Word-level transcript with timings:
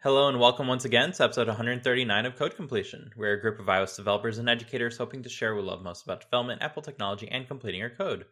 Hello 0.00 0.28
and 0.28 0.38
welcome 0.38 0.68
once 0.68 0.84
again 0.84 1.10
to 1.10 1.24
episode 1.24 1.48
139 1.48 2.24
of 2.24 2.36
Code 2.36 2.54
Completion. 2.54 3.10
We're 3.16 3.32
a 3.32 3.40
group 3.40 3.58
of 3.58 3.66
iOS 3.66 3.96
developers 3.96 4.38
and 4.38 4.48
educators 4.48 4.96
hoping 4.96 5.24
to 5.24 5.28
share 5.28 5.56
what 5.56 5.64
we 5.64 5.68
love 5.68 5.82
most 5.82 6.04
about 6.04 6.20
development, 6.20 6.62
Apple 6.62 6.82
technology, 6.82 7.26
and 7.28 7.48
completing 7.48 7.80
your 7.80 7.90
code. 7.90 8.24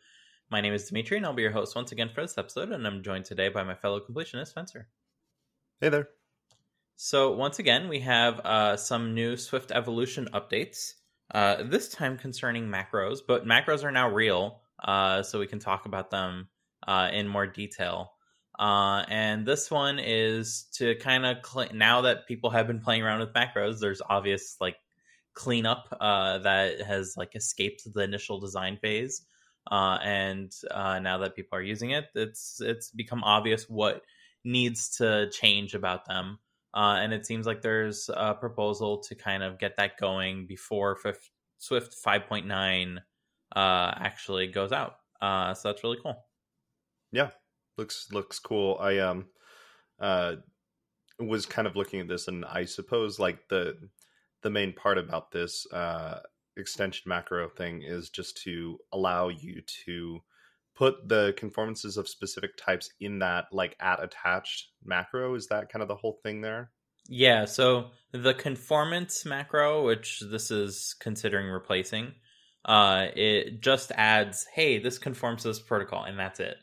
My 0.49 0.61
name 0.61 0.75
is 0.75 0.89
Dimitri, 0.89 1.17
and 1.17 1.27
I'll 1.27 1.33
be 1.33 1.43
your 1.43 1.51
host 1.51 1.75
once 1.75 1.91
again 1.91 2.11
for 2.15 2.21
this 2.23 2.39
episode, 2.39 2.71
and 2.71 2.87
I'm 2.87 3.03
joined 3.03 3.25
today 3.25 3.49
by 3.49 3.65
my 3.65 3.75
fellow 3.75 3.99
completionist, 3.99 4.47
Spencer. 4.47 4.87
Hey 5.81 5.89
there. 5.89 6.11
So, 6.95 7.33
once 7.33 7.59
again, 7.59 7.89
we 7.89 7.99
have 7.99 8.39
uh, 8.45 8.77
some 8.77 9.13
new 9.13 9.37
Swift 9.37 9.73
Evolution 9.73 10.29
updates, 10.33 10.93
uh, 11.35 11.65
this 11.65 11.89
time 11.89 12.17
concerning 12.17 12.69
macros, 12.69 13.19
but 13.27 13.45
macros 13.45 13.83
are 13.83 13.91
now 13.91 14.09
real, 14.09 14.61
uh, 14.85 15.25
so 15.25 15.41
we 15.41 15.49
can 15.49 15.59
talk 15.59 15.85
about 15.85 16.13
them 16.13 16.47
uh, 16.87 17.09
in 17.13 17.27
more 17.27 17.49
detail. 17.49 18.13
Uh, 18.59 19.05
and 19.09 19.47
this 19.47 19.71
one 19.71 19.99
is 19.99 20.67
to 20.73 20.95
kind 20.97 21.27
of 21.27 21.39
cl- 21.45 21.69
now 21.75 22.03
that 22.03 22.27
people 22.27 22.51
have 22.51 22.67
been 22.67 22.81
playing 22.81 23.03
around 23.03 23.21
with 23.21 23.33
macros, 23.33 23.81
there's 23.81 24.01
obvious 24.09 24.57
like 24.61 24.77
cleanup 25.35 25.95
uh, 26.01 26.39
that 26.39 26.81
has 26.81 27.15
like 27.17 27.37
escaped 27.37 27.83
the 27.93 28.03
initial 28.03 28.41
design 28.41 28.79
phase. 28.81 29.23
Uh, 29.71 29.99
and 30.03 30.53
uh, 30.71 30.99
now 30.99 31.19
that 31.19 31.37
people 31.37 31.59
are 31.59 31.63
using 31.63 31.91
it, 31.91 32.07
it's 32.15 32.61
it's 32.61 32.91
become 32.91 33.23
obvious 33.25 33.69
what 33.69 34.03
needs 34.45 34.97
to 34.97 35.29
change 35.31 35.75
about 35.75 36.07
them. 36.07 36.39
Uh, 36.73 36.99
and 37.01 37.13
it 37.13 37.27
seems 37.27 37.47
like 37.47 37.63
there's 37.63 38.09
a 38.15 38.35
proposal 38.35 38.99
to 38.99 39.15
kind 39.15 39.43
of 39.43 39.59
get 39.59 39.77
that 39.77 39.99
going 39.99 40.47
before 40.47 40.97
F- 41.05 41.31
Swift 41.59 41.97
5.9 42.07 42.99
uh, 42.99 43.01
actually 43.97 44.47
goes 44.47 44.73
out. 44.73 44.97
So 45.21 45.69
that's 45.69 45.83
really 45.83 45.99
cool. 46.03 46.27
Yeah, 47.13 47.31
looks 47.77 48.09
looks 48.13 48.39
cool. 48.39 48.79
I 48.81 48.99
um 48.99 49.27
uh 50.01 50.37
was 51.19 51.47
kind 51.47 51.67
of 51.67 51.77
looking 51.77 52.01
at 52.01 52.09
this, 52.09 52.29
and 52.29 52.45
I 52.45 52.65
suppose 52.65 53.19
like 53.19 53.49
the 53.49 53.77
the 54.43 54.51
main 54.51 54.73
part 54.73 54.99
about 54.99 55.31
this 55.31 55.67
uh 55.73 56.21
extension 56.57 57.09
macro 57.09 57.49
thing 57.49 57.83
is 57.83 58.09
just 58.11 58.43
to 58.43 58.79
allow 58.93 59.29
you 59.29 59.63
to 59.85 60.21
put 60.75 61.09
the 61.09 61.35
conformances 61.37 61.97
of 61.97 62.09
specific 62.09 62.57
types 62.57 62.91
in 63.01 63.19
that 63.19 63.47
like 63.53 63.77
at 63.81 64.03
attached 64.03 64.69
macro. 64.85 65.35
Is 65.35 65.47
that 65.49 65.71
kind 65.71 65.83
of 65.83 65.89
the 65.89 65.97
whole 65.97 66.19
thing 66.23 66.41
there? 66.41 66.71
Yeah 67.09 67.45
so 67.45 67.91
the 68.13 68.35
conformance 68.35 69.25
macro 69.25 69.85
which 69.85 70.23
this 70.31 70.51
is 70.51 70.95
considering 71.01 71.49
replacing 71.49 72.13
uh 72.65 73.07
it 73.15 73.61
just 73.61 73.93
adds 73.95 74.47
hey 74.55 74.79
this 74.79 74.99
conforms 74.99 75.43
to 75.43 75.49
this 75.49 75.61
protocol 75.61 76.05
and 76.05 76.19
that's 76.19 76.41
it 76.41 76.57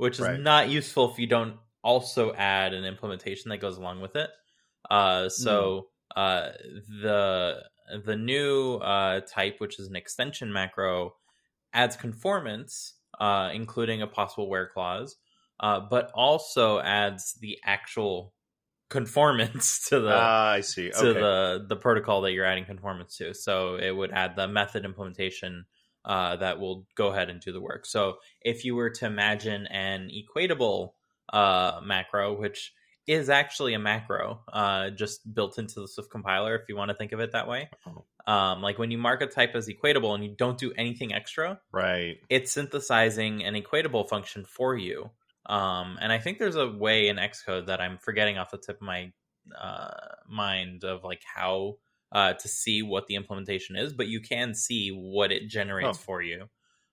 which 0.00 0.14
is 0.14 0.26
right. 0.26 0.40
not 0.40 0.68
useful 0.68 1.10
if 1.10 1.18
you 1.18 1.26
don't 1.26 1.54
also 1.82 2.32
add 2.34 2.74
an 2.74 2.84
implementation 2.84 3.48
that 3.50 3.58
goes 3.58 3.78
along 3.78 4.00
with 4.00 4.16
it 4.16 4.30
uh 4.90 5.28
so 5.28 5.86
mm. 6.16 6.20
uh 6.20 6.50
the 7.02 7.62
the 7.98 8.16
new 8.16 8.74
uh, 8.76 9.20
type, 9.20 9.56
which 9.58 9.78
is 9.78 9.88
an 9.88 9.96
extension 9.96 10.52
macro, 10.52 11.14
adds 11.72 11.96
conformance, 11.96 12.94
uh, 13.18 13.50
including 13.52 14.02
a 14.02 14.06
possible 14.06 14.48
where 14.48 14.68
clause, 14.68 15.16
uh, 15.60 15.80
but 15.80 16.10
also 16.14 16.80
adds 16.80 17.34
the 17.40 17.58
actual 17.64 18.34
conformance 18.88 19.84
to 19.88 20.00
the 20.00 20.12
ah, 20.12 20.52
I 20.52 20.60
see 20.62 20.90
okay. 20.90 21.00
to 21.00 21.12
the 21.12 21.66
the 21.68 21.76
protocol 21.76 22.22
that 22.22 22.32
you're 22.32 22.46
adding 22.46 22.64
conformance 22.64 23.16
to. 23.18 23.34
So 23.34 23.76
it 23.76 23.94
would 23.94 24.10
add 24.12 24.36
the 24.36 24.48
method 24.48 24.84
implementation 24.84 25.66
uh, 26.04 26.36
that 26.36 26.58
will 26.60 26.86
go 26.94 27.08
ahead 27.08 27.30
and 27.30 27.40
do 27.40 27.52
the 27.52 27.60
work. 27.60 27.86
So 27.86 28.18
if 28.42 28.64
you 28.64 28.74
were 28.74 28.90
to 28.90 29.06
imagine 29.06 29.66
an 29.66 30.10
equatable 30.10 30.92
uh, 31.32 31.80
macro, 31.84 32.38
which 32.38 32.72
is 33.06 33.28
actually 33.28 33.74
a 33.74 33.78
macro, 33.78 34.40
uh, 34.52 34.90
just 34.90 35.34
built 35.34 35.58
into 35.58 35.80
the 35.80 35.88
Swift 35.88 36.10
compiler, 36.10 36.54
if 36.54 36.68
you 36.68 36.76
want 36.76 36.90
to 36.90 36.94
think 36.94 37.12
of 37.12 37.20
it 37.20 37.32
that 37.32 37.48
way. 37.48 37.68
Oh. 37.86 38.04
Um, 38.32 38.62
like 38.62 38.78
when 38.78 38.90
you 38.90 38.98
mark 38.98 39.22
a 39.22 39.26
type 39.26 39.54
as 39.54 39.68
equatable 39.68 40.14
and 40.14 40.22
you 40.22 40.34
don't 40.36 40.58
do 40.58 40.72
anything 40.76 41.12
extra, 41.12 41.60
right? 41.72 42.18
It's 42.28 42.52
synthesizing 42.52 43.42
an 43.44 43.54
equatable 43.54 44.08
function 44.08 44.44
for 44.44 44.76
you. 44.76 45.10
Um, 45.46 45.98
and 46.00 46.12
I 46.12 46.18
think 46.18 46.38
there's 46.38 46.56
a 46.56 46.68
way 46.68 47.08
in 47.08 47.16
Xcode 47.16 47.66
that 47.66 47.80
I'm 47.80 47.98
forgetting 47.98 48.38
off 48.38 48.50
the 48.50 48.58
tip 48.58 48.76
of 48.76 48.82
my 48.82 49.12
uh, 49.58 49.90
mind 50.28 50.84
of 50.84 51.02
like 51.02 51.22
how 51.24 51.78
uh, 52.12 52.34
to 52.34 52.48
see 52.48 52.82
what 52.82 53.06
the 53.06 53.14
implementation 53.14 53.76
is, 53.76 53.92
but 53.92 54.08
you 54.08 54.20
can 54.20 54.54
see 54.54 54.90
what 54.90 55.32
it 55.32 55.48
generates 55.48 55.98
oh. 55.98 56.02
for 56.02 56.22
you. 56.22 56.46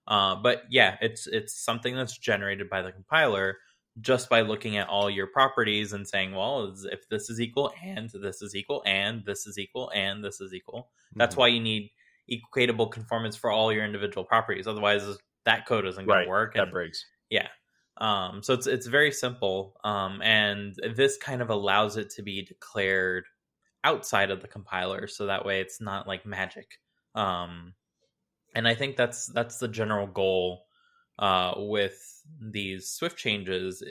Uh, 0.08 0.36
but 0.36 0.64
yeah, 0.70 0.96
it's 1.02 1.28
it's 1.28 1.54
something 1.54 1.96
that's 1.96 2.18
generated 2.18 2.70
by 2.70 2.82
the 2.82 2.92
compiler 2.92 3.58
just 4.00 4.30
by 4.30 4.42
looking 4.42 4.78
at 4.78 4.88
all 4.88 5.10
your 5.10 5.28
properties 5.28 5.92
and 5.92 6.08
saying, 6.08 6.32
well, 6.34 6.74
if 6.92 7.10
this 7.10 7.30
is 7.30 7.42
equal 7.42 7.74
and 7.84 8.12
this 8.22 8.42
is 8.42 8.56
equal 8.56 8.84
and 8.86 9.24
this 9.26 9.48
is 9.48 9.58
equal 9.58 9.92
and 9.94 10.24
this 10.24 10.40
is 10.40 10.54
equal, 10.54 10.82
mm-hmm. 10.82 11.20
that's 11.20 11.36
why 11.36 11.48
you 11.48 11.60
need 11.60 11.90
equatable 12.32 12.92
conformance 12.92 13.36
for 13.36 13.52
all 13.52 13.74
your 13.74 13.84
individual 13.84 14.24
properties. 14.24 14.68
Otherwise, 14.68 15.04
that 15.46 15.66
code 15.66 15.86
isn't 15.86 16.06
going 16.06 16.20
right. 16.20 16.24
to 16.26 16.30
work. 16.30 16.56
And, 16.56 16.68
that 16.68 16.72
breaks. 16.72 17.04
Yeah. 17.30 17.48
Um, 18.00 18.44
so 18.44 18.54
it's 18.54 18.68
it's 18.68 18.86
very 18.86 19.12
simple, 19.12 19.76
um, 19.84 20.22
and 20.22 20.76
this 20.96 21.18
kind 21.18 21.42
of 21.42 21.50
allows 21.50 21.98
it 21.98 22.12
to 22.12 22.22
be 22.22 22.44
declared 22.44 23.26
outside 23.88 24.31
of 24.31 24.42
the 24.42 24.48
compiler, 24.48 25.08
so 25.08 25.28
that 25.28 25.46
way 25.46 25.62
it's 25.62 25.80
not 25.80 26.08
like 26.08 26.25
magic. 26.25 26.68
Um, 27.16 27.74
and 28.53 28.68
I 28.68 28.75
think 28.75 28.98
that's 28.98 29.28
that's 29.28 29.59
the 29.59 29.68
general 29.68 30.08
goal 30.08 30.66
uh, 31.20 31.53
with 31.58 31.98
these 32.42 32.90
Swift 32.90 33.18
changes, 33.18 33.81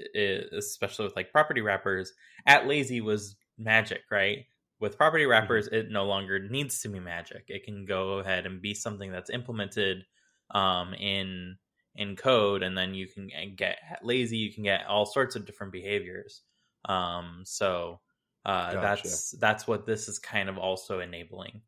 especially 0.53 1.07
with 1.07 1.17
like 1.17 1.33
property 1.33 1.63
wrappers, 1.63 2.13
at 2.47 2.67
lazy 2.67 3.01
was 3.01 3.37
magic, 3.59 4.03
right? 4.11 4.45
With 4.81 4.99
property 4.99 5.25
mm-hmm. 5.25 5.31
wrappers, 5.31 5.67
mm-hmm. 5.67 5.77
it 5.77 5.91
no 5.91 6.05
longer 6.05 6.39
needs 6.39 6.83
to 6.83 6.89
be 6.89 7.01
magic. 7.01 7.45
It 7.49 7.65
can 7.65 7.87
go 7.87 8.19
ahead 8.19 8.45
and 8.45 8.61
be 8.61 8.75
something 8.75 9.11
that's 9.11 9.31
implemented 9.31 10.05
um, 10.51 10.93
in 10.93 11.57
in 11.95 12.17
code, 12.17 12.63
and 12.63 12.77
then 12.77 12.95
you 12.95 13.07
can 13.09 13.31
get 13.57 13.79
at 13.91 14.05
lazy. 14.05 14.37
You 14.37 14.53
can 14.53 14.65
get 14.65 14.87
all 14.87 15.07
sorts 15.07 15.37
of 15.37 15.47
different 15.47 15.73
behaviors. 15.73 16.43
Um, 16.85 17.43
so 17.45 18.01
uh, 18.47 18.73
gotcha. 18.75 19.03
that's 19.03 19.31
that's 19.33 19.67
what 19.67 19.87
this 19.87 20.09
is 20.09 20.21
kind 20.21 20.49
of 20.49 20.57
also 20.57 21.01
enabling. 21.01 21.63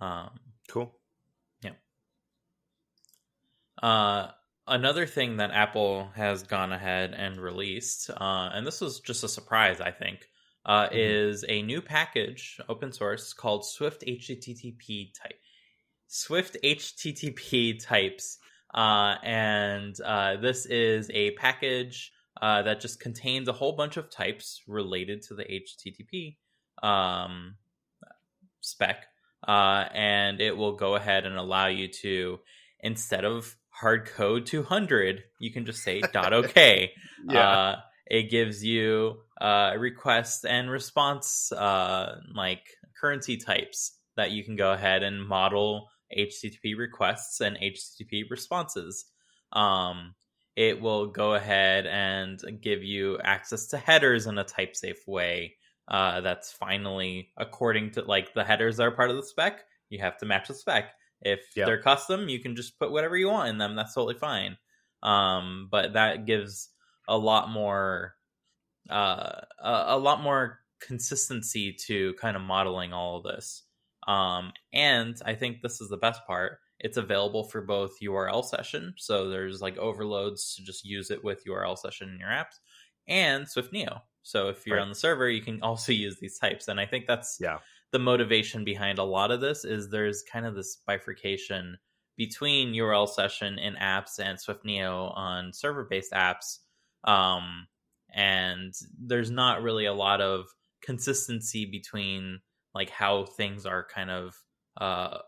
Um, 0.00 0.30
cool. 0.68 0.94
Yeah. 1.62 1.72
Uh, 3.82 4.30
another 4.68 5.06
thing 5.06 5.38
that 5.38 5.50
Apple 5.50 6.08
has 6.14 6.44
gone 6.44 6.72
ahead 6.72 7.14
and 7.16 7.40
released, 7.40 8.10
uh, 8.10 8.50
and 8.54 8.64
this 8.64 8.80
was 8.80 9.00
just 9.00 9.24
a 9.24 9.28
surprise, 9.28 9.80
I 9.80 9.90
think, 9.90 10.28
uh, 10.64 10.84
mm-hmm. 10.84 10.94
is 10.96 11.44
a 11.48 11.62
new 11.62 11.82
package, 11.82 12.60
open 12.68 12.92
source, 12.92 13.32
called 13.32 13.66
Swift 13.66 14.04
HTTP 14.06 15.12
type. 15.20 15.34
Swift 16.06 16.56
HTTP 16.62 17.84
types, 17.84 18.38
uh, 18.72 19.16
and 19.24 20.00
uh, 20.00 20.36
this 20.36 20.66
is 20.66 21.10
a 21.12 21.32
package 21.32 22.12
uh, 22.40 22.62
that 22.62 22.80
just 22.80 23.00
contains 23.00 23.48
a 23.48 23.52
whole 23.52 23.72
bunch 23.72 23.96
of 23.96 24.10
types 24.10 24.62
related 24.66 25.22
to 25.22 25.34
the 25.34 25.44
HTTP 25.44 26.36
um, 26.82 27.56
spec, 28.60 29.06
uh, 29.46 29.84
and 29.94 30.40
it 30.40 30.56
will 30.56 30.76
go 30.76 30.94
ahead 30.94 31.26
and 31.26 31.36
allow 31.36 31.66
you 31.66 31.88
to 31.88 32.38
instead 32.82 33.24
of 33.24 33.56
hard 33.68 34.06
code 34.06 34.46
200 34.46 35.22
you 35.38 35.52
can 35.52 35.64
just 35.64 35.82
say 35.82 36.00
dot 36.12 36.32
okay 36.32 36.92
yeah. 37.26 37.48
Uh, 37.48 37.76
it 38.06 38.30
gives 38.30 38.64
you 38.64 39.16
uh, 39.40 39.72
request 39.78 40.44
and 40.44 40.70
response 40.70 41.52
uh, 41.52 42.16
like 42.34 42.62
currency 43.00 43.36
types 43.36 43.92
that 44.16 44.32
you 44.32 44.44
can 44.44 44.56
go 44.56 44.72
ahead 44.72 45.02
and 45.02 45.26
model 45.26 45.88
http 46.16 46.76
requests 46.76 47.40
and 47.40 47.56
http 47.56 48.24
responses 48.30 49.06
um, 49.52 50.14
it 50.56 50.80
will 50.80 51.06
go 51.06 51.34
ahead 51.34 51.86
and 51.86 52.40
give 52.60 52.82
you 52.82 53.18
access 53.20 53.68
to 53.68 53.78
headers 53.78 54.26
in 54.26 54.38
a 54.38 54.44
type 54.44 54.76
safe 54.76 55.06
way 55.06 55.54
uh, 55.88 56.20
that's 56.20 56.52
finally 56.52 57.30
according 57.36 57.90
to 57.90 58.02
like 58.02 58.34
the 58.34 58.44
headers 58.44 58.80
are 58.80 58.90
part 58.90 59.10
of 59.10 59.16
the 59.16 59.22
spec 59.22 59.64
you 59.88 59.98
have 59.98 60.16
to 60.18 60.26
match 60.26 60.48
the 60.48 60.54
spec 60.54 60.92
if 61.22 61.40
yep. 61.54 61.66
they're 61.66 61.82
custom, 61.82 62.28
you 62.28 62.40
can 62.40 62.56
just 62.56 62.78
put 62.78 62.90
whatever 62.90 63.16
you 63.16 63.28
want 63.28 63.50
in 63.50 63.58
them. 63.58 63.76
That's 63.76 63.94
totally 63.94 64.18
fine. 64.18 64.56
Um, 65.02 65.68
but 65.70 65.94
that 65.94 66.26
gives 66.26 66.70
a 67.08 67.16
lot 67.16 67.50
more, 67.50 68.14
uh, 68.88 69.40
a, 69.62 69.84
a, 69.88 69.98
lot 69.98 70.22
more 70.22 70.60
consistency 70.80 71.74
to 71.86 72.14
kind 72.14 72.36
of 72.36 72.42
modeling 72.42 72.92
all 72.92 73.18
of 73.18 73.24
this. 73.24 73.64
Um, 74.06 74.52
and 74.72 75.16
I 75.24 75.34
think 75.34 75.60
this 75.60 75.80
is 75.80 75.88
the 75.88 75.96
best 75.96 76.20
part. 76.26 76.58
It's 76.80 76.96
available 76.96 77.44
for 77.44 77.60
both 77.60 78.00
URL 78.02 78.44
session, 78.44 78.94
so 78.96 79.28
there's 79.28 79.60
like 79.60 79.76
overloads 79.78 80.54
to 80.56 80.64
just 80.64 80.84
use 80.84 81.10
it 81.10 81.22
with 81.22 81.44
URL 81.44 81.76
session 81.76 82.08
in 82.10 82.18
your 82.18 82.30
apps, 82.30 82.58
and 83.06 83.46
SwiftNIO. 83.46 84.00
So 84.22 84.48
if 84.48 84.66
you're 84.66 84.76
right. 84.76 84.82
on 84.82 84.88
the 84.88 84.94
server, 84.94 85.28
you 85.28 85.42
can 85.42 85.60
also 85.62 85.92
use 85.92 86.18
these 86.20 86.38
types, 86.38 86.68
and 86.68 86.80
I 86.80 86.86
think 86.86 87.06
that's 87.06 87.38
yeah 87.40 87.58
the 87.92 87.98
motivation 87.98 88.64
behind 88.64 88.98
a 88.98 89.04
lot 89.04 89.30
of 89.30 89.40
this 89.40 89.64
is 89.64 89.88
there's 89.88 90.22
kind 90.22 90.46
of 90.46 90.54
this 90.54 90.78
bifurcation 90.86 91.76
between 92.16 92.74
URL 92.74 93.08
session 93.08 93.58
in 93.58 93.74
apps 93.74 94.18
and 94.18 94.38
SwiftNIO 94.38 95.16
on 95.16 95.52
server 95.52 95.86
based 95.88 96.12
apps. 96.12 96.58
Um, 97.04 97.66
and 98.14 98.74
there's 98.98 99.30
not 99.30 99.62
really 99.62 99.86
a 99.86 99.94
lot 99.94 100.20
of 100.20 100.46
consistency 100.82 101.64
between 101.64 102.40
like 102.74 102.90
how 102.90 103.24
things 103.24 103.66
are 103.66 103.86
kind 103.92 104.10
of 104.10 104.34
uh, 104.80 105.18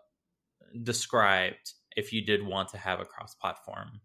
described 0.83 1.75
if 1.97 2.13
you 2.13 2.25
did 2.25 2.45
want 2.45 2.71
to 2.71 2.79
have 2.79 3.01
a 3.01 3.05
cross-platform 3.05 4.01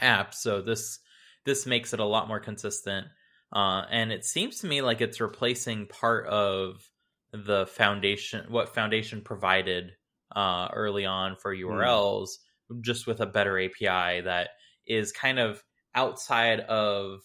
app. 0.00 0.34
So 0.34 0.62
this 0.62 0.98
this 1.44 1.66
makes 1.66 1.94
it 1.94 2.00
a 2.00 2.04
lot 2.04 2.28
more 2.28 2.40
consistent, 2.40 3.06
uh, 3.54 3.84
and 3.90 4.12
it 4.12 4.24
seems 4.24 4.58
to 4.58 4.66
me 4.66 4.82
like 4.82 5.00
it's 5.00 5.20
replacing 5.20 5.86
part 5.86 6.26
of 6.26 6.88
the 7.32 7.66
foundation 7.66 8.46
what 8.48 8.74
foundation 8.74 9.20
provided 9.20 9.92
uh, 10.34 10.68
early 10.72 11.04
on 11.04 11.36
for 11.36 11.54
URLs 11.54 12.28
mm. 12.70 12.80
just 12.82 13.06
with 13.06 13.20
a 13.20 13.26
better 13.26 13.58
API 13.58 14.22
that 14.22 14.50
is 14.86 15.12
kind 15.12 15.38
of 15.38 15.62
outside 15.94 16.60
of 16.60 17.20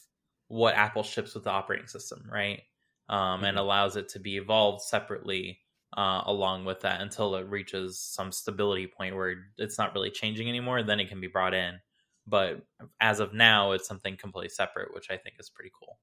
what 0.48 0.76
Apple 0.76 1.04
ships 1.04 1.34
with 1.34 1.46
the 1.46 1.50
operating 1.50 1.88
system, 1.88 2.24
right? 2.32 2.62
Um, 3.10 3.20
mm-hmm. 3.20 3.46
And 3.46 3.58
allows 3.58 3.96
it 3.96 4.10
to 4.10 4.20
be 4.20 4.38
evolved 4.38 4.82
separately 4.82 5.60
uh, 5.98 6.24
along 6.26 6.66
with 6.66 6.82
that 6.82 7.02
until 7.02 7.36
it 7.36 7.48
reaches 7.48 8.00
some 8.00 8.32
stability 8.32 8.88
point 8.88 9.16
where 9.16 9.36
it's 9.58 9.78
not 9.78 9.94
really 9.94 10.10
changing 10.10 10.50
anymore. 10.50 10.84
Then 10.84 11.00
it 11.00 11.10
can 11.10 11.22
be 11.22 11.28
brought 11.28 11.54
in. 11.54 11.80
But 12.26 12.62
as 13.02 13.20
of 13.20 13.34
now, 13.34 13.72
it's 13.72 13.88
something 13.88 14.16
completely 14.16 14.50
separate, 14.50 14.94
which 14.94 15.12
I 15.12 15.18
think 15.18 15.36
is 15.40 15.50
pretty 15.50 15.72
cool. 15.78 16.00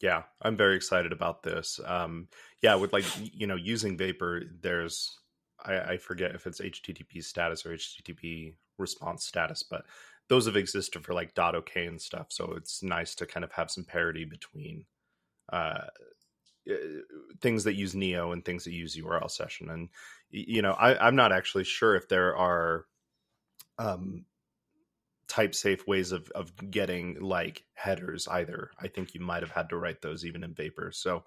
Yeah, 0.00 0.22
I'm 0.42 0.56
very 0.56 0.76
excited 0.76 1.12
about 1.12 1.42
this. 1.42 1.78
Um, 1.84 2.28
yeah, 2.62 2.74
with 2.74 2.92
like 2.92 3.04
you 3.32 3.46
know 3.46 3.56
using 3.56 3.96
Vapor, 3.96 4.42
there's 4.60 5.18
I, 5.64 5.80
I 5.80 5.96
forget 5.98 6.34
if 6.34 6.46
it's 6.46 6.60
HTTP 6.60 7.22
status 7.22 7.64
or 7.66 7.74
HTTP 7.74 8.54
response 8.78 9.26
status, 9.26 9.62
but 9.62 9.84
those 10.28 10.46
have 10.46 10.56
existed 10.56 11.04
for 11.04 11.12
like 11.12 11.38
.ok 11.38 11.86
and 11.86 12.00
stuff. 12.00 12.28
So 12.30 12.54
it's 12.56 12.82
nice 12.82 13.14
to 13.16 13.26
kind 13.26 13.44
of 13.44 13.52
have 13.52 13.70
some 13.70 13.84
parity 13.84 14.24
between 14.24 14.86
uh, 15.52 15.86
uh, 16.68 16.74
things 17.40 17.64
that 17.64 17.74
use 17.74 17.94
NIO 17.94 18.32
and 18.32 18.44
things 18.44 18.64
that 18.64 18.72
use 18.72 18.96
URL 18.96 19.30
session. 19.30 19.70
And 19.70 19.88
you 20.30 20.62
know, 20.62 20.72
I, 20.72 21.06
I'm 21.06 21.16
not 21.16 21.32
actually 21.32 21.64
sure 21.64 21.94
if 21.94 22.08
there 22.08 22.36
are 22.36 22.86
um, 23.78 24.24
type 25.30 25.54
safe 25.54 25.86
ways 25.86 26.12
of 26.12 26.28
of 26.30 26.52
getting 26.70 27.20
like 27.20 27.64
headers 27.74 28.28
either. 28.28 28.70
I 28.80 28.88
think 28.88 29.14
you 29.14 29.20
might 29.20 29.42
have 29.42 29.52
had 29.52 29.68
to 29.70 29.76
write 29.76 30.02
those 30.02 30.24
even 30.24 30.42
in 30.42 30.54
Vapor. 30.54 30.92
So 30.92 31.24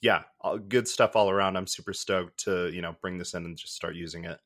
yeah, 0.00 0.22
good 0.68 0.86
stuff 0.86 1.16
all 1.16 1.30
around. 1.30 1.56
I'm 1.56 1.66
super 1.66 1.92
stoked 1.92 2.44
to 2.44 2.68
you 2.68 2.82
know 2.82 2.94
bring 3.00 3.18
this 3.18 3.34
in 3.34 3.44
and 3.44 3.56
just 3.56 3.74
start 3.74 3.96
using 3.96 4.26
it, 4.26 4.38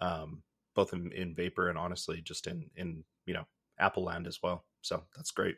um, 0.00 0.42
both 0.74 0.92
in, 0.92 1.12
in 1.12 1.34
Vapor 1.34 1.68
and 1.68 1.78
honestly 1.78 2.20
just 2.22 2.46
in 2.46 2.70
in 2.76 3.04
you 3.26 3.34
know 3.34 3.44
Apple 3.78 4.04
Land 4.04 4.26
as 4.26 4.42
well. 4.42 4.64
So 4.80 5.04
that's 5.14 5.30
great. 5.30 5.56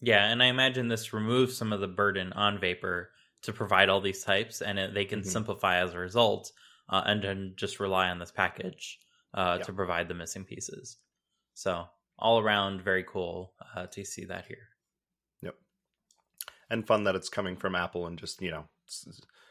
Yeah, 0.00 0.30
and 0.30 0.42
I 0.42 0.46
imagine 0.46 0.88
this 0.88 1.12
removes 1.12 1.56
some 1.56 1.72
of 1.72 1.80
the 1.80 1.88
burden 1.88 2.32
on 2.32 2.60
Vapor 2.60 3.10
to 3.42 3.52
provide 3.52 3.88
all 3.88 4.00
these 4.00 4.24
types, 4.24 4.62
and 4.62 4.78
it, 4.78 4.94
they 4.94 5.04
can 5.04 5.20
mm-hmm. 5.20 5.28
simplify 5.28 5.82
as 5.82 5.94
a 5.94 5.98
result, 5.98 6.52
uh, 6.88 7.02
and 7.06 7.22
then 7.22 7.52
just 7.56 7.80
rely 7.80 8.08
on 8.08 8.18
this 8.18 8.32
package 8.32 8.98
uh, 9.34 9.56
yeah. 9.58 9.64
to 9.64 9.72
provide 9.72 10.08
the 10.08 10.14
missing 10.14 10.44
pieces. 10.44 10.96
So 11.54 11.86
all 12.18 12.40
around, 12.40 12.82
very 12.82 13.04
cool 13.04 13.52
uh, 13.76 13.86
to 13.86 14.04
see 14.04 14.24
that 14.26 14.46
here. 14.46 14.68
Yep, 15.42 15.54
and 16.70 16.86
fun 16.86 17.04
that 17.04 17.14
it's 17.14 17.28
coming 17.28 17.56
from 17.56 17.74
Apple 17.74 18.06
and 18.06 18.18
just 18.18 18.42
you 18.42 18.50
know 18.50 18.64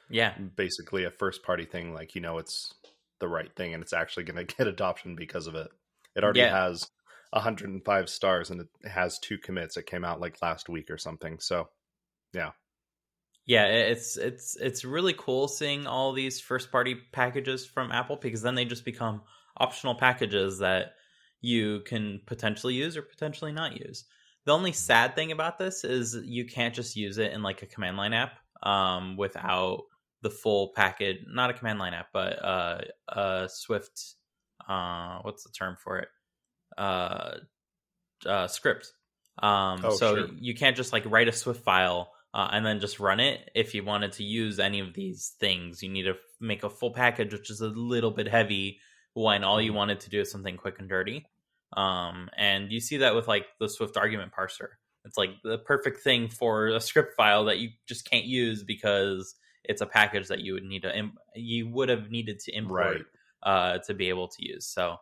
yeah 0.09 0.33
basically 0.55 1.03
a 1.03 1.11
first 1.11 1.43
party 1.43 1.65
thing 1.65 1.93
like 1.93 2.15
you 2.15 2.21
know 2.21 2.37
it's 2.37 2.73
the 3.19 3.27
right 3.27 3.53
thing 3.55 3.73
and 3.73 3.83
it's 3.83 3.93
actually 3.93 4.23
going 4.23 4.37
to 4.45 4.55
get 4.55 4.67
adoption 4.67 5.15
because 5.15 5.47
of 5.47 5.55
it 5.55 5.69
it 6.15 6.23
already 6.23 6.39
yeah. 6.39 6.65
has 6.65 6.89
105 7.31 8.09
stars 8.09 8.49
and 8.49 8.61
it 8.61 8.89
has 8.89 9.19
two 9.19 9.37
commits 9.37 9.77
it 9.77 9.85
came 9.85 10.05
out 10.05 10.21
like 10.21 10.41
last 10.41 10.69
week 10.69 10.89
or 10.89 10.97
something 10.97 11.39
so 11.39 11.69
yeah 12.33 12.51
yeah 13.47 13.65
it's 13.65 14.15
it's 14.17 14.55
it's 14.57 14.85
really 14.85 15.15
cool 15.17 15.47
seeing 15.47 15.87
all 15.87 16.13
these 16.13 16.39
first 16.39 16.71
party 16.71 16.95
packages 17.11 17.65
from 17.65 17.91
apple 17.91 18.17
because 18.17 18.43
then 18.43 18.53
they 18.53 18.65
just 18.65 18.85
become 18.85 19.21
optional 19.57 19.95
packages 19.95 20.59
that 20.59 20.93
you 21.41 21.79
can 21.81 22.21
potentially 22.27 22.75
use 22.75 22.95
or 22.95 23.01
potentially 23.01 23.51
not 23.51 23.79
use 23.79 24.05
the 24.47 24.53
only 24.53 24.71
sad 24.71 25.13
thing 25.13 25.33
about 25.33 25.57
this 25.57 25.83
is 25.83 26.17
you 26.23 26.45
can't 26.45 26.73
just 26.73 26.95
use 26.95 27.17
it 27.17 27.33
in 27.33 27.43
like 27.43 27.63
a 27.63 27.65
command 27.65 27.97
line 27.97 28.13
app 28.13 28.31
um, 28.63 29.17
without 29.17 29.83
the 30.21 30.29
full 30.29 30.71
package. 30.73 31.17
Not 31.27 31.49
a 31.49 31.53
command 31.53 31.79
line 31.79 31.93
app, 31.93 32.07
but 32.13 32.43
uh, 32.43 32.81
a 33.09 33.49
Swift. 33.51 34.15
Uh, 34.65 35.19
what's 35.23 35.43
the 35.43 35.49
term 35.49 35.75
for 35.83 35.99
it? 35.99 36.07
Uh, 36.77 37.31
uh, 38.25 38.47
script. 38.47 38.93
Um, 39.39 39.81
oh, 39.83 39.89
so 39.91 40.15
sure. 40.15 40.27
you 40.39 40.55
can't 40.55 40.77
just 40.77 40.93
like 40.93 41.03
write 41.05 41.27
a 41.27 41.33
Swift 41.33 41.65
file 41.65 42.11
uh, 42.33 42.49
and 42.51 42.65
then 42.65 42.79
just 42.79 42.99
run 42.99 43.19
it. 43.19 43.49
If 43.55 43.73
you 43.73 43.83
wanted 43.83 44.11
to 44.13 44.23
use 44.23 44.59
any 44.59 44.79
of 44.79 44.93
these 44.93 45.33
things, 45.39 45.81
you 45.81 45.89
need 45.89 46.03
to 46.03 46.15
make 46.39 46.63
a 46.63 46.69
full 46.69 46.91
package, 46.91 47.33
which 47.33 47.49
is 47.49 47.61
a 47.61 47.67
little 47.67 48.11
bit 48.11 48.27
heavy 48.27 48.79
when 49.13 49.43
all 49.43 49.61
you 49.61 49.69
mm-hmm. 49.69 49.77
wanted 49.77 49.99
to 50.01 50.09
do 50.09 50.21
is 50.21 50.31
something 50.31 50.57
quick 50.57 50.79
and 50.79 50.89
dirty. 50.89 51.25
Um, 51.75 52.29
and 52.37 52.71
you 52.71 52.79
see 52.79 52.97
that 52.97 53.15
with 53.15 53.27
like 53.27 53.47
the 53.59 53.67
Swift 53.67 53.97
argument 53.97 54.31
parser. 54.37 54.69
It's 55.05 55.17
like 55.17 55.31
the 55.43 55.57
perfect 55.57 56.01
thing 56.01 56.27
for 56.27 56.67
a 56.67 56.81
script 56.81 57.15
file 57.15 57.45
that 57.45 57.59
you 57.59 57.69
just 57.87 58.09
can't 58.09 58.25
use 58.25 58.63
because 58.63 59.35
it's 59.63 59.81
a 59.81 59.85
package 59.85 60.27
that 60.27 60.41
you 60.41 60.53
would 60.53 60.63
need 60.63 60.83
to 60.83 60.97
Im- 60.97 61.17
you 61.35 61.67
would 61.69 61.89
have 61.89 62.09
needed 62.09 62.39
to 62.41 62.55
import 62.55 63.05
right. 63.45 63.75
uh, 63.75 63.77
to 63.79 63.93
be 63.93 64.09
able 64.09 64.27
to 64.27 64.47
use. 64.47 64.65
So 64.65 64.97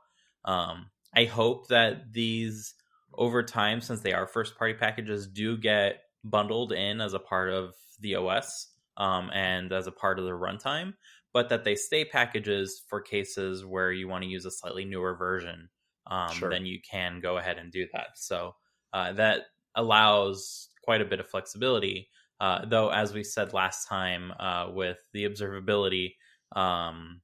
um, 0.46 0.90
I 1.16 1.26
hope 1.26 1.68
that 1.68 2.14
these 2.14 2.76
over 3.14 3.44
time, 3.44 3.82
since 3.82 4.02
they 4.02 4.14
are 4.14 4.28
first 4.28 4.58
party 4.58 4.74
packages, 4.74 5.28
do 5.28 5.58
get 5.58 6.02
bundled 6.26 6.74
in 6.74 7.00
as 7.00 7.14
a 7.14 7.20
part 7.20 7.50
of 7.50 7.74
the 8.02 8.16
OS 8.16 8.68
um, 8.98 9.30
and 9.34 9.72
as 9.72 9.88
a 9.88 9.92
part 9.92 10.20
of 10.20 10.26
the 10.26 10.32
runtime, 10.32 10.94
but 11.34 11.50
that 11.50 11.64
they 11.64 11.76
stay 11.76 12.04
packages 12.04 12.84
for 12.90 13.00
cases 13.00 13.64
where 13.64 13.92
you 13.92 14.08
want 14.08 14.24
to 14.24 14.30
use 14.30 14.46
a 14.46 14.52
slightly 14.52 14.84
newer 14.84 15.16
version. 15.16 15.70
Um, 16.08 16.32
sure. 16.32 16.50
Then 16.50 16.66
you 16.66 16.80
can 16.90 17.20
go 17.20 17.38
ahead 17.38 17.58
and 17.58 17.72
do 17.72 17.88
that. 17.94 18.10
So 18.16 18.56
uh, 18.94 19.14
that 19.14 19.44
allows 19.76 20.70
quite 20.84 21.02
a 21.02 21.06
bit 21.06 21.20
of 21.20 21.28
flexibility. 21.28 22.10
Uh, 22.40 22.66
though, 22.66 22.90
as 22.90 23.14
we 23.14 23.24
said 23.24 23.54
last 23.54 23.88
time, 23.88 24.32
uh, 24.40 24.70
with 24.72 24.98
the 25.14 25.24
observability 25.24 26.16
um, 26.56 27.22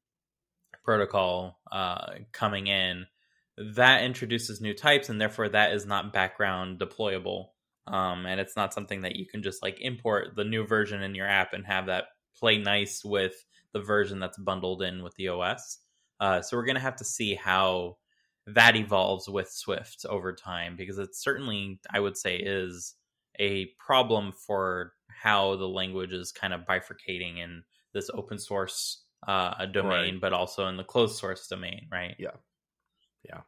protocol 0.83 1.59
uh, 1.71 2.13
coming 2.31 2.67
in, 2.67 3.05
that 3.75 4.03
introduces 4.03 4.61
new 4.61 4.73
types, 4.73 5.09
and 5.09 5.19
therefore 5.19 5.49
that 5.49 5.73
is 5.73 5.85
not 5.85 6.13
background 6.13 6.79
deployable. 6.79 7.47
Um, 7.87 8.25
and 8.25 8.39
it's 8.39 8.55
not 8.55 8.73
something 8.73 9.01
that 9.01 9.15
you 9.15 9.25
can 9.25 9.41
just 9.41 9.63
like 9.63 9.77
import 9.81 10.35
the 10.35 10.43
new 10.43 10.65
version 10.65 11.01
in 11.01 11.15
your 11.15 11.27
app 11.27 11.53
and 11.53 11.65
have 11.65 11.87
that 11.87 12.05
play 12.37 12.57
nice 12.57 13.03
with 13.03 13.33
the 13.73 13.81
version 13.81 14.19
that's 14.19 14.37
bundled 14.37 14.81
in 14.81 15.03
with 15.03 15.15
the 15.15 15.29
OS. 15.29 15.79
Uh, 16.19 16.41
so 16.41 16.55
we're 16.55 16.65
going 16.65 16.75
to 16.75 16.81
have 16.81 16.95
to 16.97 17.05
see 17.05 17.35
how 17.35 17.97
that 18.47 18.75
evolves 18.75 19.27
with 19.27 19.49
Swift 19.49 20.05
over 20.09 20.33
time 20.33 20.75
because 20.75 20.97
it 20.97 21.15
certainly, 21.15 21.79
I 21.89 21.99
would 21.99 22.17
say, 22.17 22.37
is 22.37 22.95
a 23.39 23.67
problem 23.79 24.33
for 24.45 24.93
how 25.07 25.55
the 25.55 25.67
language 25.67 26.13
is 26.13 26.31
kind 26.31 26.53
of 26.53 26.61
bifurcating 26.61 27.39
in 27.39 27.63
this 27.93 28.09
open 28.13 28.39
source 28.39 29.03
uh, 29.27 29.65
domain, 29.67 30.13
right. 30.13 30.21
but 30.21 30.33
also 30.33 30.67
in 30.67 30.77
the 30.77 30.83
closed 30.83 31.17
source 31.17 31.47
domain, 31.47 31.87
right? 31.91 32.15
Yeah, 32.17 32.35
yeah. 33.23 33.41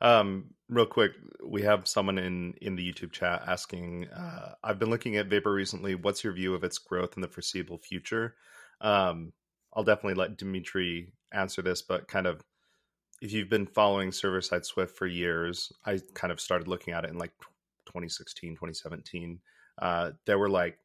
Um, 0.00 0.54
real 0.68 0.86
quick, 0.86 1.12
we 1.44 1.62
have 1.62 1.86
someone 1.86 2.18
in 2.18 2.54
in 2.60 2.76
the 2.76 2.92
YouTube 2.92 3.12
chat 3.12 3.42
asking. 3.46 4.08
Uh, 4.08 4.54
I've 4.62 4.78
been 4.78 4.90
looking 4.90 5.16
at 5.16 5.26
Vapor 5.26 5.52
recently. 5.52 5.94
What's 5.94 6.24
your 6.24 6.32
view 6.32 6.54
of 6.54 6.64
its 6.64 6.78
growth 6.78 7.14
in 7.16 7.22
the 7.22 7.28
foreseeable 7.28 7.78
future? 7.78 8.36
Um, 8.80 9.32
I'll 9.74 9.84
definitely 9.84 10.14
let 10.14 10.36
Dimitri 10.36 11.12
answer 11.32 11.62
this, 11.62 11.82
but 11.82 12.08
kind 12.08 12.26
of 12.26 12.42
if 13.20 13.32
you've 13.32 13.50
been 13.50 13.66
following 13.66 14.12
server 14.12 14.40
side 14.40 14.64
Swift 14.64 14.96
for 14.96 15.06
years, 15.06 15.72
I 15.84 16.00
kind 16.14 16.32
of 16.32 16.40
started 16.40 16.68
looking 16.68 16.94
at 16.94 17.04
it 17.04 17.10
in 17.10 17.18
like 17.18 17.32
2016, 17.86 18.54
2017. 18.54 19.40
Uh, 19.80 20.12
there 20.26 20.38
were 20.38 20.48
like 20.48 20.78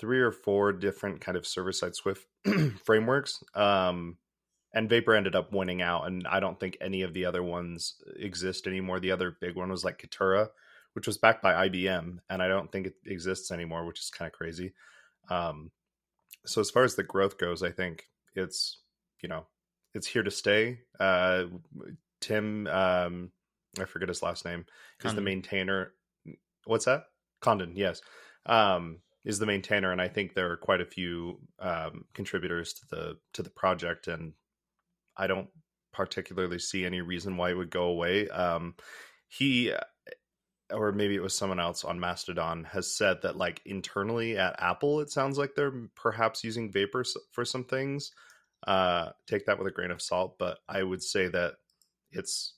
three 0.00 0.20
or 0.20 0.32
four 0.32 0.72
different 0.72 1.20
kind 1.20 1.36
of 1.36 1.46
server 1.46 1.72
side 1.72 1.94
Swift 1.94 2.26
frameworks. 2.84 3.42
Um, 3.54 4.16
and 4.74 4.90
Vapor 4.90 5.14
ended 5.14 5.36
up 5.36 5.52
winning 5.52 5.80
out, 5.80 6.06
and 6.06 6.26
I 6.26 6.40
don't 6.40 6.58
think 6.58 6.76
any 6.80 7.02
of 7.02 7.14
the 7.14 7.24
other 7.24 7.42
ones 7.42 7.94
exist 8.16 8.66
anymore. 8.66 8.98
The 8.98 9.12
other 9.12 9.36
big 9.40 9.54
one 9.54 9.70
was 9.70 9.84
like 9.84 10.02
Kitura, 10.02 10.48
which 10.94 11.06
was 11.06 11.16
backed 11.16 11.42
by 11.42 11.68
IBM, 11.68 12.18
and 12.28 12.42
I 12.42 12.48
don't 12.48 12.70
think 12.70 12.88
it 12.88 12.94
exists 13.06 13.52
anymore, 13.52 13.86
which 13.86 14.00
is 14.00 14.10
kind 14.10 14.26
of 14.26 14.32
crazy. 14.32 14.74
Um, 15.30 15.70
so 16.44 16.60
as 16.60 16.70
far 16.70 16.82
as 16.82 16.96
the 16.96 17.04
growth 17.04 17.38
goes, 17.38 17.62
I 17.62 17.70
think 17.70 18.04
it's 18.34 18.80
you 19.22 19.28
know 19.28 19.46
it's 19.94 20.08
here 20.08 20.24
to 20.24 20.30
stay. 20.30 20.80
Uh, 20.98 21.44
Tim, 22.20 22.66
um, 22.66 23.30
I 23.78 23.84
forget 23.84 24.08
his 24.08 24.22
last 24.22 24.44
name, 24.44 24.66
Condon. 24.98 25.12
is 25.12 25.14
the 25.14 25.24
maintainer. 25.24 25.92
What's 26.64 26.86
that? 26.86 27.04
Condon, 27.40 27.76
yes, 27.76 28.00
um, 28.46 28.98
is 29.24 29.38
the 29.38 29.46
maintainer, 29.46 29.92
and 29.92 30.00
I 30.00 30.08
think 30.08 30.34
there 30.34 30.50
are 30.50 30.56
quite 30.56 30.80
a 30.80 30.86
few 30.86 31.38
um, 31.60 32.06
contributors 32.12 32.72
to 32.74 32.80
the 32.90 33.18
to 33.34 33.42
the 33.44 33.50
project, 33.50 34.08
and 34.08 34.32
I 35.16 35.26
don't 35.26 35.48
particularly 35.92 36.58
see 36.58 36.84
any 36.84 37.00
reason 37.00 37.36
why 37.36 37.50
it 37.50 37.56
would 37.56 37.70
go 37.70 37.84
away. 37.84 38.28
Um, 38.28 38.74
he 39.28 39.72
or 40.72 40.92
maybe 40.92 41.14
it 41.14 41.22
was 41.22 41.36
someone 41.36 41.60
else 41.60 41.84
on 41.84 42.00
Mastodon 42.00 42.64
has 42.64 42.96
said 42.96 43.22
that 43.22 43.36
like 43.36 43.60
internally 43.66 44.38
at 44.38 44.56
Apple, 44.58 45.00
it 45.00 45.10
sounds 45.10 45.38
like 45.38 45.54
they're 45.54 45.88
perhaps 45.94 46.42
using 46.42 46.72
Vapor 46.72 47.04
for 47.32 47.44
some 47.44 47.64
things. 47.64 48.10
Uh, 48.66 49.10
take 49.26 49.46
that 49.46 49.58
with 49.58 49.66
a 49.66 49.70
grain 49.70 49.90
of 49.90 50.00
salt, 50.00 50.36
but 50.38 50.58
I 50.68 50.82
would 50.82 51.02
say 51.02 51.28
that 51.28 51.54
it's 52.12 52.54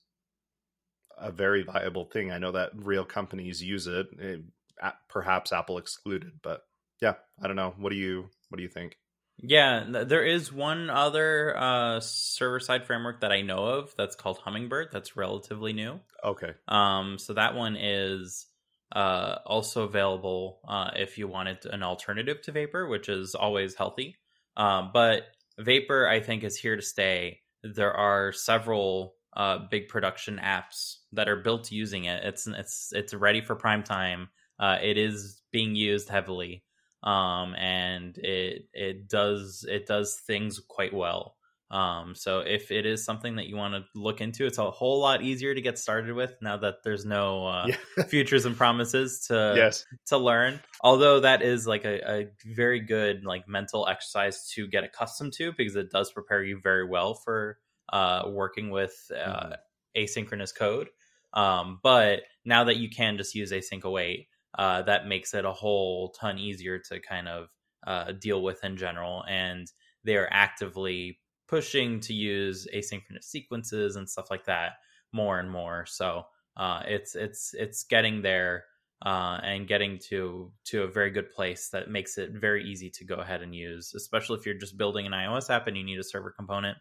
a 1.19 1.33
very 1.33 1.63
viable 1.65 2.05
thing. 2.05 2.31
I 2.31 2.39
know 2.39 2.53
that 2.53 2.71
real 2.75 3.05
companies 3.05 3.63
use 3.63 3.87
it, 3.87 4.07
it 4.19 4.41
eh, 4.81 4.91
perhaps 5.09 5.53
Apple 5.53 5.79
excluded, 5.79 6.33
but 6.43 6.61
yeah, 7.03 7.15
I 7.43 7.47
don't 7.49 7.57
know. 7.57 7.75
What 7.77 7.91
do 7.91 7.97
you 7.97 8.29
what 8.49 8.57
do 8.57 8.63
you 8.63 8.69
think? 8.69 8.97
Yeah, 9.39 9.85
there 10.07 10.25
is 10.25 10.53
one 10.53 10.89
other 10.89 11.57
uh, 11.57 12.01
server 12.01 12.59
side 12.59 12.87
framework 12.87 13.21
that 13.21 13.33
I 13.33 13.43
know 13.43 13.67
of 13.67 13.95
that's 13.97 14.17
called 14.17 14.39
Hummingbird. 14.39 14.89
That's 14.93 15.17
relatively 15.17 15.73
new. 15.73 16.01
Okay. 16.25 16.53
Um, 16.69 17.19
so 17.19 17.35
that 17.35 17.55
one 17.55 17.77
is 17.77 18.47
uh, 18.93 19.37
also 19.45 19.85
available 19.85 20.61
uh, 20.67 20.91
if 20.97 21.19
you 21.19 21.29
wanted 21.29 21.67
an 21.67 21.83
alternative 21.83 22.41
to 22.43 22.53
Vapor, 22.53 22.89
which 22.89 23.09
is 23.09 23.35
always 23.35 23.75
healthy. 23.75 24.17
Um, 24.57 24.91
but 24.93 25.25
Vapor, 25.59 26.09
I 26.09 26.21
think, 26.21 26.43
is 26.43 26.57
here 26.57 26.77
to 26.77 26.83
stay. 26.83 27.41
There 27.63 27.93
are 27.93 28.33
several 28.33 29.17
uh, 29.37 29.59
big 29.71 29.89
production 29.89 30.41
apps 30.43 30.97
that 31.13 31.29
are 31.29 31.37
built 31.37 31.71
using 31.71 32.05
it. 32.05 32.25
It's 32.25 32.47
it's 32.47 32.91
it's 32.93 33.13
ready 33.13 33.43
for 33.43 33.55
prime 33.55 33.83
time. 33.83 34.29
Uh, 34.59 34.79
it 34.83 34.97
is 34.97 35.43
being 35.53 35.75
used 35.75 36.09
heavily 36.09 36.65
um, 37.07 37.55
and 37.55 38.19
it 38.19 38.69
it 38.75 39.09
does 39.09 39.65
it 39.69 39.87
does 39.87 40.21
things 40.27 40.61
quite 40.69 40.93
well. 40.93 41.37
Um, 41.71 42.15
so 42.15 42.41
if 42.41 42.71
it 42.71 42.87
is 42.87 43.05
something 43.05 43.37
that 43.37 43.47
you 43.47 43.57
want 43.57 43.75
to 43.75 43.85
look 43.99 44.21
into, 44.21 44.47
it's 44.47 44.59
a 44.59 44.71
whole 44.71 45.01
lot 45.01 45.23
easier 45.23 45.53
to 45.55 45.61
get 45.61 45.79
started 45.79 46.15
with 46.15 46.37
now 46.41 46.57
that 46.59 46.85
there's 46.85 47.05
no 47.05 47.47
uh, 47.47 47.67
yeah. 47.97 48.05
futures 48.05 48.45
and 48.45 48.57
promises 48.57 49.27
to 49.29 49.55
yes. 49.57 49.85
to 50.07 50.19
learn. 50.19 50.61
Although 50.81 51.21
that 51.21 51.43
is 51.43 51.67
like 51.67 51.85
a, 51.85 52.21
a, 52.21 52.27
very 52.45 52.81
good 52.81 53.25
like 53.25 53.49
mental 53.49 53.89
exercise 53.89 54.49
to 54.55 54.69
get 54.69 54.85
accustomed 54.85 55.33
to 55.35 55.53
because 55.57 55.75
it 55.77 55.91
does 55.91 56.13
prepare 56.13 56.43
you 56.43 56.61
very 56.61 56.89
well 56.89 57.15
for 57.15 57.59
uh, 57.93 58.25
working 58.29 58.71
with 58.71 58.95
uh, 59.17 59.51
mm. 59.51 59.57
asynchronous 59.97 60.55
code. 60.55 60.89
Um, 61.33 61.81
but 61.83 62.23
now 62.45 62.65
that 62.65 62.77
you 62.77 62.89
can 62.91 63.17
just 63.17 63.35
use 63.35 63.53
async 63.53 63.83
await, 63.83 64.29
uh, 64.57 64.83
that 64.83 65.07
makes 65.07 65.35
it 65.35 65.45
a 65.45 65.53
whole 65.53 66.11
ton 66.11 66.39
easier 66.39 66.79
to 66.79 67.01
kind 67.01 67.29
of 67.29 67.49
uh, 67.87 68.13
deal 68.13 68.43
with 68.43 68.65
in 68.65 68.77
general. 68.77 69.25
And 69.29 69.71
they 70.05 70.17
are 70.17 70.29
actively 70.31 71.21
pushing 71.49 72.01
to 72.01 72.13
use 72.13 72.67
asynchronous 72.75 73.25
sequences 73.25 73.97
and 73.97 74.09
stuff 74.09 74.31
like 74.31 74.45
that 74.47 74.73
more 75.13 75.39
and 75.39 75.51
more. 75.51 75.87
So 75.87 76.25
uh, 76.57 76.83
it's 76.87 77.15
it's 77.15 77.55
it's 77.55 77.85
getting 77.85 78.23
there 78.23 78.65
uh, 79.05 79.39
and 79.43 79.69
getting 79.69 79.99
to 80.09 80.53
to 80.65 80.83
a 80.85 80.89
very 80.89 81.11
good 81.11 81.31
place 81.31 81.69
that 81.71 81.91
makes 81.91 82.19
it 82.19 82.31
very 82.33 82.65
easy 82.65 82.91
to 82.91 83.05
go 83.05 83.17
ahead 83.17 83.43
and 83.43 83.55
use, 83.55 83.93
especially 83.95 84.39
if 84.39 84.47
you're 84.47 84.55
just 84.55 84.79
building 84.79 85.07
an 85.07 85.13
iOS 85.13 85.51
app 85.51 85.67
and 85.67 85.77
you 85.77 85.85
need 85.85 85.99
a 85.99 86.05
server 86.05 86.33
component. 86.33 86.79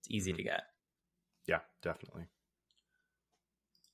It's 0.00 0.10
easy 0.10 0.32
to 0.32 0.42
get. 0.42 0.62
Yeah, 1.46 1.60
definitely. 1.82 2.26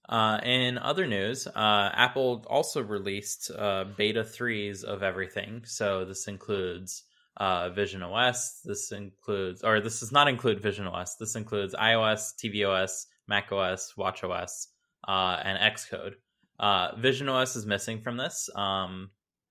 Uh, 0.08 0.38
in 0.42 0.78
other 0.78 1.06
news, 1.06 1.46
uh, 1.46 1.90
Apple 1.94 2.44
also 2.48 2.82
released 2.82 3.50
uh, 3.56 3.84
beta 3.96 4.24
threes 4.24 4.84
of 4.84 5.02
everything. 5.02 5.62
So 5.64 6.04
this 6.04 6.26
includes 6.26 7.04
uh, 7.36 7.70
Vision 7.70 8.02
OS. 8.02 8.60
This 8.64 8.92
includes, 8.92 9.62
or 9.62 9.80
this 9.80 10.00
does 10.00 10.12
not 10.12 10.28
include 10.28 10.60
Vision 10.60 10.86
OS. 10.86 11.16
This 11.16 11.36
includes 11.36 11.74
iOS, 11.74 12.34
tvOS, 12.36 13.06
macOS, 13.28 13.94
watchOS, 13.96 14.66
uh, 15.06 15.38
and 15.42 15.58
Xcode. 15.58 16.14
Uh, 16.58 16.94
Vision 16.96 17.28
OS 17.28 17.56
is 17.56 17.64
missing 17.64 18.00
from 18.00 18.16
this, 18.16 18.50
um, 18.54 19.10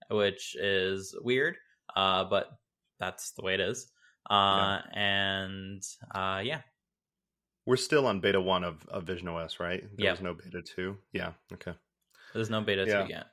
which 0.10 0.56
is 0.60 1.16
weird, 1.22 1.56
but 1.96 2.50
that's 3.00 3.32
the 3.32 3.42
way 3.42 3.54
it 3.54 3.62
is. 3.62 3.92
Yeah. 4.30 4.82
And 4.94 5.82
yeah, 6.14 6.62
we're 7.66 7.78
still 7.78 8.08
on 8.08 8.20
beta 8.20 8.42
one 8.42 8.64
of, 8.64 8.86
of 8.88 9.04
Vision 9.04 9.28
OS, 9.28 9.60
right? 9.60 9.82
There 9.82 10.06
yeah. 10.06 10.12
was 10.12 10.22
no 10.22 10.34
beta 10.34 10.62
two. 10.62 10.98
Yeah. 11.14 11.34
Okay. 11.54 11.74
There's 12.34 12.50
no 12.50 12.62
beta 12.62 12.86
yeah. 12.88 13.04
two 13.04 13.10
yet. 13.10 13.28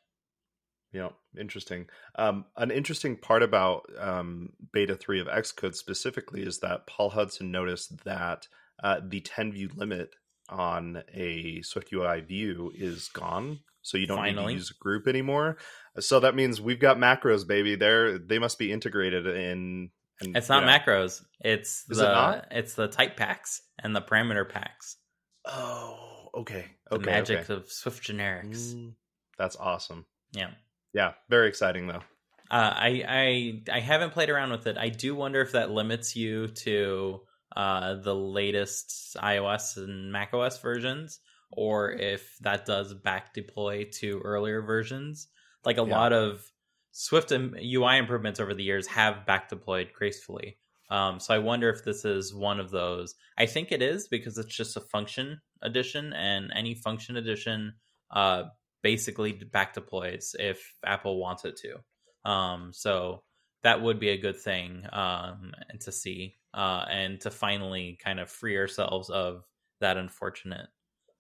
Yeah, 0.93 1.11
interesting. 1.39 1.87
Um, 2.17 2.47
an 2.57 2.71
interesting 2.71 3.17
part 3.17 3.43
about 3.43 3.87
um, 3.99 4.51
beta 4.73 4.97
3 4.97 5.21
of 5.21 5.27
Xcode 5.27 5.75
specifically 5.75 6.43
is 6.43 6.61
that 6.61 6.87
Paul 6.87 7.11
Hudson 7.11 7.51
noticed 7.51 8.05
that 8.05 8.49
uh, 8.83 9.01
the 9.07 9.21
10 9.21 9.53
view 9.53 9.69
limit 9.75 10.15
on 10.49 11.03
a 11.13 11.61
Swift 11.63 11.93
UI 11.93 12.21
view 12.21 12.73
is 12.75 13.09
gone. 13.09 13.61
So 13.83 13.99
you 13.99 14.07
don't 14.07 14.19
Finally. 14.19 14.47
need 14.47 14.53
to 14.53 14.59
use 14.59 14.71
a 14.71 14.83
group 14.83 15.07
anymore. 15.07 15.59
So 16.01 16.21
that 16.21 16.35
means 16.35 16.61
we've 16.61 16.81
got 16.81 16.97
macros, 16.97 17.47
baby. 17.47 17.75
They're, 17.75 18.19
they 18.19 18.39
must 18.39 18.59
be 18.59 18.73
integrated 18.73 19.27
in 19.27 19.91
and, 20.21 20.37
it's 20.37 20.49
not 20.49 20.65
macros. 20.65 21.23
It's 21.41 21.85
Is 21.91 21.99
the 21.99 22.43
it 22.51 22.59
it's 22.59 22.75
the 22.75 22.89
type 22.89 23.17
packs 23.17 23.63
and 23.83 23.95
the 23.95 24.01
parameter 24.01 24.49
packs. 24.49 24.97
Oh, 25.45 26.29
okay. 26.35 26.67
Okay 26.91 27.05
the 27.05 27.11
magic 27.11 27.39
okay. 27.41 27.55
of 27.55 27.71
Swift 27.71 28.07
generics. 28.07 28.75
Mm, 28.75 28.95
that's 29.39 29.57
awesome. 29.57 30.07
Yeah. 30.33 30.51
Yeah, 30.95 31.13
very 31.29 31.49
exciting 31.49 31.87
though. 31.87 32.03
Uh, 32.51 32.73
I 32.75 33.05
I 33.07 33.77
I 33.77 33.81
haven't 33.81 34.13
played 34.13 34.31
around 34.31 34.51
with 34.51 34.67
it. 34.67 34.79
I 34.79 34.89
do 34.89 35.15
wonder 35.15 35.41
if 35.43 35.53
that 35.53 35.71
limits 35.71 36.17
you 36.17 36.49
to 36.49 37.21
uh, 37.55 37.97
the 37.97 38.15
latest 38.15 39.17
iOS 39.21 39.77
and 39.77 40.11
macOS 40.13 40.59
versions, 40.61 41.21
or 41.53 41.93
if 41.93 42.39
that 42.41 42.65
does 42.65 42.95
back 42.95 43.35
deploy 43.35 43.87
to 44.01 44.21
earlier 44.21 44.63
versions. 44.63 45.29
Like 45.65 45.77
a 45.77 45.85
yeah. 45.85 45.99
lot 45.99 46.13
of 46.13 46.43
Swift 46.93 47.33
UI 47.33 47.99
improvements 47.99 48.41
over 48.41 48.55
the 48.55 48.63
years 48.63 48.87
have 48.89 49.27
back 49.27 49.49
deployed 49.49 49.91
gracefully. 49.93 50.59
Um, 50.91 51.21
so 51.21 51.35
I 51.35 51.39
wonder 51.39 51.69
if 51.69 51.85
this 51.85 52.05
is 52.05 52.35
one 52.35 52.61
of 52.61 52.71
those. 52.71 53.15
I 53.37 53.47
think 53.47 53.73
it 53.73 53.83
is 53.83 54.09
because 54.09 54.39
it's 54.39 54.55
just 54.55 54.77
a 54.77 54.81
function 54.81 55.41
addition, 55.63 56.13
and 56.15 56.51
any 56.55 56.75
function 56.75 57.17
addition 57.17 57.75
uh, 58.11 58.45
basically 58.83 59.33
back 59.33 59.75
deploys 59.75 60.35
if 60.39 60.75
Apple 60.85 61.19
wants 61.19 61.45
it 61.45 61.59
to. 61.59 62.31
Um, 62.31 62.73
so 62.73 63.23
that 63.63 63.83
would 63.83 64.01
be 64.01 64.11
a 64.11 64.19
good 64.19 64.41
thing 64.41 64.85
um, 64.93 65.53
to 65.81 65.93
see 65.93 66.37
uh, 66.55 66.85
and 66.91 67.21
to 67.21 67.31
finally 67.31 67.99
kind 68.03 68.19
of 68.21 68.31
free 68.31 68.57
ourselves 68.57 69.11
of 69.11 69.45
that 69.81 69.97
unfortunate 69.97 70.69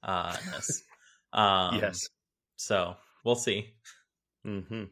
uh, 0.03 0.37
um, 1.33 1.77
yes. 1.77 2.09
So 2.57 2.97
we'll 3.25 3.37
see. 3.37 3.75
Mm-hmm. 4.47 4.85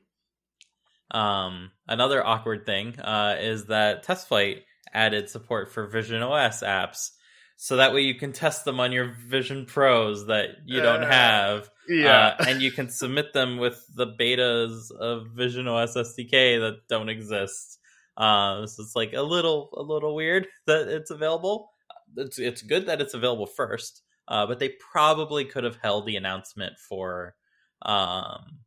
Um, 1.11 1.71
another 1.87 2.25
awkward 2.25 2.67
thing 2.67 2.99
uh, 2.99 3.37
is 3.41 3.67
that 3.67 4.05
TestFlight 4.05 4.63
added 4.93 5.29
support 5.29 5.73
for 5.73 5.87
Vision 5.87 6.23
OS 6.23 6.63
apps, 6.63 7.11
so 7.57 7.77
that 7.77 7.95
way 7.95 8.03
you 8.03 8.15
can 8.15 8.33
test 8.33 8.65
them 8.65 8.81
on 8.81 8.93
your 8.93 9.15
Vision 9.27 9.67
Pros 9.67 10.27
that 10.27 10.51
you 10.67 10.81
don't 10.81 11.05
uh, 11.05 11.11
have. 11.11 11.71
Yeah, 11.89 12.35
uh, 12.39 12.45
and 12.49 12.61
you 12.61 12.73
can 12.73 12.91
submit 12.91 13.33
them 13.33 13.59
with 13.59 13.81
the 13.95 14.07
betas 14.07 14.91
of 14.91 15.29
Vision 15.35 15.69
OS 15.69 15.97
SDK 15.97 16.61
that 16.61 16.79
don't 16.89 17.09
exist. 17.09 17.79
Um, 18.17 18.67
so 18.67 18.83
it's 18.83 18.97
like 18.97 19.13
a 19.13 19.23
little 19.23 19.71
a 19.77 19.83
little 19.83 20.15
weird 20.15 20.49
that 20.67 20.89
it's 20.89 21.11
available. 21.11 21.71
It's 22.17 22.39
it's 22.39 22.63
good 22.63 22.87
that 22.87 23.01
it's 23.01 23.15
available 23.15 23.47
first, 23.47 24.03
uh, 24.27 24.47
but 24.47 24.59
they 24.59 24.71
probably 24.93 25.45
could 25.45 25.65
have 25.65 25.77
held 25.77 26.07
the 26.07 26.17
announcement 26.17 26.75
for 26.89 27.35
um, 27.83 28.59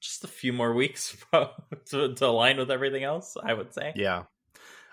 just 0.00 0.24
a 0.24 0.28
few 0.28 0.52
more 0.52 0.72
weeks 0.72 1.16
to, 1.32 2.14
to 2.14 2.26
align 2.26 2.56
with 2.56 2.70
everything 2.70 3.04
else. 3.04 3.36
I 3.42 3.54
would 3.54 3.72
say. 3.74 3.92
Yeah, 3.94 4.24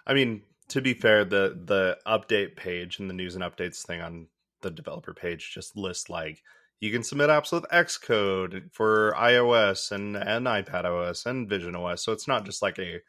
I 0.06 0.14
mean 0.14 0.42
to 0.70 0.82
be 0.82 0.94
fair, 0.94 1.26
the 1.26 1.60
the 1.64 1.98
update 2.06 2.56
page 2.56 3.00
and 3.00 3.10
the 3.10 3.14
news 3.14 3.36
and 3.36 3.44
updates 3.44 3.86
thing 3.86 4.02
on 4.02 4.28
the 4.62 4.72
developer 4.72 5.14
page 5.14 5.52
just 5.54 5.78
lists 5.78 6.10
like 6.10 6.42
you 6.80 6.92
can 6.92 7.04
submit 7.04 7.30
apps 7.30 7.52
with 7.52 7.66
Xcode 7.72 8.72
for 8.74 9.14
iOS 9.18 9.92
and 9.92 10.18
and 10.18 10.48
iPad 10.48 10.86
OS 10.86 11.26
and 11.26 11.48
Vision 11.48 11.76
OS. 11.76 12.04
So 12.04 12.12
it's 12.12 12.28
not 12.28 12.46
just 12.46 12.62
like 12.62 12.80
a 12.80 13.02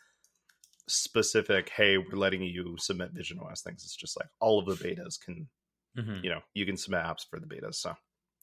specific 0.89 1.71
hey 1.71 1.99
we're 1.99 2.19
letting 2.19 2.43
you 2.43 2.77
submit 2.79 3.13
Vision 3.13 3.41
OS 3.41 3.63
things. 3.63 3.83
It's 3.85 3.97
just 3.97 4.19
like 4.19 4.29
all 4.41 4.59
of 4.59 4.67
the 4.67 4.85
betas 4.85 5.19
can 5.21 5.49
mm-hmm. 5.97 6.23
you 6.23 6.31
know 6.31 6.41
you 6.55 6.67
can 6.67 6.77
submit 6.77 7.03
apps 7.03 7.27
for 7.29 7.41
the 7.41 7.47
betas. 7.47 7.77
So 7.77 7.95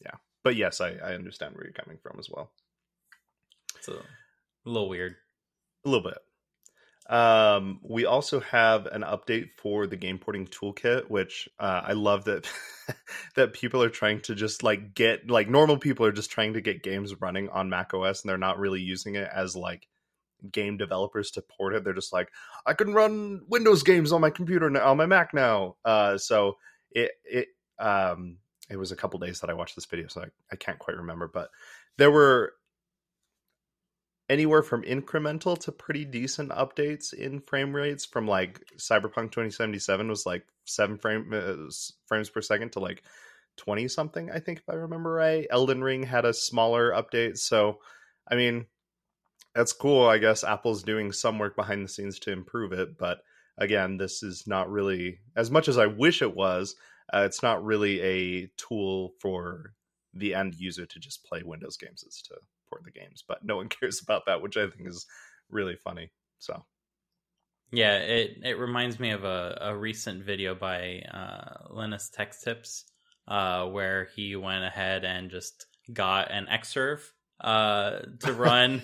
yeah, 0.04 0.16
but 0.44 0.56
yes, 0.56 0.82
I, 0.82 0.94
I 0.94 1.14
understand 1.14 1.56
where 1.56 1.66
you're 1.66 1.74
coming 1.74 2.00
from 2.02 2.18
as 2.20 2.30
well. 2.30 2.52
It's 3.86 3.90
a, 3.90 4.02
little 4.70 4.88
weird. 4.88 5.16
A 5.86 5.90
little 5.90 6.10
bit. 6.10 7.14
Um, 7.14 7.82
we 7.84 8.06
also 8.06 8.40
have 8.40 8.86
an 8.86 9.02
update 9.02 9.50
for 9.58 9.88
the 9.88 9.98
game 9.98 10.20
porting 10.20 10.48
toolkit, 10.48 11.10
which 11.10 11.50
uh, 11.60 11.82
I 11.84 11.92
love 11.92 12.24
that 12.26 12.50
that 13.36 13.52
people 13.52 13.84
are 13.84 13.90
trying 13.90 14.22
to 14.22 14.36
just 14.36 14.64
like 14.64 14.94
get 14.94 15.30
like 15.30 15.50
normal 15.50 15.78
people 15.78 16.06
are 16.06 16.14
just 16.14 16.32
trying 16.32 16.54
to 16.54 16.62
get 16.62 16.82
games 16.82 17.20
running 17.20 17.50
on 17.50 17.70
Mac 17.70 17.94
OS, 17.94 18.22
and 18.22 18.30
they're 18.30 18.38
not 18.38 18.58
really 18.58 18.80
using 18.80 19.16
it 19.16 19.30
as 19.36 19.54
like 19.54 19.86
game 20.50 20.78
developers 20.78 21.32
to 21.32 21.42
port 21.42 21.74
it. 21.74 21.84
They're 21.84 21.92
just 21.92 22.14
like, 22.14 22.30
I 22.66 22.74
can 22.74 22.94
run 22.94 23.42
Windows 23.50 23.84
games 23.84 24.14
on 24.14 24.22
my 24.22 24.30
computer 24.30 24.70
now, 24.70 24.92
on 24.92 24.98
my 24.98 25.08
Mac 25.08 25.34
now. 25.34 25.76
Uh, 25.84 26.18
so 26.18 26.56
it 26.90 27.12
it 27.26 27.48
um 27.80 28.38
it 28.70 28.78
was 28.78 28.94
a 28.94 28.96
couple 28.96 29.20
days 29.20 29.42
that 29.42 29.50
I 29.50 29.56
watched 29.56 29.76
this 29.76 29.88
video, 29.88 30.08
so 30.08 30.22
I, 30.22 30.28
I 30.54 30.56
can't 30.56 30.80
quite 30.80 30.96
remember, 30.96 31.28
but 31.28 31.50
there 31.98 32.12
were 32.12 32.54
anywhere 34.30 34.64
from 34.64 34.84
incremental 34.84 35.58
to 35.60 35.72
pretty 35.72 36.06
decent 36.06 36.50
updates 36.50 37.14
in 37.14 37.42
frame 37.42 37.76
rates 37.76 38.06
from 38.06 38.28
like 38.28 38.62
cyberpunk 38.78 39.32
2077 39.32 40.08
was 40.08 40.26
like 40.26 40.46
7 40.66 40.98
frame 40.98 41.32
uh, 41.34 41.70
frames 42.08 42.30
per 42.30 42.42
second 42.42 42.72
to 42.72 42.80
like 42.80 43.04
20 43.58 43.88
something 43.88 44.32
i 44.32 44.40
think 44.40 44.60
if 44.60 44.70
i 44.70 44.74
remember 44.74 45.12
right. 45.12 45.46
Elden 45.52 45.84
ring 45.84 46.04
had 46.04 46.26
a 46.26 46.34
smaller 46.34 46.92
update 46.92 47.38
so 47.38 47.80
i 48.30 48.36
mean 48.36 48.66
that's 49.54 49.74
cool 49.74 50.08
i 50.08 50.18
guess 50.18 50.44
apple's 50.44 50.84
doing 50.84 51.12
some 51.12 51.38
work 51.38 51.56
behind 51.56 51.84
the 51.84 51.90
scenes 51.90 52.18
to 52.20 52.32
improve 52.32 52.72
it 52.72 52.98
but 52.98 53.20
again 53.58 53.98
this 53.98 54.24
is 54.24 54.46
not 54.48 54.72
really 54.72 55.20
as 55.36 55.52
much 55.52 55.68
as 55.68 55.78
i 55.78 55.86
wish 55.86 56.22
it 56.22 56.36
was 56.36 56.76
uh, 57.14 57.24
it's 57.26 57.44
not 57.44 57.64
really 57.64 58.02
a 58.02 58.48
tool 58.58 59.14
for 59.20 59.74
the 60.14 60.34
end 60.34 60.56
user 60.56 60.86
to 60.86 61.00
just 61.00 61.24
play 61.26 61.44
windows 61.44 61.78
games 61.78 62.04
it's 62.08 62.22
to 62.22 62.36
port 62.74 62.84
the 62.84 62.92
games 62.92 63.24
but 63.28 63.44
no 63.44 63.58
one 63.58 63.70
cares 63.80 64.02
about 64.02 64.24
that 64.26 64.42
which 64.42 64.58
i 64.58 64.68
think 64.68 64.88
is 64.88 65.06
really 65.50 65.76
funny 65.76 66.12
so 66.40 66.66
yeah 67.72 67.98
it 67.98 68.38
it 68.44 68.58
reminds 68.58 69.00
me 69.00 69.12
of 69.12 69.24
a, 69.24 69.58
a 69.62 69.76
recent 69.76 70.24
video 70.24 70.56
by 70.56 71.02
uh, 71.12 71.68
linus 71.70 72.10
tech 72.10 72.34
tips 72.40 72.86
uh, 73.28 73.66
where 73.66 74.10
he 74.16 74.36
went 74.36 74.64
ahead 74.64 75.06
and 75.06 75.30
just 75.32 75.66
got 75.94 76.32
an 76.32 76.48
xserve 76.52 77.02
uh, 77.42 78.00
to 78.20 78.34
run 78.38 78.82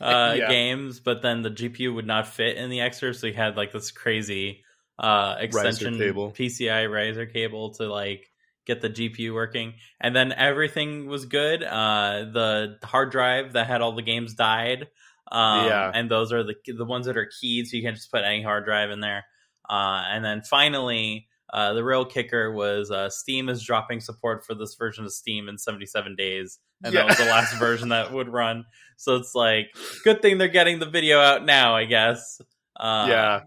uh, 0.00 0.36
Yeah. 0.36 0.48
games, 0.48 1.00
but 1.00 1.22
then 1.22 1.42
the 1.42 1.50
GPU 1.50 1.94
would 1.94 2.06
not 2.06 2.26
fit 2.26 2.56
in 2.56 2.70
the 2.70 2.78
Xserve, 2.78 3.16
so 3.16 3.28
he 3.28 3.32
had 3.32 3.56
like 3.56 3.72
this 3.72 3.92
crazy 3.92 4.64
uh, 4.98 5.36
extension 5.38 5.96
cable. 5.96 6.32
PCI 6.32 6.90
riser 6.90 7.26
cable 7.26 7.74
to 7.74 7.86
like 7.86 8.31
get 8.66 8.80
the 8.80 8.88
GPU 8.90 9.34
working, 9.34 9.74
and 10.00 10.14
then 10.14 10.32
everything 10.32 11.06
was 11.06 11.26
good. 11.26 11.62
Uh, 11.62 12.24
the 12.32 12.78
hard 12.84 13.10
drive 13.10 13.54
that 13.54 13.66
had 13.66 13.80
all 13.82 13.94
the 13.94 14.02
games 14.02 14.34
died. 14.34 14.88
Um, 15.30 15.66
Yeah. 15.66 15.90
and 15.94 16.10
those 16.10 16.32
are 16.32 16.42
the 16.44 16.54
the 16.66 16.84
ones 16.84 17.06
that 17.06 17.16
are 17.16 17.30
keyed, 17.40 17.66
so 17.66 17.76
you 17.76 17.82
can't 17.82 17.96
just 17.96 18.10
put 18.10 18.22
any 18.24 18.42
hard 18.42 18.64
drive 18.64 18.90
in 18.90 19.00
there. 19.00 19.24
Uh, 19.68 20.02
and 20.10 20.24
then 20.24 20.42
finally, 20.42 21.28
uh, 21.52 21.72
the 21.74 21.84
real 21.84 22.04
kicker 22.04 22.52
was 22.52 22.90
uh, 22.90 23.08
Steam 23.10 23.48
is 23.48 23.62
dropping 23.62 24.00
support 24.00 24.44
for 24.44 24.54
this 24.54 24.74
version 24.74 25.04
of 25.04 25.12
Steam 25.12 25.48
in 25.48 25.58
77 25.58 26.16
days, 26.16 26.58
and 26.84 26.92
Yeah. 26.92 27.00
that 27.00 27.06
was 27.08 27.16
the 27.18 27.24
last 27.24 27.54
version 27.58 27.90
that 27.90 28.12
would 28.12 28.28
run. 28.28 28.64
So 28.96 29.16
it's 29.16 29.34
like, 29.34 29.66
good 30.04 30.20
thing 30.22 30.38
they're 30.38 30.48
getting 30.48 30.78
the 30.78 30.90
video 30.90 31.18
out 31.20 31.44
now, 31.44 31.74
I 31.76 31.84
guess. 31.84 32.40
Uh, 32.78 33.06
yeah 33.08 33.40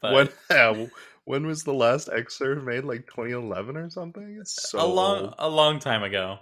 but 0.00 0.12
when 0.12 0.28
yeah, 0.50 0.86
when 1.28 1.46
was 1.46 1.62
the 1.62 1.74
last 1.74 2.08
xserve 2.08 2.64
made? 2.64 2.84
Like 2.84 3.06
2011 3.06 3.76
or 3.76 3.90
something? 3.90 4.38
It's 4.40 4.70
so 4.70 4.82
a 4.82 4.88
long, 4.88 5.24
old. 5.24 5.34
a 5.38 5.48
long 5.50 5.78
time 5.78 6.02
ago. 6.02 6.38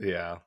yeah. 0.00 0.38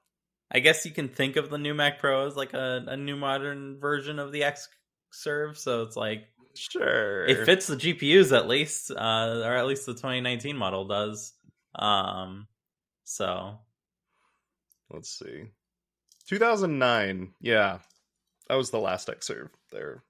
I 0.52 0.60
guess 0.60 0.86
you 0.86 0.92
can 0.92 1.08
think 1.08 1.38
of 1.38 1.50
the 1.50 1.58
new 1.58 1.74
Mac 1.74 2.00
Pro 2.00 2.28
as 2.28 2.36
like 2.36 2.54
a, 2.54 2.84
a 2.86 2.98
new 2.98 3.16
modern 3.16 3.80
version 3.80 4.20
of 4.20 4.34
the 4.34 4.44
X 4.44 4.68
Serve. 5.14 5.58
So 5.58 5.84
it's 5.84 5.96
like 5.96 6.26
sure. 6.56 7.26
it 7.26 7.46
fits 7.46 7.68
the 7.68 7.78
GPUs 7.78 8.36
at 8.36 8.50
least, 8.50 8.92
uh, 8.92 9.42
or 9.46 9.56
at 9.56 9.66
least 9.66 9.86
the 9.86 9.94
2019 9.94 10.58
model 10.58 10.86
does. 10.86 11.32
Um, 11.74 12.48
so. 13.06 13.60
Let's 14.92 15.18
see. 15.18 15.46
2009 16.28 17.32
yeah. 17.40 17.80
That 18.50 18.56
was 18.56 18.72
the 18.72 18.80
last 18.80 19.08
xserve 19.08 19.52
they're 19.72 20.04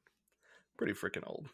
pretty 0.76 0.94
freaking 0.94 1.28
old 1.28 1.46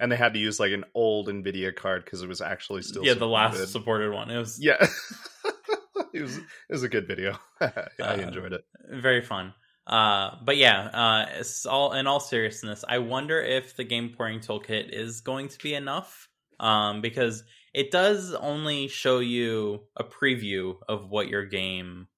and 0.00 0.10
they 0.12 0.16
had 0.16 0.34
to 0.34 0.38
use 0.40 0.58
like 0.60 0.72
an 0.72 0.84
old 0.94 1.28
nvidia 1.28 1.74
card 1.74 2.04
because 2.04 2.22
it 2.22 2.28
was 2.28 2.40
actually 2.40 2.82
still 2.82 3.04
yeah, 3.04 3.14
the 3.14 3.26
last 3.26 3.52
supported. 3.54 3.70
supported 3.72 4.12
one. 4.12 4.30
It 4.30 4.38
was 4.38 4.58
yeah 4.62 4.76
it 6.12 6.22
was 6.22 6.36
it 6.38 6.44
was 6.70 6.82
a 6.82 6.88
good 6.88 7.06
video 7.06 7.38
i 7.60 7.70
Uh, 8.00 8.14
enjoyed 8.16 8.52
it 8.52 8.64
very 8.90 9.22
fun. 9.22 9.52
Uh, 9.86 10.36
but 10.44 10.56
yeah, 10.56 10.80
uh, 10.92 11.26
it's 11.38 11.64
all 11.64 11.92
in 11.92 12.06
all 12.08 12.18
seriousness, 12.18 12.84
I 12.88 12.98
wonder 12.98 13.40
if 13.40 13.76
the 13.76 13.84
game 13.84 14.12
porting 14.16 14.40
toolkit 14.40 14.90
is 14.90 15.20
going 15.20 15.46
to 15.48 15.58
be 15.58 15.74
enough. 15.74 16.28
Um, 16.58 17.02
because 17.02 17.44
it 17.74 17.90
does 17.92 18.32
only 18.34 18.88
show 18.88 19.18
you 19.20 19.82
a 19.96 20.02
preview 20.02 20.76
of 20.88 21.10
what 21.10 21.28
your 21.28 21.44
game 21.44 22.08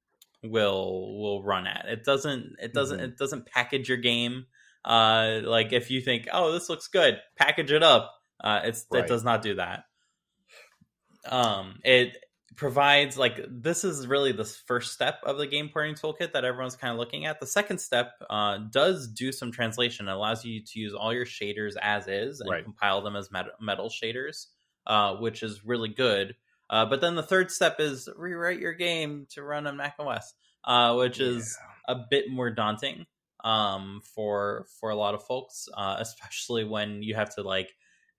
will 0.42 1.18
will 1.20 1.42
run 1.42 1.66
at. 1.66 1.86
It 1.88 2.04
doesn't 2.04 2.56
it 2.62 2.72
doesn't 2.72 3.00
Mhm. 3.00 3.04
it 3.04 3.18
doesn't 3.18 3.46
package 3.46 3.88
your 3.88 3.98
game. 3.98 4.46
Uh, 4.88 5.40
like 5.44 5.72
if 5.74 5.90
you 5.90 6.01
think, 6.01 6.27
oh, 6.33 6.51
this 6.53 6.68
looks 6.70 6.88
good, 6.88 7.18
package 7.37 7.70
it 7.72 7.83
up. 7.83 8.14
Uh, 8.42 8.61
it's 8.64 8.87
Right. 8.90 9.05
it 9.05 9.09
does 9.09 9.22
not 9.22 9.42
do 9.42 9.57
that. 9.57 9.85
Um, 11.27 11.79
it 11.85 12.16
provides 12.57 13.16
like 13.16 13.38
this 13.48 13.85
is 13.85 14.07
really 14.07 14.33
the 14.33 14.44
first 14.44 14.92
step 14.92 15.16
of 15.24 15.38
the 15.38 15.46
game 15.46 15.68
porting 15.68 15.94
toolkit 15.94 16.33
that 16.33 16.44
everyone's 16.44 16.74
kind 16.77 16.92
of 16.92 16.98
looking 16.98 17.27
at. 17.27 17.38
The 17.38 17.46
second 17.46 17.79
step 17.79 18.12
uh, 18.31 18.59
does 18.70 19.09
do 19.09 19.31
some 19.31 19.53
translation. 19.53 20.09
It 20.09 20.12
allows 20.12 20.44
you 20.44 20.62
to 20.64 20.81
use 20.81 20.94
all 20.94 21.12
your 21.12 21.27
shaders 21.27 21.74
as 21.81 22.09
is 22.09 22.40
and 22.40 22.51
Right. 22.51 22.64
compile 22.64 23.03
them 23.03 23.14
as 23.16 23.31
met- 23.31 23.61
metal 23.61 23.90
shaders, 23.90 24.46
uh, 24.87 25.16
which 25.16 25.42
is 25.42 25.64
really 25.64 25.88
good. 25.90 26.35
Uh, 26.70 26.87
but 26.87 27.01
then 27.01 27.14
the 27.14 27.22
third 27.22 27.51
step 27.51 27.77
is 27.79 28.09
rewrite 28.16 28.59
your 28.61 28.74
game 28.74 29.27
to 29.31 29.42
run 29.42 29.66
on 29.66 29.77
Mac 29.77 29.96
OS, 29.98 30.35
uh, 30.64 30.94
which 30.96 31.20
is 31.20 31.59
a 31.87 31.96
bit 32.11 32.31
more 32.31 32.51
daunting 32.51 33.07
um, 33.44 34.03
for 34.14 34.66
for 34.81 34.90
a 34.90 34.96
lot 34.96 35.14
of 35.14 35.22
folks, 35.24 35.68
uh, 35.74 35.96
especially 36.01 36.64
when 36.64 37.03
you 37.03 37.14
have 37.14 37.35
to 37.37 37.42
like 37.42 37.74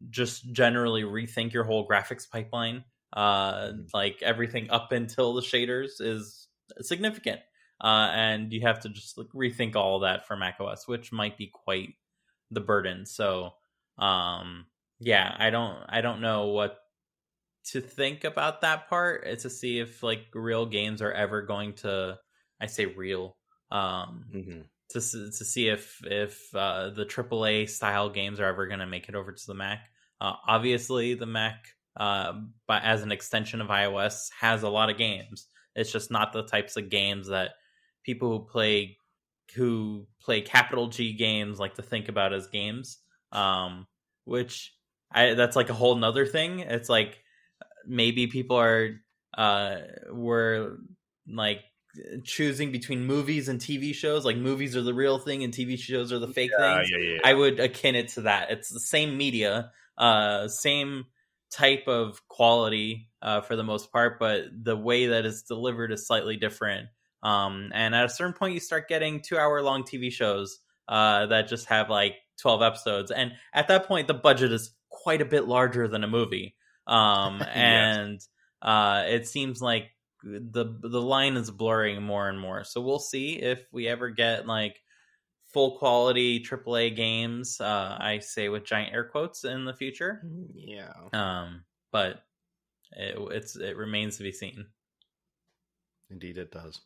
just 0.10 0.52
generally 0.52 1.04
rethink 1.04 1.54
your 1.54 1.64
whole 1.64 1.88
graphics 1.88 2.30
pipeline. 2.30 2.84
Uh, 3.12 3.72
like 3.94 4.22
everything 4.22 4.70
up 4.70 4.92
until 4.92 5.34
the 5.34 5.42
shaders 5.42 6.00
is 6.00 6.48
significant, 6.82 7.42
uh, 7.82 8.10
and 8.14 8.54
you 8.54 8.62
have 8.62 8.80
to 8.82 8.90
just 8.90 9.18
like 9.18 9.28
rethink 9.36 9.76
all 9.76 9.96
of 9.96 10.02
that 10.04 10.28
for 10.28 10.38
macOS, 10.38 10.88
which 10.88 11.12
might 11.12 11.36
be 11.38 11.48
quite 11.48 11.96
the 12.52 12.62
burden. 12.62 13.06
So, 13.06 13.54
um, 13.98 14.68
yeah, 15.00 15.36
I 15.40 15.50
don't 15.50 15.84
I 15.90 16.02
don't 16.02 16.22
know 16.22 16.48
what 16.48 16.80
to 17.66 17.82
think 17.82 18.24
about 18.24 18.62
that 18.62 18.90
part. 18.90 19.26
It's 19.26 19.44
to 19.44 19.50
see 19.50 19.80
if 19.80 20.04
like 20.04 20.28
real 20.34 20.66
games 20.66 21.02
are 21.02 21.12
ever 21.12 21.42
going 21.44 21.74
to. 21.76 22.20
I 22.62 22.68
say 22.68 22.86
real. 22.86 23.38
Um, 23.72 24.26
Mhm. 24.34 24.70
To 24.90 25.00
to 25.00 25.46
see 25.46 25.68
if 25.68 26.00
if 26.04 26.54
uh, 26.56 26.90
the 26.90 27.06
AAA 27.06 27.70
style 27.70 28.10
games 28.10 28.40
are 28.40 28.46
ever 28.46 28.68
going 28.68 28.80
to 28.80 28.88
make 28.88 29.08
it 29.10 29.16
over 29.16 29.32
to 29.32 29.48
the 29.48 29.54
Mac. 29.54 29.90
Uh, 30.20 30.34
obviously, 30.48 31.14
the 31.14 31.26
Mac, 31.26 31.68
uh, 31.98 32.34
as 32.70 33.04
an 33.04 33.12
extension 33.12 33.62
of 33.62 33.68
iOS, 33.68 34.30
has 34.40 34.64
a 34.64 34.70
lot 34.70 34.90
of 34.90 34.98
games. 34.98 35.48
It's 35.76 35.92
just 35.92 36.12
not 36.12 36.34
the 36.34 36.44
types 36.44 36.76
of 36.76 36.90
games 36.90 37.28
that 37.28 37.52
people 38.04 38.30
who 38.30 38.46
play 38.46 38.98
who 39.56 40.08
play 40.22 40.42
capital 40.42 40.88
G 40.88 41.14
games 41.14 41.60
like 41.60 41.76
to 41.76 41.82
think 41.82 42.10
about 42.10 42.34
as 42.34 42.48
games. 42.48 42.98
Um, 43.32 43.88
which 44.26 44.74
I 45.12 45.34
that's 45.34 45.56
like 45.56 45.70
a 45.70 45.76
whole 45.76 45.96
nother 45.96 46.26
thing. 46.26 46.60
It's 46.60 46.90
like 46.90 47.20
maybe 47.86 48.28
people 48.28 48.58
are 48.58 49.02
uh 49.38 49.78
were 50.12 50.78
like 51.28 51.62
choosing 52.24 52.72
between 52.72 53.06
movies 53.06 53.48
and 53.50 53.60
TV 53.60 53.94
shows. 53.94 54.26
Like 54.26 54.38
movies 54.38 54.76
are 54.76 54.82
the 54.82 54.94
real 54.94 55.18
thing 55.18 55.44
and 55.44 55.54
TV 55.54 55.78
shows 55.78 56.12
are 56.12 56.20
the 56.20 56.28
fake 56.28 56.52
yeah, 56.58 56.76
things. 56.76 56.90
yeah, 56.92 57.14
yeah. 57.14 57.18
I 57.24 57.34
would 57.34 57.60
akin 57.60 57.96
it 57.96 58.10
to 58.10 58.22
that. 58.22 58.52
It's 58.52 58.70
the 58.70 58.80
same 58.80 59.18
media, 59.18 59.72
uh, 59.98 60.48
same 60.48 61.06
type 61.52 61.88
of 61.88 62.26
quality 62.28 63.10
uh, 63.22 63.42
for 63.42 63.56
the 63.56 63.64
most 63.64 63.92
part, 63.92 64.20
but 64.20 64.44
the 64.52 64.78
way 64.78 65.08
that 65.08 65.26
it's 65.26 65.44
delivered 65.44 65.92
is 65.92 66.06
slightly 66.06 66.38
different. 66.38 66.90
Um, 67.24 67.72
and 67.74 67.96
at 67.96 68.06
a 68.06 68.10
certain 68.10 68.34
point, 68.34 68.54
you 68.54 68.60
start 68.60 68.88
getting 68.88 69.22
two 69.22 69.38
hour 69.38 69.62
long 69.62 69.84
TV 69.84 70.12
shows 70.12 70.60
uh, 70.88 71.26
that 71.28 71.48
just 71.48 71.68
have 71.68 71.90
like 71.90 72.16
12 72.42 72.62
episodes. 72.62 73.12
And 73.12 73.34
at 73.54 73.68
that 73.68 73.88
point, 73.88 74.08
the 74.08 74.14
budget 74.14 74.52
is 74.52 74.72
quite 74.90 75.22
a 75.22 75.26
bit 75.26 75.48
larger 75.48 75.88
than 75.88 76.04
a 76.04 76.08
movie. 76.08 76.56
Um, 76.88 77.40
Yes. 77.40 77.50
and 77.56 78.20
uh, 78.62 79.04
it 79.08 79.28
seems 79.28 79.62
like 79.62 79.90
the 80.24 80.78
the 80.82 81.02
line 81.02 81.38
is 81.38 81.52
blurring 81.52 82.02
more 82.02 82.30
and 82.30 82.40
more. 82.40 82.64
So 82.64 82.82
we'll 82.82 83.00
see 83.00 83.42
if 83.42 83.66
we 83.72 83.88
ever 83.88 84.10
get 84.10 84.48
like 84.48 84.82
full 85.48 85.78
quality 85.78 86.40
AAA 86.44 86.96
games. 86.96 87.60
Uh, 87.60 87.98
I 88.00 88.20
say 88.20 88.50
with 88.50 88.66
giant 88.66 88.94
air 88.94 89.04
quotes 89.06 89.44
in 89.44 89.66
the 89.66 89.74
future. 89.74 90.22
yeah 90.54 90.94
Um, 91.14 91.64
but 91.92 92.24
it, 92.92 93.16
it's 93.32 93.56
it 93.56 93.78
remains 93.78 94.18
to 94.18 94.24
be 94.24 94.32
seen. 94.32 94.66
Indeed, 96.10 96.38
it 96.38 96.52
does. 96.52 96.82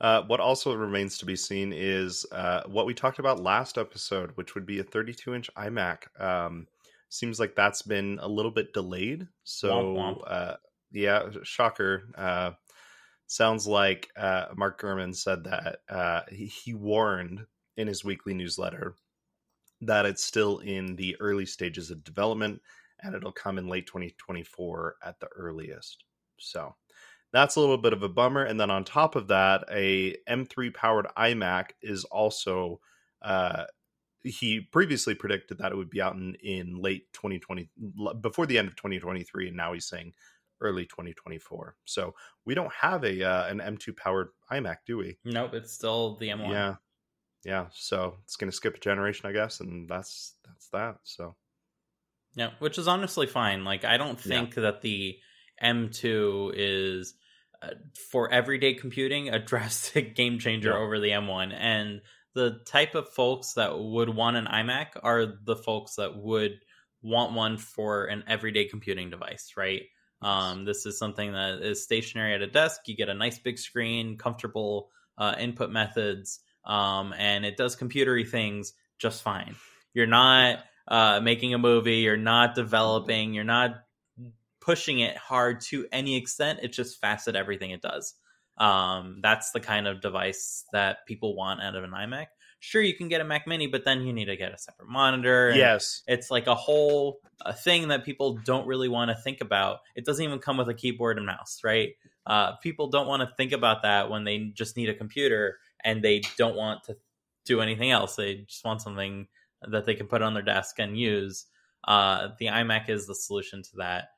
Uh, 0.00 0.22
what 0.22 0.40
also 0.40 0.74
remains 0.74 1.16
to 1.18 1.24
be 1.26 1.36
seen 1.36 1.72
is 1.72 2.26
uh, 2.32 2.62
what 2.66 2.86
we 2.86 2.92
talked 2.92 3.20
about 3.20 3.40
last 3.40 3.78
episode, 3.78 4.32
which 4.34 4.54
would 4.54 4.66
be 4.66 4.80
a 4.80 4.84
32 4.84 5.34
inch 5.34 5.50
iMac. 5.56 6.20
Um, 6.20 6.66
seems 7.08 7.38
like 7.38 7.54
that's 7.54 7.82
been 7.82 8.18
a 8.20 8.28
little 8.28 8.50
bit 8.50 8.72
delayed. 8.72 9.28
So, 9.44 9.68
Womp 9.70 9.96
womp. 9.96 10.22
Uh, 10.26 10.56
yeah, 10.90 11.28
shocker. 11.44 12.08
Sounds 13.34 13.66
like 13.66 14.10
uh, 14.16 14.44
Mark 14.54 14.80
Gurman 14.80 15.12
said 15.12 15.42
that 15.42 15.78
uh, 15.88 16.20
he, 16.30 16.46
he 16.46 16.72
warned 16.72 17.44
in 17.76 17.88
his 17.88 18.04
weekly 18.04 18.32
newsletter 18.32 18.94
that 19.80 20.06
it's 20.06 20.22
still 20.22 20.60
in 20.60 20.94
the 20.94 21.16
early 21.18 21.44
stages 21.44 21.90
of 21.90 22.04
development 22.04 22.62
and 23.02 23.12
it'll 23.12 23.32
come 23.32 23.58
in 23.58 23.66
late 23.66 23.88
2024 23.88 24.94
at 25.04 25.18
the 25.18 25.26
earliest. 25.34 26.04
So 26.38 26.76
that's 27.32 27.56
a 27.56 27.60
little 27.60 27.76
bit 27.76 27.92
of 27.92 28.04
a 28.04 28.08
bummer. 28.08 28.44
And 28.44 28.60
then 28.60 28.70
on 28.70 28.84
top 28.84 29.16
of 29.16 29.26
that, 29.26 29.64
a 29.68 30.14
M3 30.28 30.72
powered 30.72 31.08
iMac 31.18 31.70
is 31.82 32.04
also. 32.04 32.78
Uh, 33.20 33.64
he 34.22 34.60
previously 34.60 35.14
predicted 35.14 35.58
that 35.58 35.72
it 35.72 35.76
would 35.76 35.90
be 35.90 36.00
out 36.00 36.14
in, 36.14 36.34
in 36.36 36.80
late 36.80 37.12
2020 37.12 37.68
before 38.22 38.46
the 38.46 38.56
end 38.56 38.68
of 38.68 38.74
2023 38.76 39.48
and 39.48 39.56
now 39.56 39.74
he's 39.74 39.84
saying 39.84 40.14
early 40.64 40.84
2024 40.86 41.76
so 41.84 42.14
we 42.44 42.54
don't 42.54 42.72
have 42.72 43.04
a 43.04 43.22
uh, 43.22 43.46
an 43.48 43.58
m2 43.58 43.96
powered 43.96 44.28
imac 44.50 44.78
do 44.86 44.96
we 44.96 45.16
nope 45.24 45.54
it's 45.54 45.72
still 45.72 46.16
the 46.16 46.28
m1 46.28 46.50
yeah 46.50 46.74
yeah 47.44 47.66
so 47.72 48.16
it's 48.24 48.36
gonna 48.36 48.52
skip 48.52 48.76
a 48.76 48.80
generation 48.80 49.28
i 49.28 49.32
guess 49.32 49.60
and 49.60 49.88
that's 49.88 50.34
that's 50.44 50.68
that 50.70 50.96
so 51.04 51.34
yeah 52.34 52.50
which 52.58 52.78
is 52.78 52.88
honestly 52.88 53.26
fine 53.26 53.64
like 53.64 53.84
i 53.84 53.96
don't 53.96 54.20
think 54.20 54.56
yeah. 54.56 54.62
that 54.62 54.80
the 54.80 55.16
m2 55.62 56.52
is 56.54 57.14
uh, 57.62 57.68
for 58.10 58.30
everyday 58.32 58.74
computing 58.74 59.28
a 59.28 59.38
drastic 59.44 60.16
game 60.16 60.38
changer 60.38 60.70
yeah. 60.70 60.78
over 60.78 60.98
the 60.98 61.10
m1 61.10 61.54
and 61.56 62.00
the 62.34 62.58
type 62.66 62.94
of 62.94 63.08
folks 63.08 63.52
that 63.54 63.78
would 63.78 64.08
want 64.08 64.36
an 64.36 64.46
iMac 64.46 64.88
are 65.02 65.24
the 65.44 65.56
folks 65.56 65.94
that 65.96 66.16
would 66.16 66.58
want 67.04 67.32
one 67.32 67.56
for 67.58 68.06
an 68.06 68.24
everyday 68.26 68.64
computing 68.64 69.10
device, 69.10 69.52
right? 69.56 69.82
Um, 70.22 70.64
this 70.64 70.86
is 70.86 70.98
something 70.98 71.32
that 71.32 71.60
is 71.62 71.82
stationary 71.82 72.34
at 72.34 72.42
a 72.42 72.46
desk. 72.46 72.82
You 72.86 72.96
get 72.96 73.08
a 73.08 73.14
nice 73.14 73.38
big 73.38 73.58
screen, 73.58 74.16
comfortable 74.16 74.90
uh, 75.18 75.34
input 75.38 75.70
methods, 75.70 76.40
um, 76.64 77.14
and 77.18 77.44
it 77.44 77.56
does 77.56 77.76
computery 77.76 78.28
things 78.28 78.72
just 78.98 79.22
fine. 79.22 79.54
You're 79.92 80.06
not 80.06 80.60
uh, 80.88 81.20
making 81.22 81.54
a 81.54 81.58
movie, 81.58 81.96
you're 81.96 82.16
not 82.16 82.54
developing, 82.54 83.34
you're 83.34 83.44
not 83.44 83.84
pushing 84.60 85.00
it 85.00 85.16
hard 85.16 85.60
to 85.60 85.86
any 85.92 86.16
extent. 86.16 86.60
It's 86.62 86.76
just 86.76 87.00
fast 87.00 87.28
at 87.28 87.36
everything 87.36 87.70
it 87.70 87.82
does. 87.82 88.14
Um, 88.56 89.18
that's 89.22 89.50
the 89.50 89.60
kind 89.60 89.86
of 89.86 90.00
device 90.00 90.64
that 90.72 91.06
people 91.06 91.36
want 91.36 91.60
out 91.60 91.76
of 91.76 91.84
an 91.84 91.90
iMac. 91.90 92.26
Sure, 92.64 92.80
you 92.80 92.94
can 92.94 93.08
get 93.08 93.20
a 93.20 93.24
Mac 93.24 93.46
Mini, 93.46 93.66
but 93.66 93.84
then 93.84 94.02
you 94.02 94.12
need 94.12 94.24
to 94.26 94.36
get 94.36 94.52
a 94.52 94.58
separate 94.58 94.88
monitor. 94.88 95.52
Yes, 95.54 96.02
it's 96.06 96.30
like 96.30 96.46
a 96.46 96.54
whole 96.54 97.20
a 97.44 97.52
thing 97.52 97.88
that 97.88 98.04
people 98.04 98.38
don't 98.44 98.66
really 98.66 98.88
want 98.88 99.10
to 99.10 99.14
think 99.14 99.40
about. 99.40 99.80
It 99.94 100.04
doesn't 100.04 100.24
even 100.24 100.38
come 100.38 100.56
with 100.56 100.68
a 100.68 100.74
keyboard 100.74 101.18
and 101.18 101.26
mouse, 101.26 101.60
right? 101.62 101.90
Uh, 102.26 102.56
people 102.56 102.88
don't 102.88 103.06
want 103.06 103.20
to 103.20 103.34
think 103.36 103.52
about 103.52 103.82
that 103.82 104.08
when 104.08 104.24
they 104.24 104.50
just 104.54 104.76
need 104.76 104.88
a 104.88 104.94
computer 104.94 105.58
and 105.84 106.02
they 106.02 106.22
don't 106.38 106.56
want 106.56 106.84
to 106.84 106.96
do 107.44 107.60
anything 107.60 107.90
else. 107.90 108.16
They 108.16 108.36
just 108.48 108.64
want 108.64 108.80
something 108.80 109.28
that 109.68 109.84
they 109.84 109.94
can 109.94 110.06
put 110.06 110.22
on 110.22 110.32
their 110.32 110.42
desk 110.42 110.78
and 110.78 110.98
use. 110.98 111.44
Uh, 111.86 112.28
the 112.38 112.46
iMac 112.46 112.88
is 112.88 113.06
the 113.06 113.14
solution 113.14 113.62
to 113.62 113.76
that 113.76 114.08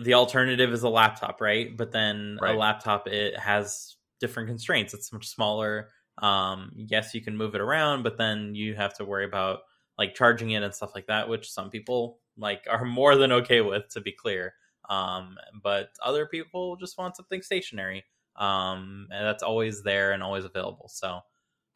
the 0.00 0.14
alternative 0.14 0.72
is 0.72 0.82
a 0.82 0.88
laptop, 0.88 1.40
right? 1.40 1.76
But 1.76 1.92
then 1.92 2.38
right. 2.40 2.54
a 2.54 2.58
laptop 2.58 3.08
it 3.08 3.38
has 3.38 3.96
different 4.20 4.48
constraints. 4.48 4.94
It's 4.94 5.12
much 5.12 5.28
smaller. 5.28 5.88
Um, 6.22 6.72
yes, 6.76 7.14
you 7.14 7.20
can 7.20 7.36
move 7.36 7.54
it 7.54 7.60
around, 7.60 8.04
but 8.04 8.16
then 8.16 8.54
you 8.54 8.74
have 8.74 8.94
to 8.94 9.04
worry 9.04 9.24
about 9.24 9.60
like 9.98 10.14
charging 10.14 10.52
it 10.52 10.62
and 10.62 10.74
stuff 10.74 10.94
like 10.94 11.06
that, 11.08 11.28
which 11.28 11.50
some 11.50 11.68
people 11.68 12.20
like 12.38 12.64
are 12.70 12.84
more 12.84 13.16
than 13.16 13.32
okay 13.32 13.60
with, 13.60 13.88
to 13.90 14.00
be 14.00 14.12
clear. 14.12 14.54
Um, 14.88 15.36
but 15.62 15.90
other 16.02 16.26
people 16.26 16.76
just 16.76 16.96
want 16.96 17.16
something 17.16 17.42
stationary. 17.42 18.04
Um, 18.36 19.08
and 19.10 19.26
that's 19.26 19.42
always 19.42 19.82
there 19.82 20.12
and 20.12 20.22
always 20.22 20.44
available. 20.44 20.88
So 20.88 21.20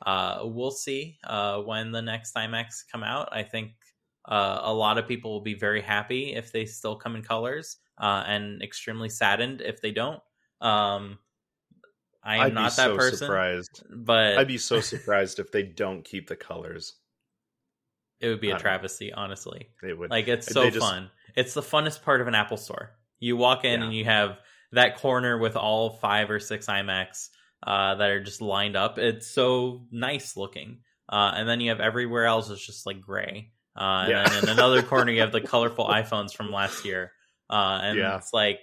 uh, 0.04 0.40
we'll 0.44 0.70
see 0.70 1.18
uh, 1.24 1.60
when 1.60 1.92
the 1.92 2.02
next 2.02 2.34
iMacs 2.34 2.84
come 2.90 3.02
out. 3.02 3.28
I 3.32 3.42
think 3.42 3.72
uh, 4.26 4.60
a 4.62 4.72
lot 4.72 4.98
of 4.98 5.06
people 5.06 5.32
will 5.32 5.40
be 5.40 5.54
very 5.54 5.80
happy 5.80 6.34
if 6.34 6.52
they 6.52 6.64
still 6.64 6.96
come 6.96 7.16
in 7.16 7.22
colors 7.22 7.78
uh, 7.98 8.24
and 8.26 8.62
extremely 8.62 9.08
saddened 9.08 9.60
if 9.60 9.80
they 9.80 9.92
don't. 9.92 10.20
Um, 10.60 11.18
I 12.26 12.36
am 12.36 12.42
I'd 12.42 12.54
not 12.54 12.76
that 12.76 12.88
so 12.88 12.96
person, 12.96 13.18
surprised. 13.18 13.84
but 13.88 14.36
I'd 14.36 14.48
be 14.48 14.58
so 14.58 14.80
surprised 14.80 15.38
if 15.38 15.52
they 15.52 15.62
don't 15.62 16.04
keep 16.04 16.28
the 16.28 16.36
colors. 16.36 16.94
It 18.18 18.28
would 18.28 18.40
be 18.40 18.50
a 18.50 18.58
travesty, 18.58 19.10
know. 19.10 19.16
honestly. 19.18 19.68
It 19.82 19.92
would. 19.92 20.08
Like 20.08 20.26
it's 20.26 20.46
so 20.46 20.70
just... 20.70 20.78
fun. 20.80 21.10
It's 21.36 21.52
the 21.52 21.60
funnest 21.60 22.02
part 22.02 22.22
of 22.22 22.28
an 22.28 22.34
Apple 22.34 22.56
store. 22.56 22.92
You 23.18 23.36
walk 23.36 23.66
in 23.66 23.80
yeah. 23.80 23.86
and 23.86 23.94
you 23.94 24.06
have 24.06 24.38
that 24.72 24.96
corner 24.96 25.36
with 25.36 25.54
all 25.54 25.90
five 25.90 26.30
or 26.30 26.40
six 26.40 26.64
iMacs 26.64 27.28
uh, 27.66 27.96
that 27.96 28.10
are 28.10 28.22
just 28.22 28.40
lined 28.40 28.74
up. 28.74 28.98
It's 28.98 29.26
so 29.26 29.86
nice 29.90 30.34
looking. 30.34 30.78
Uh, 31.10 31.32
and 31.36 31.46
then 31.46 31.60
you 31.60 31.68
have 31.68 31.80
everywhere 31.80 32.24
else 32.24 32.48
is 32.48 32.64
just 32.64 32.86
like 32.86 33.02
gray. 33.02 33.52
Uh, 33.76 34.06
yeah. 34.08 34.24
and 34.24 34.32
then 34.32 34.44
in 34.44 34.48
another 34.48 34.82
corner 34.82 35.12
you 35.12 35.20
have 35.20 35.32
the 35.32 35.40
colorful 35.42 35.86
iPhones 35.86 36.34
from 36.34 36.50
last 36.50 36.86
year. 36.86 37.12
Uh, 37.50 37.80
and 37.82 37.98
yeah. 37.98 38.16
it's 38.16 38.32
like, 38.32 38.60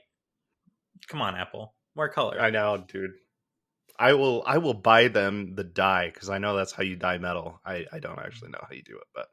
come 1.08 1.21
on, 1.21 1.36
Apple, 1.36 1.76
more 1.95 2.10
color. 2.10 2.41
I 2.41 2.49
know, 2.49 2.84
dude. 2.88 3.12
I 4.04 4.13
will 4.13 4.44
I 4.46 4.58
will 4.58 4.74
buy 4.74 5.08
them 5.08 5.56
the 5.56 5.63
dye 5.63 6.12
because 6.13 6.30
I 6.30 6.38
know 6.38 6.58
that's 6.58 6.74
how 6.74 6.84
you 6.84 6.98
dye 6.98 7.20
metal. 7.20 7.62
I, 7.66 7.86
I 7.89 8.00
don't 8.00 8.20
actually 8.20 8.50
know 8.50 8.60
how 8.62 8.76
you 8.76 8.84
do 8.84 8.98
it, 8.98 9.08
but 9.16 9.28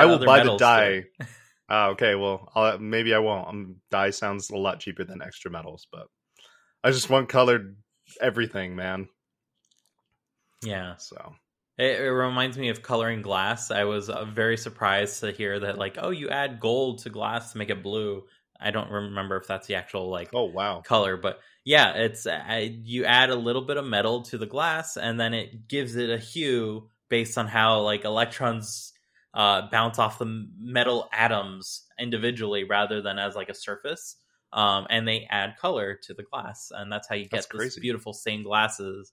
I 0.00 0.04
will 0.06 0.18
buy 0.18 0.42
the 0.42 0.56
dye. 0.56 1.04
uh, 1.70 1.88
okay, 1.90 2.16
well 2.16 2.50
I'll, 2.52 2.76
maybe 2.80 3.14
I 3.14 3.20
won't. 3.20 3.48
Um, 3.48 3.76
dye 3.88 4.10
sounds 4.10 4.50
a 4.50 4.56
lot 4.56 4.80
cheaper 4.80 5.04
than 5.04 5.22
extra 5.22 5.48
metals, 5.48 5.86
but 5.92 6.08
I 6.82 6.90
just 6.90 7.08
want 7.08 7.28
colored 7.28 7.76
everything, 8.20 8.74
man. 8.74 9.08
Yeah. 10.60 10.96
So 10.96 11.36
it, 11.78 12.00
it, 12.00 12.10
reminds 12.10 12.58
me 12.58 12.70
of 12.70 12.82
coloring 12.82 13.22
glass. 13.22 13.70
I 13.70 13.84
was 13.84 14.10
uh, 14.10 14.24
very 14.24 14.56
surprised 14.56 15.20
to 15.20 15.30
hear 15.30 15.60
that, 15.60 15.78
like, 15.78 15.98
oh, 16.00 16.10
you 16.10 16.30
add 16.30 16.58
gold 16.58 17.02
to 17.02 17.10
glass 17.10 17.52
to 17.52 17.58
make 17.58 17.70
it 17.70 17.82
blue. 17.82 18.24
I 18.60 18.70
don't 18.70 18.90
remember 18.90 19.36
if 19.36 19.46
that's 19.46 19.66
the 19.66 19.74
actual 19.74 20.10
like 20.10 20.30
oh 20.32 20.44
wow 20.44 20.80
color, 20.80 21.16
but 21.16 21.40
yeah, 21.64 21.94
it's 21.94 22.26
uh, 22.26 22.68
you 22.84 23.04
add 23.04 23.30
a 23.30 23.34
little 23.34 23.62
bit 23.62 23.76
of 23.76 23.84
metal 23.84 24.22
to 24.22 24.38
the 24.38 24.46
glass, 24.46 24.96
and 24.96 25.18
then 25.18 25.34
it 25.34 25.68
gives 25.68 25.96
it 25.96 26.10
a 26.10 26.18
hue 26.18 26.88
based 27.08 27.36
on 27.38 27.46
how 27.46 27.80
like 27.80 28.04
electrons 28.04 28.92
uh, 29.34 29.62
bounce 29.70 29.98
off 29.98 30.18
the 30.18 30.48
metal 30.58 31.08
atoms 31.12 31.84
individually 31.98 32.64
rather 32.64 33.02
than 33.02 33.18
as 33.18 33.34
like 33.34 33.48
a 33.48 33.54
surface. 33.54 34.16
Um, 34.52 34.86
and 34.90 35.06
they 35.06 35.26
add 35.28 35.56
color 35.58 35.98
to 36.04 36.14
the 36.14 36.22
glass, 36.22 36.70
and 36.74 36.90
that's 36.90 37.08
how 37.08 37.16
you 37.16 37.28
get 37.28 37.46
this 37.52 37.78
beautiful 37.78 38.12
stained 38.12 38.44
glasses 38.44 39.12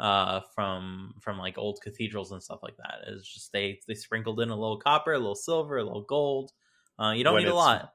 uh, 0.00 0.40
from 0.54 1.14
from 1.20 1.38
like 1.38 1.56
old 1.56 1.78
cathedrals 1.82 2.32
and 2.32 2.42
stuff 2.42 2.60
like 2.62 2.76
that. 2.78 2.96
It's 3.06 3.32
just 3.32 3.52
they 3.52 3.80
they 3.86 3.94
sprinkled 3.94 4.40
in 4.40 4.50
a 4.50 4.56
little 4.56 4.78
copper, 4.78 5.12
a 5.12 5.18
little 5.18 5.36
silver, 5.36 5.78
a 5.78 5.84
little 5.84 6.02
gold. 6.02 6.50
Uh, 6.98 7.12
you 7.12 7.24
don't 7.24 7.34
when 7.34 7.44
need 7.44 7.50
a 7.50 7.54
lot 7.54 7.92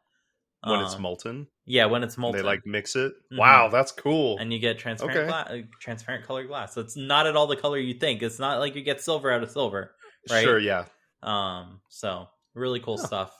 when 0.63 0.79
it's 0.81 0.95
um, 0.95 1.01
molten. 1.01 1.47
Yeah, 1.65 1.85
when 1.85 2.03
it's 2.03 2.17
molten, 2.17 2.41
they 2.41 2.45
like 2.45 2.61
mix 2.65 2.95
it. 2.95 3.11
Mm-hmm. 3.11 3.37
Wow, 3.37 3.69
that's 3.69 3.91
cool. 3.91 4.37
And 4.37 4.51
you 4.51 4.59
get 4.59 4.79
transparent, 4.79 5.17
okay. 5.17 5.27
gla- 5.27 5.59
uh, 5.59 5.61
transparent 5.81 6.25
colored 6.25 6.47
glass. 6.47 6.73
So 6.73 6.81
it's 6.81 6.97
not 6.97 7.27
at 7.27 7.35
all 7.35 7.47
the 7.47 7.55
color 7.55 7.77
you 7.77 7.93
think. 7.93 8.21
It's 8.23 8.39
not 8.39 8.59
like 8.59 8.75
you 8.75 8.83
get 8.83 9.01
silver 9.01 9.31
out 9.31 9.43
of 9.43 9.51
silver, 9.51 9.91
right? 10.29 10.43
Sure, 10.43 10.59
yeah. 10.59 10.85
Um, 11.23 11.81
so 11.89 12.27
really 12.55 12.79
cool 12.79 12.97
stuff. 12.97 13.31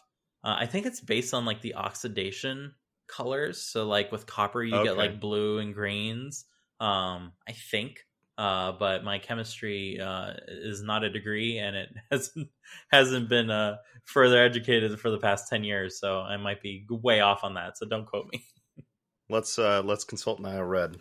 Uh, 0.44 0.56
I 0.60 0.66
think 0.66 0.86
it's 0.86 1.02
based 1.02 1.34
on 1.34 1.46
like 1.46 1.62
the 1.62 1.76
oxidation 1.76 2.74
colors. 3.08 3.62
So 3.64 3.88
like 3.88 4.12
with 4.12 4.26
copper, 4.26 4.64
you 4.64 4.76
okay. 4.76 4.90
get 4.90 4.98
like 4.98 5.20
blue 5.20 5.60
and 5.60 5.74
greens. 5.74 6.46
Um, 6.80 7.34
I 7.48 7.54
think 7.72 8.06
uh, 8.38 8.74
but 8.74 9.04
my 9.04 9.18
chemistry 9.18 10.00
uh, 10.00 10.34
is 10.48 10.84
not 10.84 11.04
a 11.04 11.10
degree, 11.10 11.58
and 11.58 11.76
it 11.76 11.90
hasn't 12.12 12.50
hasn't 12.90 13.30
been 13.30 13.50
uh, 13.50 13.78
further 14.04 14.44
educated 14.44 15.00
for 15.00 15.10
the 15.10 15.18
past 15.18 15.48
ten 15.50 15.64
years. 15.64 16.00
So 16.00 16.20
I 16.20 16.38
might 16.38 16.62
be 16.62 16.86
way 16.90 17.22
off 17.22 17.44
on 17.44 17.56
that. 17.56 17.78
So 17.78 17.86
don't 17.86 18.06
quote 18.06 18.28
me. 18.32 18.44
let's 19.30 19.58
uh, 19.58 19.82
let's 19.84 20.04
consult 20.04 20.40
Niall 20.40 20.64
Red. 20.64 20.98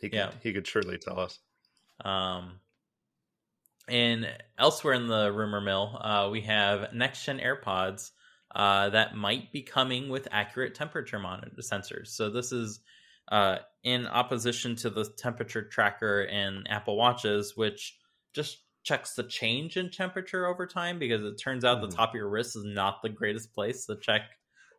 He 0.00 0.10
could, 0.10 0.16
yeah. 0.16 0.30
he 0.42 0.52
could 0.52 0.66
surely 0.66 0.98
tell 0.98 1.18
us. 1.18 1.38
Um, 2.04 2.60
and 3.88 4.26
elsewhere 4.58 4.94
in 4.94 5.06
the 5.06 5.32
rumor 5.32 5.60
mill, 5.60 5.98
uh, 6.00 6.28
we 6.30 6.42
have 6.42 6.92
next 6.92 7.24
gen 7.24 7.38
AirPods 7.38 8.10
uh, 8.54 8.90
that 8.90 9.16
might 9.16 9.52
be 9.52 9.62
coming 9.62 10.08
with 10.08 10.28
accurate 10.30 10.74
temperature 10.74 11.18
monitor 11.18 11.56
sensors. 11.60 12.08
So 12.08 12.30
this 12.30 12.52
is 12.52 12.80
uh, 13.28 13.58
in 13.82 14.06
opposition 14.06 14.76
to 14.76 14.90
the 14.90 15.04
temperature 15.18 15.62
tracker 15.62 16.22
in 16.22 16.66
Apple 16.68 16.96
Watches, 16.96 17.56
which 17.56 17.96
just 18.34 18.58
checks 18.82 19.14
the 19.14 19.22
change 19.22 19.76
in 19.76 19.90
temperature 19.90 20.46
over 20.46 20.66
time 20.66 20.98
because 20.98 21.24
it 21.24 21.36
turns 21.36 21.64
out 21.64 21.78
mm. 21.78 21.82
the 21.82 21.86
hmm. 21.88 21.94
top 21.94 22.10
of 22.10 22.14
your 22.16 22.28
wrist 22.28 22.54
is 22.56 22.64
not 22.64 23.02
the 23.02 23.08
greatest 23.08 23.54
place 23.54 23.86
to 23.86 23.96
check 23.96 24.22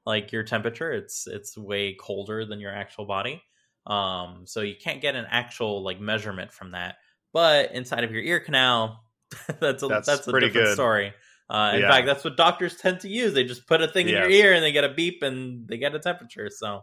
like 0.05 0.31
your 0.31 0.43
temperature. 0.43 0.91
It's 0.91 1.27
it's 1.27 1.57
way 1.57 1.95
colder 1.99 2.45
than 2.45 2.59
your 2.59 2.73
actual 2.73 3.05
body. 3.05 3.41
Um, 3.87 4.43
so 4.45 4.61
you 4.61 4.75
can't 4.79 5.01
get 5.01 5.15
an 5.15 5.25
actual 5.29 5.83
like 5.83 5.99
measurement 5.99 6.51
from 6.51 6.71
that. 6.71 6.95
But 7.33 7.73
inside 7.73 8.03
of 8.03 8.11
your 8.11 8.21
ear 8.21 8.39
canal, 8.39 9.03
that's 9.59 9.83
a, 9.83 9.87
that's, 9.87 10.07
that's 10.07 10.27
a 10.27 10.31
different 10.31 10.53
good. 10.53 10.73
story. 10.73 11.13
Uh, 11.49 11.73
in 11.75 11.81
yeah. 11.81 11.89
fact, 11.89 12.07
that's 12.07 12.23
what 12.23 12.37
doctors 12.37 12.75
tend 12.77 13.01
to 13.01 13.09
use. 13.09 13.33
They 13.33 13.43
just 13.43 13.67
put 13.67 13.81
a 13.81 13.87
thing 13.87 14.07
yes. 14.07 14.15
in 14.15 14.21
your 14.21 14.31
ear 14.31 14.53
and 14.53 14.63
they 14.63 14.71
get 14.71 14.83
a 14.83 14.93
beep 14.93 15.21
and 15.21 15.67
they 15.67 15.77
get 15.77 15.93
a 15.93 15.99
temperature. 15.99 16.49
So 16.49 16.81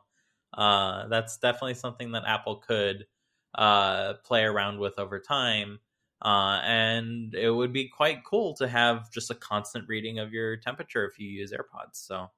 uh, 0.55 1.09
that's 1.09 1.39
definitely 1.39 1.75
something 1.75 2.13
that 2.13 2.25
Apple 2.27 2.57
could 2.57 3.07
uh, 3.55 4.15
play 4.25 4.45
around 4.45 4.79
with 4.79 4.99
over 4.99 5.21
time. 5.21 5.81
Uh, 6.25 6.61
and 6.63 7.35
it 7.35 7.51
would 7.51 7.73
be 7.73 7.89
quite 7.89 8.25
cool 8.25 8.55
to 8.55 8.69
have 8.69 9.11
just 9.11 9.31
a 9.31 9.35
constant 9.35 9.89
reading 9.89 10.19
of 10.21 10.33
your 10.33 10.57
temperature 10.57 11.05
if 11.05 11.19
you 11.19 11.29
use 11.29 11.53
AirPods. 11.53 11.95
So 11.95 12.31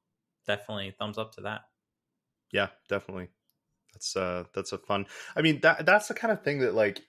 definitely 0.46 0.94
thumbs 0.98 1.18
up 1.18 1.34
to 1.34 1.42
that. 1.42 1.62
Yeah, 2.50 2.68
definitely. 2.88 3.28
That's 3.92 4.16
uh 4.16 4.44
that's 4.54 4.72
a 4.72 4.78
fun. 4.78 5.06
I 5.36 5.42
mean 5.42 5.60
that 5.60 5.86
that's 5.86 6.08
the 6.08 6.14
kind 6.14 6.32
of 6.32 6.42
thing 6.42 6.60
that 6.60 6.74
like 6.74 7.00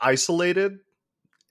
isolated 0.00 0.80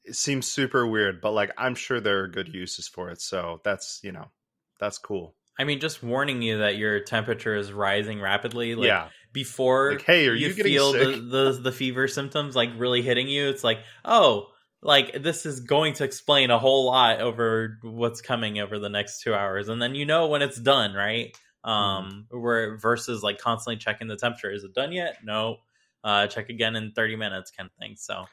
it 0.04 0.16
seems 0.16 0.48
super 0.48 0.86
weird, 0.86 1.22
but 1.22 1.32
like 1.32 1.52
I'm 1.58 1.76
sure 1.76 2.00
there 2.00 2.24
are 2.24 2.28
good 2.28 2.54
uses 2.54 2.88
for 2.88 3.10
it. 3.10 3.22
So 3.22 3.62
that's 3.64 4.00
you 4.04 4.12
know 4.12 4.32
that's 4.80 4.98
cool. 4.98 5.36
I 5.60 5.64
mean, 5.64 5.80
just 5.80 6.02
warning 6.02 6.42
you 6.42 6.60
that 6.60 6.78
your 6.78 7.02
temperature 7.02 7.56
is 7.56 7.72
rising 7.72 8.20
rapidly. 8.22 8.76
Like, 8.76 8.88
yeah. 8.88 9.10
Before 9.34 9.94
Like, 9.94 10.02
hey, 10.02 10.28
are 10.28 10.34
you, 10.34 10.54
getting 10.54 10.64
feel 10.74 10.92
the, 10.92 11.22
the 11.22 11.60
the 11.64 11.72
fever 11.72 12.08
symptoms 12.10 12.54
like 12.54 12.70
really 12.78 13.02
hitting 13.02 13.30
you, 13.30 13.48
it's 13.48 13.64
like, 13.64 13.80
oh, 14.04 14.48
like 14.82 15.24
this 15.24 15.46
is 15.46 15.62
going 15.62 15.94
to 15.94 16.04
explain 16.04 16.52
a 16.52 16.60
whole 16.60 16.86
lot 16.86 17.22
over 17.22 17.78
what's 17.82 18.20
coming 18.22 18.60
over 18.60 18.78
the 18.78 18.90
next 18.90 19.22
two 19.22 19.34
hours, 19.34 19.70
and 19.70 19.82
then 19.82 19.96
you 19.96 20.06
know 20.06 20.28
when 20.28 20.42
it's 20.42 20.60
done, 20.60 20.94
right? 20.94 21.36
Um, 21.64 22.26
Mm-hmm. 22.32 22.42
where 22.42 22.78
versus 22.78 23.22
like 23.24 23.38
constantly 23.38 23.78
checking 23.78 24.08
the 24.08 24.18
temperature. 24.18 24.52
Is 24.52 24.64
it 24.64 24.74
done 24.74 24.92
yet? 24.92 25.18
No. 25.24 25.58
Uh, 26.04 26.26
check 26.28 26.50
again 26.50 26.76
in 26.76 26.92
thirty 26.92 27.16
minutes, 27.16 27.52
kind 27.52 27.70
of 27.70 27.76
thing. 27.80 27.96
So, 27.98 28.26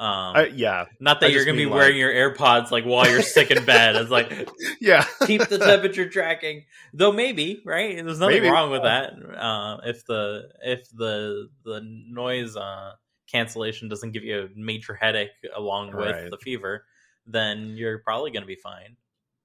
um, 0.00 0.46
yeah, 0.54 0.86
not 1.00 1.20
that 1.20 1.26
I 1.26 1.32
you're 1.32 1.44
gonna 1.44 1.56
be 1.56 1.64
mean, 1.64 1.74
wearing 1.74 1.96
your 1.96 2.12
AirPods 2.12 2.70
like 2.70 2.84
while 2.84 3.08
you're 3.08 3.22
sick 3.22 3.50
in 3.50 3.64
bed. 3.64 3.96
It's 3.96 4.10
like 4.10 4.48
yeah. 4.80 5.04
keep 5.26 5.46
the 5.48 5.58
temperature 5.58 6.08
tracking. 6.08 6.64
Though 6.92 7.12
maybe, 7.12 7.62
right? 7.64 7.94
There's 7.96 8.18
nothing 8.18 8.36
Maybe. 8.42 8.48
wrong 8.48 8.70
with 8.70 8.82
that. 8.82 9.12
Uh, 9.36 9.78
if 9.84 10.04
the 10.06 10.48
if 10.62 10.88
the 10.90 11.48
the 11.64 11.80
noise 11.82 12.56
uh, 12.56 12.92
cancellation 13.30 13.88
doesn't 13.88 14.12
give 14.12 14.24
you 14.24 14.42
a 14.42 14.48
major 14.56 14.94
headache 14.94 15.30
along 15.56 15.88
with 15.96 16.10
Right. 16.16 16.30
the 16.30 16.38
fever, 16.38 16.84
then 17.26 17.76
you're 17.76 17.98
probably 17.98 18.30
to 18.32 18.46
be 18.46 18.56
fine. 18.56 18.96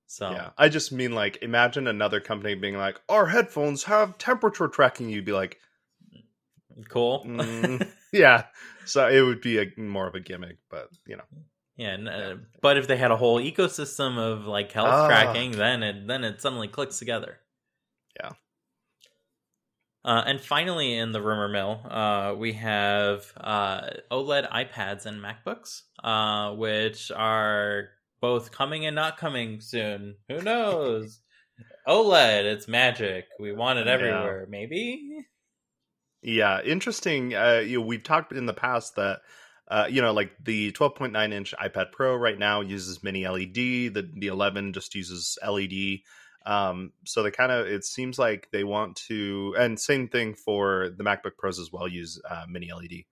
So 0.07 0.31
Yeah, 0.31 0.49
I 0.57 0.69
just 0.69 0.91
mean 0.91 1.13
like 1.13 1.41
imagine 1.41 1.87
another 1.87 2.19
company 2.19 2.55
being 2.55 2.77
like, 2.77 2.99
"Our 3.09 3.27
headphones 3.27 3.83
have 3.83 4.17
temperature 4.17 4.67
tracking." 4.67 5.09
You'd 5.09 5.25
be 5.25 5.31
like, 5.31 5.57
cool. 6.89 7.23
Mm. 7.25 7.87
"Yeah." 8.11 8.45
So 8.85 9.07
it 9.07 9.21
would 9.21 9.41
be 9.41 9.59
a 9.59 9.65
more 9.77 10.07
of 10.07 10.15
a 10.15 10.19
gimmick, 10.19 10.57
but 10.69 10.89
you 11.07 11.17
know, 11.17 11.23
yeah, 11.77 11.89
and, 11.93 12.07
uh, 12.09 12.35
but 12.61 12.77
if 12.77 12.87
they 12.87 12.97
had 12.97 13.11
a 13.11 13.17
whole 13.17 13.39
ecosystem 13.39 14.17
of 14.17 14.45
like 14.45 14.71
health 14.71 14.89
Ah. 14.89 15.07
tracking, 15.07 15.51
then 15.51 15.83
it 15.83 16.07
then 16.07 16.23
it 16.23 16.41
suddenly 16.41 16.67
clicks 16.67 16.99
together. 16.99 17.39
Yeah. 18.21 18.31
Uh, 20.05 20.21
and 20.25 20.41
finally, 20.41 20.97
in 20.97 21.13
the 21.13 21.21
rumor 21.21 21.47
mill, 21.47 21.79
uh, 21.89 22.35
we 22.37 22.53
have 22.53 23.31
uh, 23.37 23.89
OLED 24.11 24.49
iPads 24.51 25.05
and 25.05 25.21
MacBooks, 25.23 25.83
uh, 26.03 26.53
which 26.55 27.09
are 27.11 27.89
both 28.19 28.51
coming 28.51 28.85
and 28.85 28.95
not 28.95 29.17
coming 29.17 29.61
soon. 29.61 30.15
Who 30.27 30.41
knows? 30.41 31.21
OLED, 31.87 32.43
it's 32.43 32.67
magic. 32.67 33.27
We 33.39 33.53
want 33.53 33.79
it 33.79 33.85
Yeah. 33.87 33.93
everywhere. 33.93 34.45
Maybe. 34.49 35.25
Yeah, 36.23 36.61
interesting. 36.61 37.35
Uh, 37.35 37.61
you 37.65 37.79
know, 37.79 37.85
we've 37.85 38.03
talked 38.03 38.31
in 38.33 38.45
the 38.45 38.53
past 38.53 38.95
that. 38.95 39.21
Uh, 39.65 39.87
you 39.89 40.01
know, 40.01 40.11
like 40.11 40.33
the 40.43 40.73
12.9 40.73 41.31
inch 41.33 41.53
iPad 41.57 41.93
Pro 41.93 42.15
right 42.17 42.37
now 42.37 42.59
uses 42.59 43.01
mini 43.01 43.25
LED. 43.25 43.53
The 43.55 44.11
the 44.13 44.27
11 44.27 44.73
just 44.73 44.93
uses 44.93 45.37
LED. 45.43 45.99
Um, 46.45 46.91
so 47.05 47.23
they 47.23 47.31
kind 47.31 47.51
of 47.51 47.65
it 47.67 47.85
seems 47.85 48.19
like 48.19 48.49
they 48.51 48.63
want 48.63 48.97
to, 49.07 49.55
and 49.57 49.79
same 49.79 50.09
thing 50.09 50.33
for 50.33 50.89
the 50.97 51.03
MacBook 51.03 51.37
Pros 51.37 51.59
as 51.59 51.71
well. 51.71 51.87
Use 51.87 52.21
uh, 52.29 52.43
mini 52.49 52.71
LED. 52.73 53.03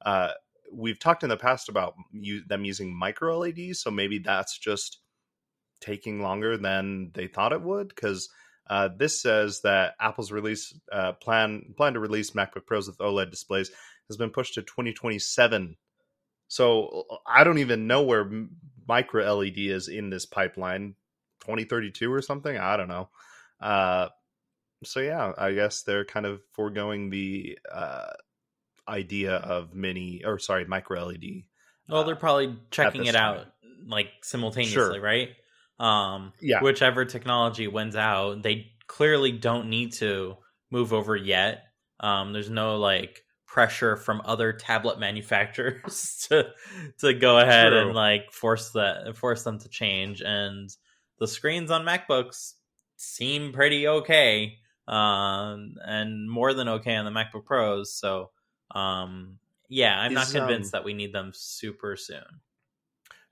Uh, 0.00 0.32
we've 0.72 0.98
talked 0.98 1.22
in 1.22 1.28
the 1.28 1.36
past 1.36 1.68
about 1.68 1.94
them 2.12 2.64
using 2.64 2.96
micro 2.96 3.38
LEDs, 3.38 3.80
so 3.80 3.90
maybe 3.90 4.18
that's 4.18 4.58
just 4.58 4.98
taking 5.80 6.22
longer 6.22 6.56
than 6.56 7.10
they 7.14 7.26
thought 7.26 7.52
it 7.52 7.62
would. 7.62 7.88
Because 7.88 8.30
uh, 8.70 8.88
this 8.96 9.20
says 9.20 9.62
that 9.62 9.94
Apple's 10.00 10.30
release 10.30 10.72
uh, 10.92 11.12
plan 11.14 11.74
plan 11.76 11.94
to 11.94 12.00
release 12.00 12.30
MacBook 12.30 12.66
Pros 12.66 12.86
with 12.86 12.98
OLED 12.98 13.30
displays 13.30 13.70
has 14.08 14.16
been 14.16 14.30
pushed 14.30 14.54
to 14.54 14.62
2027. 14.62 15.76
So 16.46 17.04
I 17.26 17.42
don't 17.42 17.58
even 17.58 17.88
know 17.88 18.02
where 18.02 18.30
micro 18.86 19.34
LED 19.34 19.58
is 19.58 19.88
in 19.88 20.08
this 20.10 20.24
pipeline. 20.24 20.94
2032 21.40 22.12
or 22.12 22.22
something. 22.22 22.56
I 22.56 22.76
don't 22.76 22.88
know. 22.88 23.08
Uh, 23.60 24.08
so 24.84 25.00
yeah, 25.00 25.32
I 25.36 25.52
guess 25.52 25.82
they're 25.82 26.04
kind 26.04 26.26
of 26.26 26.40
foregoing 26.52 27.10
the 27.10 27.58
uh, 27.70 28.10
idea 28.86 29.34
of 29.34 29.74
mini 29.74 30.22
or 30.24 30.38
sorry 30.38 30.64
micro 30.64 31.06
LED. 31.06 31.42
Well, 31.88 32.04
they're 32.04 32.14
uh, 32.14 32.18
probably 32.18 32.56
checking 32.70 33.06
it 33.06 33.16
out 33.16 33.46
like 33.84 34.08
simultaneously, 34.22 34.74
Sure. 34.74 35.00
right? 35.00 35.30
Um, 35.80 36.32
Yeah. 36.40 36.60
Whichever 36.62 37.04
technology 37.04 37.66
wins 37.66 37.96
out, 37.96 38.42
they 38.42 38.72
clearly 38.86 39.32
don't 39.32 39.68
need 39.68 39.94
to 39.94 40.36
move 40.70 40.92
over 40.92 41.16
yet. 41.16 41.64
Um, 41.98 42.32
there's 42.32 42.50
no 42.50 42.76
like 42.76 43.24
pressure 43.46 43.96
from 43.96 44.22
other 44.24 44.52
tablet 44.52 45.00
manufacturers 45.00 46.24
to 46.28 46.50
to 46.98 47.12
go 47.14 47.38
ahead 47.38 47.70
True. 47.70 47.80
and 47.80 47.94
like 47.94 48.30
force 48.30 48.70
that 48.70 49.16
force 49.16 49.42
them 49.42 49.58
to 49.58 49.68
change. 49.68 50.20
And 50.20 50.70
the 51.18 51.26
screens 51.26 51.70
on 51.70 51.84
MacBooks 51.84 52.52
seem 52.96 53.52
pretty 53.52 53.88
okay, 53.88 54.58
um, 54.86 55.74
and 55.84 56.30
more 56.30 56.52
than 56.54 56.68
okay 56.68 56.96
on 56.96 57.06
the 57.06 57.10
MacBook 57.10 57.44
Pros. 57.44 57.92
So, 57.94 58.30
um, 58.74 59.38
yeah, 59.68 59.98
I'm 59.98 60.14
not 60.14 60.30
convinced 60.30 60.74
um, 60.74 60.78
that 60.78 60.84
we 60.84 60.94
need 60.94 61.12
them 61.12 61.32
super 61.34 61.96
soon. 61.96 62.40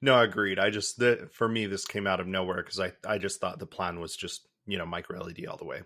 No, 0.00 0.14
I 0.14 0.24
agreed. 0.24 0.58
I 0.58 0.70
just 0.70 0.98
the, 0.98 1.28
for 1.32 1.48
me 1.48 1.66
this 1.66 1.84
came 1.84 2.06
out 2.06 2.20
of 2.20 2.26
nowhere 2.26 2.62
because 2.62 2.78
I 2.80 2.92
I 3.06 3.18
just 3.18 3.40
thought 3.40 3.58
the 3.58 3.66
plan 3.66 4.00
was 4.00 4.16
just 4.16 4.46
you 4.66 4.78
know 4.78 4.86
micro 4.86 5.22
LED 5.22 5.46
all 5.46 5.56
the 5.56 5.64
way. 5.64 5.82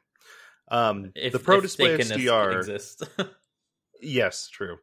Um, 0.68 1.12
If 1.14 1.32
the 1.32 1.38
Pro 1.38 1.60
Display 1.60 1.98
XDR, 1.98 2.58
exist. 2.58 3.02
yes, 4.00 4.48
true. 4.48 4.78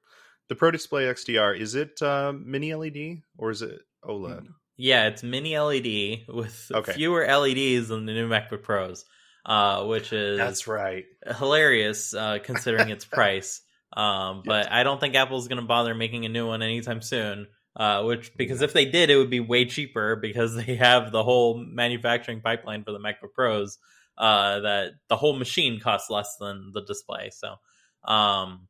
The 0.47 0.55
Pro 0.55 0.71
Display 0.71 1.03
XDR 1.05 1.57
is 1.57 1.75
it 1.75 2.01
uh, 2.01 2.33
mini 2.33 2.73
LED 2.73 3.21
or 3.37 3.51
is 3.51 3.61
it 3.61 3.81
OLED? 4.03 4.47
yeah, 4.77 5.07
it's 5.07 5.23
mini 5.23 5.57
LED 5.57 6.25
with 6.27 6.71
Okay. 6.73 6.93
fewer 6.93 7.25
LEDs 7.27 7.89
than 7.89 8.05
the 8.05 8.13
new 8.13 8.27
MacBook 8.29 8.63
Pros, 8.63 9.05
uh, 9.45 9.85
which 9.85 10.11
is 10.13 10.37
that's 10.37 10.67
right. 10.67 11.05
hilarious 11.37 12.13
uh, 12.13 12.39
considering 12.41 12.89
its 12.89 13.05
price. 13.17 13.61
Um, 13.95 14.43
but 14.45 14.71
I 14.71 14.83
don't 14.83 14.99
think 14.99 15.15
Apple's 15.15 15.47
going 15.47 15.59
to 15.61 15.65
bother 15.67 15.93
making 15.95 16.25
a 16.25 16.29
new 16.29 16.47
one 16.47 16.61
anytime 16.61 17.01
soon. 17.01 17.47
Uh, 17.75 18.03
which 18.03 18.35
because 18.35 18.61
if 18.61 18.73
they 18.73 18.85
did, 18.85 19.09
it 19.09 19.15
would 19.15 19.29
be 19.29 19.39
way 19.39 19.65
cheaper 19.65 20.15
because 20.15 20.55
they 20.65 20.75
have 20.75 21.11
the 21.11 21.23
whole 21.23 21.57
manufacturing 21.57 22.41
pipeline 22.41 22.83
for 22.83 22.91
the 22.91 22.99
MacBook 22.99 23.33
Pros. 23.33 23.77
Uh, 24.17 24.59
that 24.59 24.91
the 25.07 25.15
whole 25.15 25.33
machine 25.33 25.79
costs 25.79 26.09
less 26.09 26.35
than 26.41 26.71
the 26.73 26.81
display. 26.81 27.29
So, 27.31 27.55
um, 28.03 28.67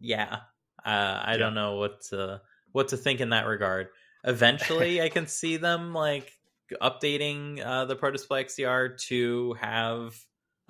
yeah, 0.00 0.38
uh, 0.84 1.22
I 1.24 1.36
don't 1.36 1.54
know 1.54 1.76
what 1.76 2.00
to 2.10 2.40
what 2.72 2.88
to 2.88 2.96
think 2.96 3.20
in 3.20 3.30
that 3.30 3.46
regard. 3.46 3.88
Eventually, 4.24 5.00
I 5.02 5.10
can 5.10 5.28
see 5.28 5.58
them 5.58 5.94
like 5.94 6.32
updating 6.82 7.64
uh, 7.64 7.84
the 7.84 7.94
Pro 7.94 8.10
Display 8.10 8.44
XDR 8.44 8.98
to 9.08 9.54
have 9.60 10.14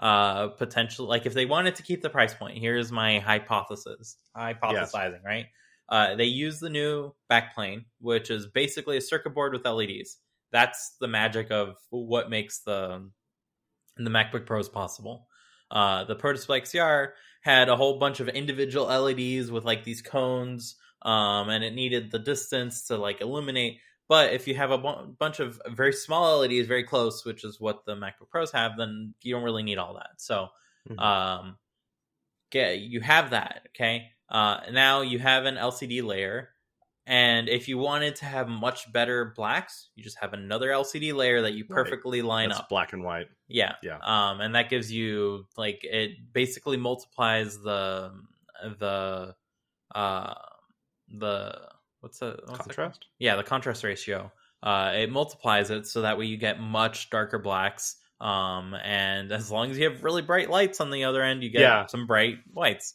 uh 0.00 0.48
potential 0.48 1.08
like 1.08 1.26
if 1.26 1.34
they 1.34 1.44
wanted 1.44 1.74
to 1.74 1.82
keep 1.82 2.02
the 2.02 2.08
price 2.08 2.32
point 2.32 2.56
here's 2.56 2.92
my 2.92 3.18
hypothesis 3.18 4.16
hypothesizing 4.36 5.24
right 5.24 5.46
uh 5.88 6.14
they 6.14 6.24
use 6.24 6.60
the 6.60 6.70
new 6.70 7.12
backplane 7.30 7.84
which 8.00 8.30
is 8.30 8.46
basically 8.46 8.96
a 8.96 9.00
circuit 9.00 9.30
board 9.34 9.52
with 9.52 9.64
leds 9.64 10.18
that's 10.50 10.96
the 11.00 11.08
magic 11.08 11.50
of 11.50 11.76
what 11.90 12.30
makes 12.30 12.60
the 12.60 13.10
the 13.96 14.10
macbook 14.10 14.46
pros 14.46 14.68
possible 14.68 15.26
uh 15.70 16.04
the 16.04 16.14
pro 16.14 16.32
display 16.32 16.60
xdr 16.60 17.08
had 17.42 17.68
a 17.68 17.76
whole 17.76 17.98
bunch 17.98 18.20
of 18.20 18.28
individual 18.28 18.86
leds 18.86 19.50
with 19.50 19.64
like 19.64 19.84
these 19.84 20.02
cones 20.02 20.76
um 21.02 21.48
and 21.48 21.62
it 21.64 21.74
needed 21.74 22.10
the 22.10 22.18
distance 22.18 22.86
to 22.88 22.96
like 22.96 23.20
illuminate 23.20 23.78
but 24.08 24.32
if 24.32 24.48
you 24.48 24.54
have 24.54 24.70
a 24.70 24.78
bunch 24.78 25.38
of 25.38 25.60
very 25.68 25.92
small 25.92 26.38
LEDs 26.38 26.66
very 26.66 26.82
close, 26.82 27.26
which 27.26 27.44
is 27.44 27.60
what 27.60 27.84
the 27.84 27.94
MacBook 27.94 28.30
Pros 28.30 28.50
have, 28.52 28.78
then 28.78 29.12
you 29.22 29.34
don't 29.34 29.44
really 29.44 29.62
need 29.62 29.76
all 29.76 29.92
that. 29.94 30.12
So, 30.16 30.48
Mhm. 30.88 30.98
um, 30.98 31.58
get 32.50 32.78
you 32.78 33.00
have 33.02 33.30
that. 33.30 33.66
Okay. 33.68 34.10
Uh, 34.28 34.60
now 34.72 35.00
you 35.00 35.18
have 35.18 35.44
an 35.46 35.54
LCD 35.56 36.02
layer, 36.02 36.50
and 37.06 37.48
if 37.48 37.68
you 37.68 37.78
wanted 37.78 38.16
to 38.16 38.24
have 38.26 38.48
much 38.48 38.92
better 38.92 39.32
blacks, 39.36 39.88
you 39.94 40.04
just 40.04 40.18
have 40.20 40.34
another 40.34 40.68
LCD 40.68 41.14
layer 41.14 41.42
that 41.42 41.54
you 41.54 41.64
Right. 41.68 41.74
perfectly 41.84 42.20
line 42.22 42.50
That's 42.50 42.60
up. 42.60 42.68
black 42.68 42.92
and 42.92 43.02
white. 43.02 43.28
Yeah. 43.48 43.74
Yeah. 43.82 43.98
Um, 44.02 44.40
and 44.42 44.54
that 44.54 44.68
gives 44.68 44.92
you 44.92 45.46
like 45.56 45.80
it 45.84 46.32
basically 46.32 46.76
multiplies 46.76 47.58
the 47.62 48.12
the 48.78 49.34
uh 49.94 50.34
the 51.16 51.58
what's 52.00 52.18
the 52.18 52.38
what's 52.46 52.58
that? 52.58 52.64
Contrast. 52.64 53.06
yeah 53.18 53.36
the 53.36 53.42
contrast 53.42 53.82
ratio 53.84 54.30
uh 54.62 54.92
it 54.94 55.10
multiplies 55.10 55.70
it 55.70 55.86
so 55.86 56.02
that 56.02 56.18
way 56.18 56.26
you 56.26 56.36
get 56.36 56.60
much 56.60 57.08
darker 57.08 57.38
blacks 57.38 57.96
um 58.20 58.74
and 58.84 59.32
as 59.32 59.50
long 59.50 59.70
as 59.70 59.78
you 59.78 59.88
have 59.88 60.02
really 60.04 60.20
bright 60.22 60.50
lights 60.50 60.80
on 60.80 60.90
the 60.90 61.04
other 61.04 61.22
end 61.22 61.42
you 61.42 61.50
get 61.50 61.60
Yeah. 61.62 61.86
some 61.86 62.06
bright 62.06 62.38
whites 62.52 62.94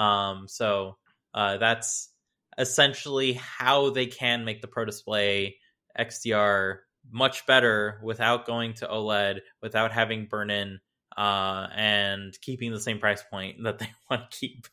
um 0.00 0.46
so 0.48 0.96
uh 1.34 1.56
that's 1.58 2.10
essentially 2.58 3.34
how 3.34 3.90
they 3.90 4.06
can 4.06 4.44
make 4.44 4.60
the 4.60 4.68
pro 4.68 4.84
display 4.84 5.56
xdr 5.98 6.78
much 7.10 7.46
better 7.46 8.00
without 8.02 8.46
going 8.46 8.74
to 8.74 8.86
oled 8.86 9.40
without 9.62 9.92
having 9.92 10.26
burn 10.26 10.50
in 10.50 10.80
uh, 11.16 11.66
and 11.74 12.36
keeping 12.40 12.72
the 12.72 12.80
same 12.80 12.98
price 12.98 13.22
point 13.22 13.62
that 13.64 13.78
they 13.78 13.90
want 14.10 14.30
to 14.30 14.38
keep 14.38 14.66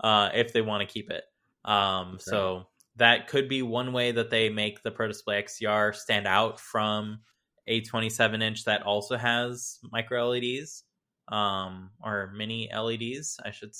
uh, 0.00 0.30
if 0.34 0.52
they 0.52 0.62
want 0.62 0.86
to 0.86 0.92
keep 0.92 1.10
it. 1.10 1.24
Um, 1.64 2.14
Okay. 2.14 2.22
So 2.24 2.66
that 2.96 3.28
could 3.28 3.48
be 3.48 3.62
one 3.62 3.92
way 3.92 4.12
that 4.12 4.30
they 4.30 4.50
make 4.50 4.82
the 4.82 4.90
Pro 4.90 5.08
Display 5.08 5.42
XDR 5.42 5.94
stand 5.94 6.26
out 6.26 6.60
from 6.60 7.20
a 7.66 7.80
27 7.80 8.42
inch 8.42 8.64
that 8.64 8.82
also 8.82 9.16
has 9.16 9.78
micro 9.90 10.28
LEDs 10.28 10.84
um, 11.28 11.90
or 12.02 12.30
mini 12.36 12.68
LEDs, 12.72 13.40
I 13.42 13.50
should 13.50 13.74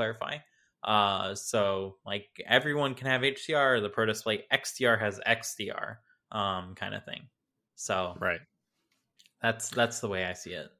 clarify. 0.00 0.38
Uh, 0.82 1.34
so 1.34 1.96
like 2.06 2.28
everyone 2.46 2.94
can 2.94 3.06
have 3.06 3.22
HDR, 3.22 3.80
the 3.82 3.90
Pro 3.90 4.06
Display 4.06 4.44
XDR 4.52 4.98
has 4.98 5.20
XDR, 5.26 5.96
um, 6.32 6.74
kind 6.74 6.94
of 6.94 7.04
thing. 7.04 7.28
So 7.76 8.18
Right. 8.20 8.40
that's 9.42 9.70
that's 9.70 10.00
the 10.00 10.08
way 10.08 10.24
I 10.24 10.32
see 10.32 10.52
it. 10.52 10.70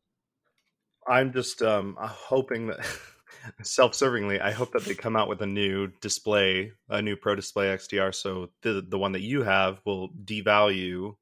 I'm 1.06 1.32
just 1.32 1.62
um 1.62 1.96
hoping 2.00 2.68
that 2.68 2.86
self-servingly, 3.62 4.40
I 4.40 4.52
hope 4.52 4.72
that 4.72 4.84
they 4.84 4.94
come 4.94 5.16
out 5.16 5.28
with 5.28 5.42
a 5.42 5.46
new 5.46 5.88
display, 6.00 6.72
a 6.88 7.02
new 7.02 7.16
Pro 7.16 7.34
Display 7.34 7.66
XDR, 7.68 8.12
so 8.12 8.50
the 8.62 8.84
the 8.86 8.98
one 8.98 9.12
that 9.12 9.22
you 9.22 9.42
have 9.42 9.80
will 9.84 10.10
devalue, 10.24 11.16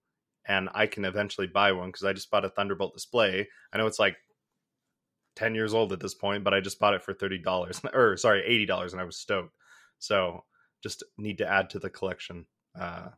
and 0.47 0.69
I 0.75 0.87
can 0.87 1.05
eventually 1.05 1.47
buy 1.47 1.73
one 1.73 1.89
because 1.89 2.05
I 2.05 2.13
just 2.13 2.31
bought 2.31 2.45
a 2.45 2.51
Thunderbolt 2.51 2.95
display. 2.95 3.49
I 3.73 3.79
know 3.79 3.87
it's 3.87 3.99
like 4.01 4.17
ten 5.39 5.55
years 5.55 5.73
old 5.73 5.93
at 5.93 6.01
this 6.01 6.15
point, 6.15 6.43
but 6.45 6.53
I 6.53 6.61
just 6.61 6.79
bought 6.81 6.95
it 6.95 7.03
for 7.03 7.15
thirty 7.15 7.39
dollars, 7.39 7.81
or 7.95 8.17
sorry, 8.17 8.43
eighty 8.45 8.67
dollars, 8.67 8.93
and 8.93 9.01
I 9.01 9.05
was 9.05 9.17
stoked. 9.17 9.55
So 9.99 10.45
just 10.83 11.05
need 11.17 11.39
to 11.39 11.49
add 11.49 11.71
to 11.71 11.79
the 11.79 11.91
collection. 11.91 12.47
Uh, 12.79 13.09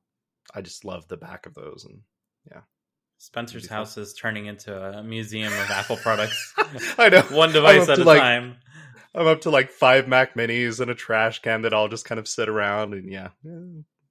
I 0.55 0.61
just 0.63 0.85
love 0.85 1.09
the 1.09 1.17
back 1.17 1.47
of 1.47 1.55
those, 1.55 1.87
and 1.89 2.01
yeah. 2.51 2.61
Spencer's 3.19 3.69
house 3.69 3.99
is 3.99 4.15
turning 4.15 4.47
into 4.47 4.75
a 4.75 5.03
museum 5.03 5.53
of 5.53 5.71
Apple 5.71 5.97
products, 6.03 6.55
I 6.97 7.11
know 7.11 7.21
one 7.31 7.53
device 7.53 7.87
at 7.89 7.99
a 7.99 8.05
like, 8.05 8.21
time. 8.21 8.57
I'm 9.15 9.27
up 9.27 9.43
to 9.43 9.51
like 9.51 9.71
five 9.71 10.09
Mac 10.09 10.35
Minis 10.35 10.81
and 10.81 10.91
a 10.91 10.95
trash 10.95 11.41
can 11.43 11.63
that 11.63 11.75
all 11.75 11.89
just 11.89 12.07
kind 12.07 12.19
of 12.19 12.27
sit 12.27 12.49
around, 12.49 12.95
and 12.95 13.13
yeah, 13.13 13.29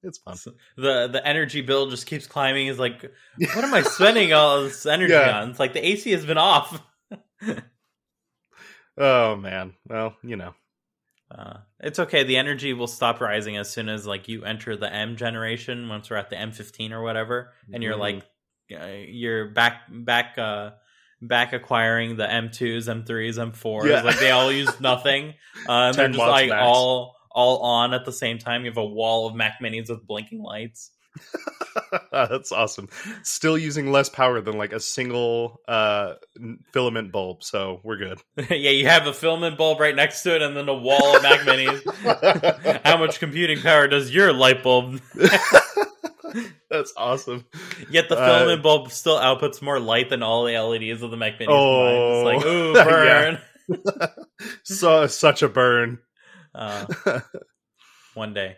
it's 0.03 0.19
fun. 0.19 0.37
The 0.77 1.07
the 1.07 1.25
energy 1.25 1.61
bill 1.61 1.89
just 1.89 2.05
keeps 2.05 2.27
climbing. 2.27 2.67
Is 2.67 2.77
like, 2.77 3.01
what 3.01 3.63
am 3.63 3.73
I 3.73 3.81
spending 3.81 4.31
all 4.33 4.63
this 4.63 4.85
energy 4.85 5.13
Yeah. 5.13 5.41
on? 5.41 5.49
It's 5.49 5.59
like 5.59 5.73
the 5.73 5.85
AC 5.85 6.11
has 6.11 6.25
been 6.25 6.37
off. 6.37 6.79
Oh 8.99 9.35
man, 9.37 9.73
well 9.87 10.15
you 10.23 10.35
know, 10.35 10.53
Uh, 11.31 11.57
it's 11.79 11.99
okay. 11.99 12.23
The 12.23 12.37
energy 12.37 12.73
will 12.73 12.87
stop 12.87 13.21
rising 13.21 13.55
as 13.57 13.69
soon 13.71 13.87
as 13.87 14.05
like 14.05 14.27
you 14.27 14.43
enter 14.43 14.75
the 14.75 14.91
M 14.93 15.15
generation. 15.15 15.87
Once 15.87 16.09
we're 16.09 16.17
at 16.17 16.29
the 16.29 16.35
M15 16.35 16.91
or 16.91 17.01
whatever, 17.01 17.53
and 17.73 17.81
you're 17.83 17.95
Mhm. 17.95 17.99
like, 17.99 18.23
uh, 18.81 18.85
you're 19.07 19.49
back 19.49 19.83
back 19.89 20.37
uh 20.37 20.71
back 21.21 21.53
acquiring 21.53 22.15
the 22.17 22.25
M2s, 22.27 22.87
M3s, 22.87 23.37
M4s. 23.37 23.87
Yeah. 23.89 24.01
Like 24.01 24.19
they 24.19 24.31
all 24.31 24.51
use 24.51 24.79
nothing, 24.81 25.35
uh, 25.69 25.71
and 25.71 25.95
they're 25.95 26.07
just 26.09 26.17
like 26.19 26.49
max. 26.49 26.61
all 26.65 27.15
all 27.31 27.59
on 27.61 27.93
at 27.93 28.05
the 28.05 28.11
same 28.11 28.37
time. 28.39 28.65
You 28.65 28.71
have 28.71 28.77
a 28.77 28.85
wall 28.85 29.27
of 29.27 29.35
Mac 29.35 29.59
Minis 29.61 29.89
with 29.89 30.05
blinking 30.07 30.41
lights. 30.41 30.91
that's 32.11 32.51
awesome. 32.51 32.89
Still 33.23 33.57
using 33.57 33.91
less 33.91 34.09
power 34.09 34.41
than 34.41 34.57
like 34.57 34.73
a 34.73 34.79
single 34.79 35.59
uh 35.67 36.13
filament 36.73 37.11
bulb, 37.11 37.43
so 37.43 37.81
we're 37.83 37.97
good. 37.97 38.19
yeah, 38.49 38.71
you 38.71 38.87
have 38.87 39.07
a 39.07 39.13
filament 39.13 39.57
bulb 39.57 39.79
right 39.79 39.95
next 39.95 40.23
to 40.23 40.35
it, 40.35 40.41
and 40.41 40.55
then 40.55 40.67
a 40.69 40.73
wall 40.73 41.15
of 41.15 41.23
Mac 41.23 41.39
Minis. 41.41 42.81
How 42.85 42.97
much 42.97 43.19
computing 43.19 43.61
power 43.61 43.87
does 43.87 44.13
your 44.13 44.33
light 44.33 44.63
bulb? 44.63 44.99
that's 46.69 46.93
awesome. 46.97 47.45
Yet 47.89 48.09
the 48.09 48.17
Uh, 48.17 48.25
filament 48.25 48.63
bulb 48.63 48.91
still 48.91 49.17
outputs 49.17 49.61
more 49.61 49.79
light 49.79 50.09
than 50.09 50.23
all 50.23 50.45
the 50.45 50.57
LEDs 50.57 51.01
of 51.01 51.11
the 51.11 51.17
Mac 51.17 51.39
Minis. 51.39 51.47
Oh. 51.49 52.27
It's 52.27 52.43
like, 52.43 52.45
ooh, 52.45 52.73
burn. 52.73 53.39
so 54.63 55.07
such 55.07 55.41
a 55.41 55.49
burn. 55.49 55.99
Uh, 56.53 56.85
one 58.13 58.33
day. 58.33 58.55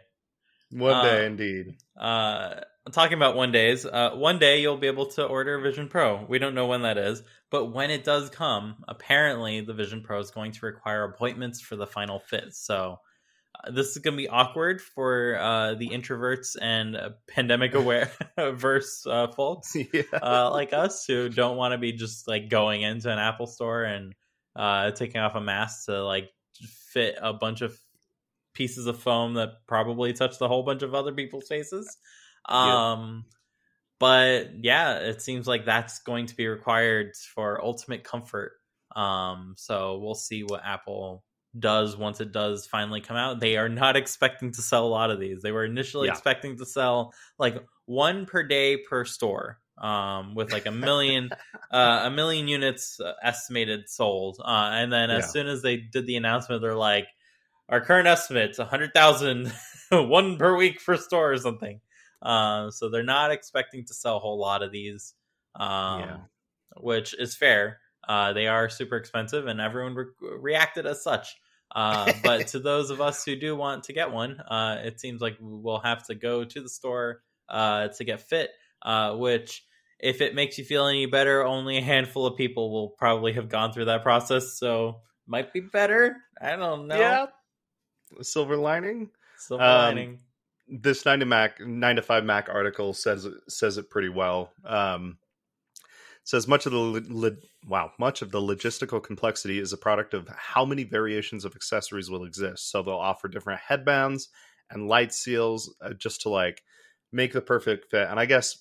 One 0.72 0.94
Uh, 0.94 1.04
day, 1.04 1.26
indeed. 1.26 1.66
Uh, 2.00 2.62
talking 2.90 3.14
about 3.14 3.36
one 3.36 3.52
days, 3.52 3.86
uh, 3.86 4.12
one 4.12 4.40
day 4.40 4.62
you'll 4.62 4.78
be 4.78 4.88
able 4.88 5.06
to 5.08 5.24
order 5.24 5.60
Vision 5.60 5.88
Pro. 5.88 6.26
We 6.28 6.40
don't 6.40 6.56
know 6.56 6.68
when 6.68 6.82
that 6.82 6.98
is, 6.98 7.22
but 7.52 7.66
when 7.66 7.92
it 7.92 8.04
does 8.04 8.30
come, 8.30 8.84
apparently 8.88 9.62
the 9.62 9.74
Vision 9.74 10.02
Pro 10.02 10.20
is 10.20 10.32
going 10.32 10.54
to 10.54 10.66
require 10.66 11.04
appointments 11.04 11.62
for 11.62 11.76
the 11.76 11.86
final 11.86 12.20
fit. 12.20 12.56
So 12.56 12.98
uh, 13.64 13.72
this 13.72 13.92
is 13.92 14.00
going 14.00 14.16
to 14.16 14.22
be 14.24 14.30
awkward 14.30 14.82
for 14.82 15.38
uh, 15.40 15.76
the 15.76 15.90
introverts 15.90 16.56
and 16.60 16.98
pandemic 17.28 17.76
aware 17.76 18.12
verse 18.54 19.06
uh, 19.06 19.28
folks. 19.28 19.76
yeah. 19.94 20.02
uh, 20.14 20.50
like 20.52 20.74
us 20.74 21.06
who 21.06 21.30
don't 21.30 21.58
want 21.58 21.74
to 21.74 21.78
be 21.78 21.92
just 21.92 22.28
like 22.28 22.50
going 22.50 22.82
into 22.82 23.12
an 23.12 23.20
Apple 23.20 23.48
store 23.48 23.84
and 23.84 24.16
uh, 24.56 24.92
taking 24.92 25.22
off 25.22 25.36
a 25.36 25.42
mask 25.42 25.86
to 25.86 26.04
like 26.04 26.30
fit 26.92 27.16
a 27.22 27.32
bunch 27.32 27.62
of 27.62 27.80
pieces 28.54 28.88
of 28.88 29.00
foam 29.00 29.36
that 29.36 29.50
probably 29.68 30.14
touched 30.14 30.42
a 30.42 30.48
whole 30.48 30.64
bunch 30.64 30.82
of 30.82 30.94
other 30.94 31.14
people's 31.14 31.48
faces. 31.48 31.98
Yeah. 32.50 32.82
Um, 32.94 33.26
but 34.00 34.64
yeah, 34.64 34.98
it 35.00 35.22
seems 35.22 35.48
like 35.48 35.66
that's 35.66 36.00
going 36.00 36.26
to 36.28 36.36
be 36.36 36.48
required 36.48 37.16
for 37.36 37.64
ultimate 37.64 38.04
comfort. 38.04 38.54
Um, 38.96 39.54
so 39.58 40.00
we'll 40.00 40.16
see 40.16 40.44
what 40.44 40.64
Apple 40.66 41.24
does 41.58 41.96
once 41.98 42.20
it 42.22 42.32
does 42.32 42.66
finally 42.66 43.02
come 43.02 43.18
out. 43.18 43.40
They 43.40 43.58
are 43.58 43.70
not 43.70 43.96
expecting 43.98 44.52
to 44.54 44.62
sell 44.62 44.86
a 44.86 44.90
lot 44.90 45.12
of 45.12 45.20
these. 45.20 45.42
They 45.42 45.52
were 45.52 45.66
initially 45.66 46.08
Yeah. 46.08 46.14
expecting 46.14 46.58
to 46.58 46.66
sell 46.66 47.14
like 47.38 47.64
one 47.86 48.26
per 48.26 48.44
day 48.44 48.78
per 48.78 49.06
store, 49.06 49.60
um, 49.78 50.34
with 50.36 50.52
like 50.52 50.66
a 50.66 50.72
million, 50.72 51.30
uh, 51.72 52.02
a 52.06 52.12
million 52.12 52.48
units 52.48 53.00
uh, 53.00 53.14
estimated 53.24 53.88
sold. 53.88 54.40
Uh, 54.44 54.70
and 54.74 54.92
then 54.92 55.12
as 55.12 55.26
Yeah. 55.26 55.32
soon 55.32 55.48
as 55.48 55.62
they 55.62 55.78
did 55.78 56.08
the 56.08 56.16
announcement, 56.16 56.62
they're 56.62 56.76
like, 56.76 57.08
our 57.70 57.82
current 57.82 58.08
estimate's 58.08 58.60
a 58.60 58.66
hundred 58.66 58.94
thousand, 58.94 59.54
one 59.92 60.38
per 60.38 60.56
week 60.58 60.82
for 60.82 60.98
store 60.98 61.32
or 61.34 61.38
something. 61.38 61.80
Uh, 62.22 62.70
so 62.72 62.90
they're 62.90 63.04
not 63.04 63.32
expecting 63.32 63.84
to 63.86 63.94
sell 63.94 64.18
a 64.18 64.20
whole 64.20 64.40
lot 64.40 64.62
of 64.64 64.72
these, 64.72 65.16
um, 65.56 66.00
Yeah. 66.02 66.18
which 66.78 67.14
is 67.20 67.36
fair. 67.36 67.80
Uh, 68.08 68.34
they 68.34 68.48
are 68.48 68.70
super 68.70 68.96
expensive, 68.98 69.48
and 69.48 69.60
everyone 69.62 69.96
re- 69.96 70.06
reacted 70.22 70.86
as 70.86 71.04
such. 71.04 71.36
Uh, 71.74 72.12
but 72.24 72.48
to 72.48 72.60
those 72.60 72.90
of 72.90 73.00
us 73.02 73.24
who 73.26 73.36
do 73.36 73.56
want 73.56 73.84
to 73.86 73.94
get 73.94 74.12
one, 74.12 74.40
uh, 74.42 74.82
it 74.84 75.00
seems 75.00 75.22
like 75.22 75.38
we'll 75.40 75.80
have 75.80 76.04
to 76.08 76.16
go 76.16 76.44
to 76.44 76.62
the 76.62 76.70
store 76.70 77.24
uh, 77.50 77.88
to 77.90 78.04
get 78.04 78.22
fit. 78.22 78.50
Uh, 78.82 79.16
which, 79.16 79.64
if 80.00 80.22
it 80.22 80.34
makes 80.34 80.58
you 80.58 80.66
feel 80.66 80.88
any 80.88 81.06
better, 81.06 81.46
only 81.46 81.78
a 81.78 81.82
handful 81.82 82.26
of 82.26 82.36
people 82.36 82.72
will 82.72 82.90
probably 82.90 83.34
have 83.34 83.48
gone 83.50 83.72
through 83.72 83.86
that 83.86 84.02
process. 84.04 84.54
So 84.58 85.02
might 85.28 85.54
be 85.54 85.60
better. 85.60 86.18
I 86.42 86.56
don't 86.56 86.88
know. 86.88 86.98
Yeah. 87.00 87.26
Silver 88.22 88.58
lining. 88.58 89.12
Silver 89.38 89.64
Um, 89.64 89.70
lining. 89.96 90.20
This 90.72 91.06
nine 91.06 91.20
to 91.20 91.26
Mac 91.26 91.60
nine 91.60 91.98
to 91.98 92.02
five 92.02 92.24
Mac 92.24 92.48
article 92.50 92.94
says 92.94 93.28
says 93.48 93.78
it 93.78 93.90
pretty 93.90 94.10
well. 94.10 94.52
Um, 94.66 95.18
says 96.24 96.48
much 96.48 96.66
of 96.66 96.72
the 96.72 96.78
lo- 96.78 97.02
lo- 97.10 97.36
wow 97.68 97.92
much 98.00 98.22
of 98.22 98.32
the 98.32 98.40
logistical 98.40 99.04
complexity 99.04 99.60
is 99.60 99.74
a 99.74 99.78
product 99.78 100.14
of 100.14 100.28
how 100.30 100.64
many 100.64 100.84
variations 100.84 101.46
of 101.46 101.56
accessories 101.56 102.10
will 102.10 102.24
exist. 102.24 102.72
So 102.72 102.82
they'll 102.82 102.96
offer 102.96 103.28
different 103.28 103.60
headbands 103.60 104.30
and 104.70 104.88
light 104.88 105.14
seals 105.14 105.76
uh, 105.82 105.94
just 105.94 106.22
to 106.22 106.30
like 106.30 106.64
make 107.12 107.34
the 107.34 107.42
perfect 107.42 107.92
fit. 107.92 108.08
And 108.10 108.20
I 108.20 108.26
guess 108.26 108.58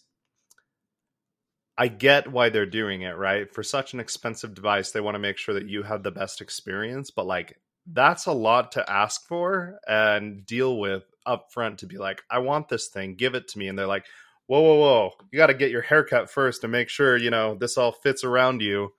I 1.79 1.89
get 1.89 2.31
why 2.31 2.51
they're 2.51 2.67
doing 2.67 3.03
it, 3.03 3.17
right? 3.17 3.51
For 3.51 3.63
such 3.63 3.95
an 3.95 4.01
expensive 4.01 4.55
device, 4.55 4.91
they 4.91 5.01
want 5.01 5.15
to 5.15 5.21
make 5.21 5.39
sure 5.39 5.55
that 5.55 5.69
you 5.69 5.83
have 5.83 6.03
the 6.03 6.11
best 6.11 6.41
experience, 6.41 7.11
but 7.11 7.27
like 7.27 7.57
that's 7.87 8.27
a 8.27 8.33
lot 8.33 8.73
to 8.73 8.91
ask 8.91 9.27
for 9.27 9.79
and 9.87 10.45
deal 10.45 10.79
with 10.79 11.05
up 11.27 11.53
front 11.53 11.79
to 11.79 11.87
be 11.87 11.99
like, 11.99 12.23
I 12.31 12.39
want 12.39 12.69
this 12.69 12.89
thing, 12.89 13.15
give 13.15 13.35
it 13.35 13.49
to 13.49 13.59
me. 13.59 13.69
And 13.69 13.79
they're 13.79 13.87
like, 13.87 14.07
whoa, 14.47 14.61
whoa, 14.61 14.79
whoa, 14.79 15.11
you 15.31 15.37
got 15.37 15.47
to 15.47 15.55
get 15.55 15.71
your 15.71 15.83
haircut 15.83 16.31
first 16.31 16.65
and 16.65 16.73
make 16.73 16.89
sure, 16.89 17.17
you 17.17 17.31
know, 17.31 17.55
this 17.55 17.79
all 17.79 17.93
fits 17.93 18.25
around 18.25 18.63
you. 18.63 18.93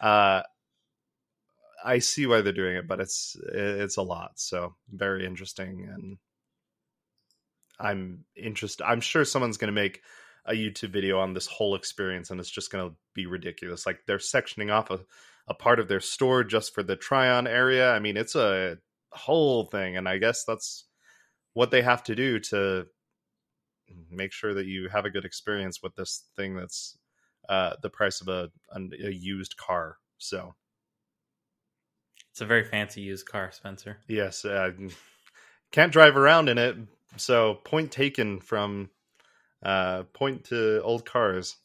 Uh, 0.00 0.42
I 1.84 1.98
see 1.98 2.26
why 2.26 2.40
they're 2.40 2.52
doing 2.52 2.76
it, 2.76 2.88
but 2.88 3.00
it's 3.00 3.36
it's 3.52 3.98
a 3.98 4.02
lot. 4.02 4.32
So 4.36 4.74
very 4.90 5.26
interesting, 5.26 5.86
and 5.92 6.16
I'm 7.78 8.24
interested. 8.36 8.84
I'm 8.84 9.00
sure 9.00 9.24
someone's 9.24 9.58
going 9.58 9.74
to 9.74 9.80
make 9.80 10.00
a 10.46 10.52
YouTube 10.52 10.90
video 10.90 11.18
on 11.18 11.34
this 11.34 11.46
whole 11.46 11.74
experience, 11.74 12.30
and 12.30 12.40
it's 12.40 12.50
just 12.50 12.70
going 12.70 12.88
to 12.88 12.96
be 13.14 13.26
ridiculous. 13.26 13.84
Like 13.84 14.00
they're 14.06 14.18
sectioning 14.18 14.72
off 14.72 14.90
a, 14.90 15.00
a 15.46 15.54
part 15.54 15.78
of 15.78 15.88
their 15.88 16.00
store 16.00 16.42
just 16.42 16.74
for 16.74 16.82
the 16.82 16.96
try-on 16.96 17.46
area. 17.46 17.92
I 17.92 17.98
mean, 17.98 18.16
it's 18.16 18.34
a 18.34 18.78
whole 19.10 19.66
thing, 19.66 19.96
and 19.96 20.08
I 20.08 20.18
guess 20.18 20.44
that's 20.44 20.86
what 21.54 21.70
they 21.70 21.82
have 21.82 22.02
to 22.04 22.14
do 22.14 22.38
to 22.38 22.86
make 24.10 24.32
sure 24.32 24.54
that 24.54 24.66
you 24.66 24.88
have 24.88 25.04
a 25.04 25.10
good 25.10 25.24
experience 25.24 25.82
with 25.82 25.94
this 25.96 26.24
thing 26.36 26.54
that's 26.56 26.98
uh, 27.48 27.74
the 27.82 27.90
price 27.90 28.20
of 28.20 28.28
a, 28.28 28.50
a 28.74 29.10
used 29.10 29.56
car. 29.56 29.96
So 30.18 30.54
It's 32.32 32.40
a 32.40 32.46
very 32.46 32.64
fancy 32.64 33.00
used 33.00 33.26
car, 33.26 33.50
Spencer. 33.52 33.98
yes, 34.08 34.44
uh, 34.44 34.70
can't 35.70 35.92
drive 35.92 36.16
around 36.16 36.48
in 36.48 36.58
it. 36.58 36.76
So 37.16 37.54
point 37.64 37.92
taken 37.92 38.40
from 38.40 38.90
uh, 39.62 40.02
point 40.12 40.44
to 40.46 40.82
old 40.82 41.04
cars. 41.04 41.56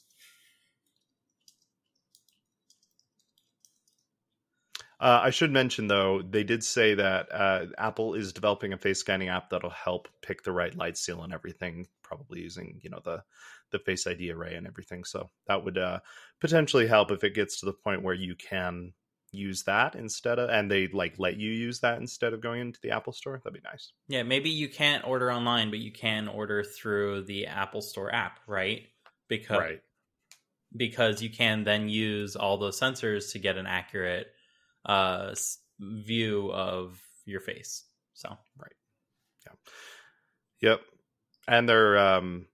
Uh, 4.99 5.21
I 5.23 5.29
should 5.29 5.51
mention 5.51 5.87
though, 5.87 6.21
they 6.21 6.43
did 6.43 6.63
say 6.63 6.93
that 6.95 7.31
uh, 7.31 7.67
Apple 7.77 8.15
is 8.15 8.33
developing 8.33 8.73
a 8.73 8.77
face 8.77 8.99
scanning 8.99 9.29
app 9.29 9.49
that'll 9.49 9.69
help 9.69 10.09
pick 10.21 10.43
the 10.43 10.51
right 10.51 10.75
light 10.75 10.97
seal 10.97 11.23
and 11.23 11.33
everything, 11.33 11.87
probably 12.03 12.41
using 12.41 12.79
you 12.83 12.89
know 12.89 12.99
the 13.03 13.23
the 13.71 13.79
Face 13.79 14.07
ID 14.07 14.31
array 14.31 14.55
and 14.55 14.67
everything. 14.67 15.03
So 15.03 15.29
that 15.47 15.63
would 15.63 15.77
uh, 15.77 15.99
potentially 16.41 16.87
help 16.87 17.11
if 17.11 17.23
it 17.23 17.35
gets 17.35 17.59
to 17.59 17.65
the 17.65 17.73
point 17.73 18.03
where 18.03 18.15
you 18.15 18.35
can 18.35 18.93
use 19.31 19.63
that 19.63 19.93
instead 19.93 20.39
of 20.39 20.49
and 20.49 20.71
they 20.71 20.87
like 20.87 21.13
let 21.19 21.37
you 21.37 21.51
use 21.51 21.81
that 21.81 21.99
instead 21.99 22.33
of 22.33 22.41
going 22.41 22.61
into 22.61 22.79
the 22.81 22.91
Apple 22.91 23.13
store. 23.13 23.39
That'd 23.43 23.61
be 23.61 23.69
nice. 23.69 23.93
Yeah, 24.07 24.23
maybe 24.23 24.49
you 24.49 24.67
can't 24.67 25.07
order 25.07 25.31
online, 25.31 25.69
but 25.69 25.79
you 25.79 25.91
can 25.91 26.27
order 26.27 26.63
through 26.63 27.23
the 27.23 27.47
Apple 27.47 27.81
Store 27.81 28.13
app, 28.13 28.39
right? 28.47 28.83
Because 29.27 29.59
right. 29.59 29.81
because 30.75 31.21
you 31.21 31.29
can 31.29 31.63
then 31.63 31.87
use 31.87 32.35
all 32.35 32.57
those 32.57 32.79
sensors 32.79 33.31
to 33.31 33.39
get 33.39 33.57
an 33.57 33.67
accurate 33.67 34.27
uh, 34.85 35.33
view 35.79 36.51
of 36.51 37.01
your 37.25 37.41
face. 37.41 37.83
So 38.13 38.29
right, 38.57 38.71
yeah, 39.45 39.53
yep. 40.61 40.81
And 41.47 41.67
they're 41.67 41.97
um, 41.97 42.45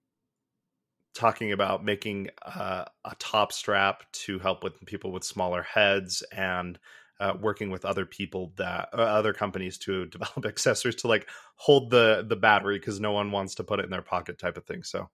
talking 1.16 1.54
about 1.54 1.84
making 1.84 2.30
uh, 2.46 2.86
a 3.06 3.16
top 3.20 3.52
strap 3.52 4.04
to 4.12 4.38
help 4.40 4.64
with 4.64 4.86
people 4.86 5.12
with 5.12 5.24
smaller 5.24 5.64
heads 5.64 6.24
and 6.32 6.78
uh, 7.20 7.34
working 7.40 7.70
with 7.70 7.86
other 7.86 8.06
people 8.06 8.52
that 8.58 8.90
uh, 8.94 8.98
other 8.98 9.34
companies 9.34 9.78
to 9.78 10.06
develop 10.08 10.46
accessories 10.46 10.96
to 10.96 11.08
like 11.08 11.28
hold 11.56 11.90
the 11.90 12.26
the 12.28 12.36
battery 12.36 12.78
because 12.78 13.00
no 13.00 13.14
one 13.14 13.32
wants 13.32 13.56
to 13.56 13.64
put 13.64 13.80
it 13.80 13.86
in 13.86 13.92
their 13.92 14.02
pocket 14.02 14.38
type 14.38 14.58
of 14.58 14.66
thing 14.66 14.84
so 14.84 15.10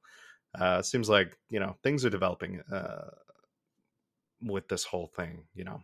uh 0.59 0.81
seems 0.81 1.07
like 1.07 1.37
you 1.49 1.59
know 1.59 1.75
things 1.83 2.03
are 2.03 2.09
developing 2.09 2.61
uh 2.73 3.09
with 4.41 4.67
this 4.67 4.83
whole 4.83 5.07
thing 5.15 5.43
you 5.53 5.63
know 5.63 5.79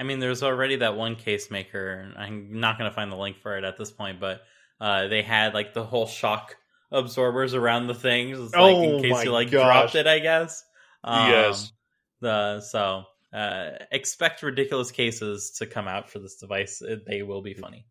I 0.00 0.02
mean, 0.02 0.18
there's 0.18 0.42
already 0.42 0.76
that 0.76 0.96
one 0.96 1.14
case 1.14 1.50
maker. 1.50 2.10
I'm 2.16 2.58
not 2.58 2.78
going 2.78 2.90
to 2.90 2.94
find 2.94 3.12
the 3.12 3.16
link 3.16 3.36
for 3.42 3.58
it 3.58 3.64
at 3.64 3.76
this 3.76 3.90
point, 3.90 4.18
but 4.18 4.40
uh, 4.80 5.08
they 5.08 5.20
had 5.20 5.52
like 5.52 5.74
the 5.74 5.84
whole 5.84 6.06
shock 6.06 6.56
absorbers 6.90 7.52
around 7.52 7.86
the 7.86 7.94
things, 7.94 8.38
it's, 8.38 8.54
like 8.54 8.76
Oh 8.76 8.82
in 8.82 9.02
case 9.02 9.24
you 9.24 9.30
like 9.30 9.50
gosh. 9.50 9.66
dropped 9.66 9.94
it. 9.94 10.06
I 10.06 10.18
guess. 10.18 10.64
Um, 11.04 11.30
Yes. 11.30 11.72
The 12.22 12.60
so 12.62 13.04
uh, 13.32 13.72
expect 13.92 14.42
ridiculous 14.42 14.90
cases 14.90 15.50
to 15.58 15.66
come 15.66 15.86
out 15.86 16.08
for 16.08 16.18
this 16.18 16.36
device. 16.36 16.82
They 17.06 17.22
will 17.22 17.42
be 17.42 17.54
funny. 17.54 17.86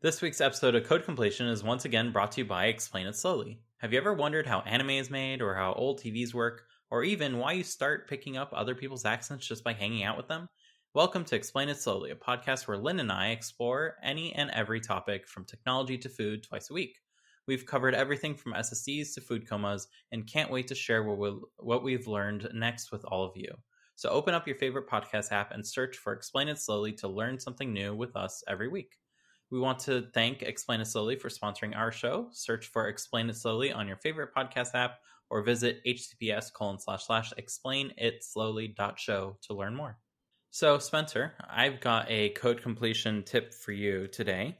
This 0.00 0.22
week's 0.22 0.40
episode 0.40 0.74
of 0.74 0.84
Code 0.84 1.04
Completion 1.04 1.48
is 1.48 1.62
once 1.62 1.84
again 1.84 2.12
brought 2.12 2.32
to 2.32 2.40
you 2.40 2.46
by 2.46 2.66
Explain 2.66 3.06
It 3.06 3.14
Slowly. 3.14 3.60
Have 3.76 3.92
you 3.92 3.98
ever 3.98 4.14
wondered 4.14 4.46
how 4.46 4.60
anime 4.60 4.90
is 4.90 5.10
made, 5.10 5.42
or 5.42 5.54
how 5.54 5.74
old 5.74 6.00
TVs 6.00 6.34
work, 6.34 6.62
or 6.90 7.04
even 7.04 7.38
why 7.38 7.52
you 7.52 7.62
start 7.62 8.08
picking 8.08 8.36
up 8.36 8.52
other 8.52 8.74
people's 8.74 9.04
accents 9.04 9.46
just 9.46 9.62
by 9.62 9.74
hanging 9.74 10.02
out 10.02 10.16
with 10.16 10.28
them? 10.28 10.48
Welcome 10.94 11.24
to 11.24 11.36
Explain 11.36 11.70
It 11.70 11.78
Slowly, 11.78 12.10
a 12.10 12.14
podcast 12.14 12.68
where 12.68 12.76
Lynn 12.76 13.00
and 13.00 13.10
I 13.10 13.28
explore 13.28 13.96
any 14.02 14.34
and 14.34 14.50
every 14.50 14.78
topic 14.78 15.26
from 15.26 15.46
technology 15.46 15.96
to 15.96 16.10
food 16.10 16.42
twice 16.42 16.68
a 16.68 16.74
week. 16.74 16.98
We've 17.48 17.64
covered 17.64 17.94
everything 17.94 18.34
from 18.34 18.52
SSDs 18.52 19.14
to 19.14 19.22
food 19.22 19.48
comas 19.48 19.88
and 20.12 20.26
can't 20.26 20.50
wait 20.50 20.68
to 20.68 20.74
share 20.74 21.02
what, 21.02 21.16
we'll, 21.16 21.48
what 21.56 21.82
we've 21.82 22.06
learned 22.06 22.46
next 22.52 22.92
with 22.92 23.06
all 23.06 23.24
of 23.24 23.32
you. 23.34 23.48
So 23.96 24.10
open 24.10 24.34
up 24.34 24.46
your 24.46 24.56
favorite 24.56 24.86
podcast 24.86 25.32
app 25.32 25.52
and 25.52 25.66
search 25.66 25.96
for 25.96 26.12
Explain 26.12 26.48
It 26.48 26.58
Slowly 26.58 26.92
to 26.92 27.08
learn 27.08 27.40
something 27.40 27.72
new 27.72 27.94
with 27.94 28.14
us 28.14 28.44
every 28.46 28.68
week. 28.68 28.98
We 29.50 29.60
want 29.60 29.78
to 29.80 30.10
thank 30.12 30.42
Explain 30.42 30.82
It 30.82 30.88
Slowly 30.88 31.16
for 31.16 31.30
sponsoring 31.30 31.74
our 31.74 31.90
show. 31.90 32.28
Search 32.32 32.66
for 32.66 32.88
Explain 32.88 33.30
It 33.30 33.36
Slowly 33.36 33.72
on 33.72 33.88
your 33.88 33.96
favorite 33.96 34.34
podcast 34.36 34.74
app 34.74 34.98
or 35.30 35.42
visit 35.42 35.80
https 35.86 36.52
colon 36.52 36.78
slash 36.78 37.06
slash 37.06 37.32
explain 37.38 37.94
it 37.96 38.22
slowly 38.22 38.68
dot 38.68 39.00
show 39.00 39.38
to 39.40 39.54
learn 39.54 39.74
more. 39.74 39.96
So, 40.54 40.78
Spencer, 40.78 41.32
I've 41.48 41.80
got 41.80 42.10
a 42.10 42.28
code 42.30 42.60
completion 42.60 43.22
tip 43.22 43.54
for 43.54 43.72
you 43.72 44.06
today. 44.06 44.58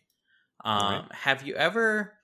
Um, 0.65 0.83
Alright. 0.83 1.13
Have 1.13 1.47
you 1.47 1.55
ever 1.55 2.15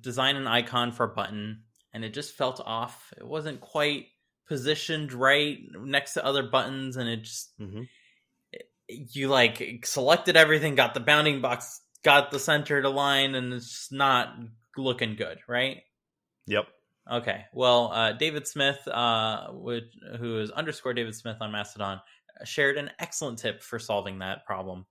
designed 0.00 0.38
an 0.38 0.46
icon 0.46 0.92
for 0.92 1.04
a 1.04 1.14
button 1.14 1.64
and 1.92 2.06
it 2.06 2.14
just 2.14 2.32
felt 2.32 2.62
off? 2.64 3.12
It 3.18 3.26
wasn't 3.26 3.60
quite 3.60 4.06
positioned 4.48 5.12
right 5.12 5.58
next 5.78 6.14
to 6.14 6.24
other 6.24 6.42
buttons, 6.42 6.96
and 6.96 7.06
it 7.06 7.18
just 7.18 7.52
Mhm. 7.60 7.86
you 8.88 9.28
like 9.28 9.84
selected 9.84 10.34
everything, 10.38 10.74
got 10.74 10.94
the 10.94 11.00
bounding 11.00 11.42
box, 11.42 11.82
got 12.02 12.30
the 12.30 12.38
center 12.38 12.80
to 12.80 12.88
line, 12.88 13.34
and 13.34 13.52
it's 13.52 13.92
not 13.92 14.38
looking 14.78 15.16
good, 15.16 15.38
right? 15.46 15.82
Yep. 16.46 16.66
Okay. 17.10 17.44
Well, 17.52 17.92
uh, 17.92 18.12
David 18.12 18.46
Smith, 18.46 18.86
uh, 18.88 19.48
would, 19.52 19.90
who 20.18 20.38
is 20.38 20.50
underscore 20.50 20.94
David 20.94 21.14
Smith 21.14 21.36
on 21.40 21.52
Mastodon, 21.52 22.00
shared 22.44 22.76
an 22.78 22.90
excellent 22.98 23.38
tip 23.38 23.62
for 23.62 23.78
solving 23.78 24.18
that 24.18 24.46
problem. 24.46 24.86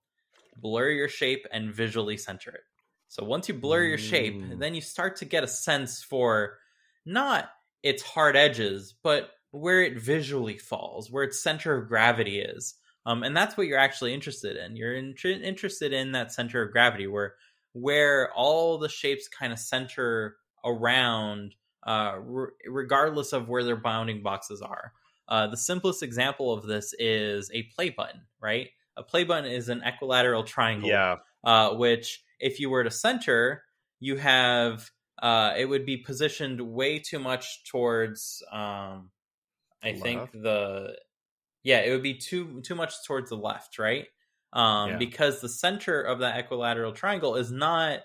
Blur 0.56 0.90
your 0.90 1.08
shape 1.08 1.46
and 1.52 1.74
visually 1.74 2.16
center 2.16 2.50
it. 2.50 2.62
So 3.08 3.24
once 3.24 3.48
you 3.48 3.54
blur 3.54 3.82
your 3.82 3.98
shape, 3.98 4.34
Mm. 4.34 4.58
then 4.58 4.74
you 4.74 4.80
start 4.80 5.16
to 5.16 5.24
get 5.24 5.44
a 5.44 5.48
sense 5.48 6.02
for 6.02 6.58
not 7.04 7.50
its 7.82 8.02
hard 8.02 8.36
edges, 8.36 8.94
but 9.02 9.30
where 9.50 9.82
it 9.82 9.98
visually 9.98 10.56
falls, 10.56 11.10
where 11.10 11.24
its 11.24 11.42
center 11.42 11.76
of 11.76 11.88
gravity 11.88 12.40
is. 12.40 12.74
Um, 13.04 13.22
and 13.22 13.36
that's 13.36 13.56
what 13.56 13.66
you're 13.66 13.78
actually 13.78 14.14
interested 14.14 14.56
in. 14.56 14.76
You're 14.76 14.94
in- 14.94 15.14
interested 15.24 15.92
in 15.92 16.12
that 16.12 16.32
center 16.32 16.62
of 16.62 16.72
gravity, 16.72 17.06
where 17.06 17.34
where 17.74 18.30
all 18.34 18.76
the 18.76 18.88
shapes 18.88 19.28
kind 19.28 19.50
of 19.52 19.58
center 19.58 20.36
around, 20.64 21.54
uh, 21.86 22.16
re- 22.20 22.50
regardless 22.66 23.32
of 23.32 23.48
where 23.48 23.64
their 23.64 23.76
bounding 23.76 24.22
boxes 24.22 24.60
are. 24.60 24.92
Uh, 25.28 25.46
the 25.46 25.56
simplest 25.56 26.02
example 26.02 26.52
of 26.52 26.64
this 26.66 26.94
is 26.98 27.50
a 27.54 27.64
play 27.74 27.90
button, 27.90 28.22
right? 28.40 28.70
A 28.96 29.02
play 29.02 29.24
button 29.24 29.50
is 29.50 29.68
an 29.68 29.82
equilateral 29.82 30.44
triangle 30.44 30.88
Yeah. 30.88 31.18
uh, 31.44 31.74
which 31.74 32.22
if 32.40 32.60
you 32.60 32.70
were 32.70 32.84
to 32.84 32.90
center, 32.90 33.64
you 34.00 34.16
have 34.16 34.90
uh, 35.22 35.54
it 35.56 35.66
would 35.66 35.86
be 35.86 35.96
positioned 35.96 36.60
way 36.60 36.98
too 36.98 37.18
much 37.18 37.64
towards. 37.64 38.42
Um, 38.50 39.10
I 39.82 39.92
think 39.94 40.30
the 40.32 40.98
yeah, 41.64 41.80
it 41.80 41.90
would 41.92 42.02
be 42.02 42.14
too 42.18 42.60
too 42.62 42.74
much 42.74 42.94
towards 43.06 43.30
the 43.30 43.36
left, 43.36 43.78
right? 43.78 44.08
Um, 44.52 44.90
Yeah. 44.90 44.96
Because 44.98 45.40
the 45.40 45.48
center 45.48 46.02
of 46.02 46.20
that 46.20 46.36
equilateral 46.38 46.92
triangle 46.92 47.36
is 47.36 47.50
not 47.52 48.00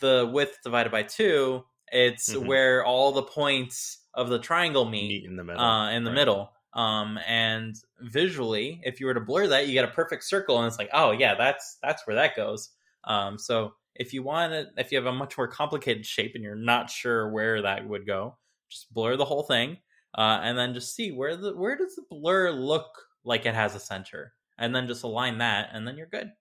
the 0.00 0.28
width 0.32 0.58
divided 0.64 0.90
by 0.92 1.02
two; 1.02 1.64
it's 1.94 2.34
Mhm. 2.34 2.46
where 2.46 2.84
all 2.84 3.12
the 3.12 3.22
points 3.22 3.98
of 4.14 4.28
the 4.28 4.38
triangle 4.38 4.84
meet 4.84 5.08
Meet 5.08 5.24
in 5.24 5.36
the 5.36 5.44
middle. 5.44 5.62
uh, 5.62 5.90
in 5.92 6.04
the 6.04 6.10
Right. 6.10 6.14
middle. 6.16 6.52
Um, 6.74 7.18
and 7.26 7.76
visually, 8.00 8.80
if 8.84 8.98
you 9.00 9.06
were 9.06 9.14
to 9.14 9.20
blur 9.20 9.46
that, 9.48 9.66
you 9.68 9.72
get 9.74 9.84
a 9.84 9.92
perfect 9.92 10.24
circle, 10.24 10.58
and 10.58 10.66
it's 10.66 10.78
like, 10.78 10.90
oh 10.92 11.12
yeah, 11.12 11.34
that's 11.36 11.76
that's 11.82 12.06
where 12.06 12.16
that 12.16 12.34
goes. 12.36 12.70
Um, 13.04 13.38
so 13.38 13.76
if 13.94 14.12
you 14.12 14.22
want 14.24 14.52
it, 14.52 14.68
if 14.76 14.90
you 14.90 14.98
have 14.98 15.06
a 15.06 15.12
much 15.12 15.38
more 15.38 15.46
complicated 15.46 16.04
shape 16.04 16.34
and 16.34 16.42
you're 16.42 16.56
not 16.56 16.90
sure 16.90 17.30
where 17.30 17.62
that 17.62 17.86
would 17.86 18.06
go, 18.06 18.38
just 18.68 18.92
blur 18.92 19.16
the 19.16 19.24
whole 19.24 19.44
thing, 19.44 19.78
uh, 20.18 20.40
and 20.42 20.58
then 20.58 20.74
just 20.74 20.94
see 20.96 21.12
where 21.12 21.36
the 21.36 21.54
where 21.56 21.76
does 21.76 21.94
the 21.94 22.02
blur 22.10 22.50
look 22.50 23.06
like 23.22 23.46
it 23.46 23.54
has 23.54 23.76
a 23.76 23.80
center, 23.80 24.34
and 24.58 24.74
then 24.74 24.88
just 24.88 25.04
align 25.04 25.38
that, 25.38 25.70
and 25.72 25.86
then 25.86 25.96
you're 25.96 26.08
good. 26.08 26.32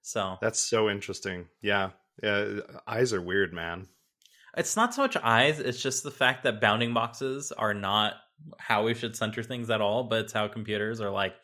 So 0.00 0.38
That's 0.40 0.58
so 0.60 0.88
interesting. 0.90 1.48
Yeah. 1.60 1.90
Yeah. 2.22 2.60
Eyes 2.86 3.12
are 3.12 3.20
weird, 3.22 3.52
man. 3.52 3.88
It's 4.56 4.76
not 4.76 4.94
so 4.94 5.02
much 5.02 5.16
eyes, 5.16 5.58
it's 5.60 5.80
just 5.82 6.02
the 6.02 6.10
fact 6.10 6.44
that 6.44 6.60
bounding 6.60 6.92
boxes 6.92 7.52
are 7.52 7.72
not 7.74 8.14
how 8.58 8.84
we 8.84 8.94
should 8.94 9.16
center 9.16 9.42
things 9.42 9.70
at 9.70 9.80
all, 9.80 10.04
but 10.04 10.20
it's 10.24 10.32
how 10.32 10.48
computers 10.48 11.00
are 11.00 11.10
like, 11.10 11.34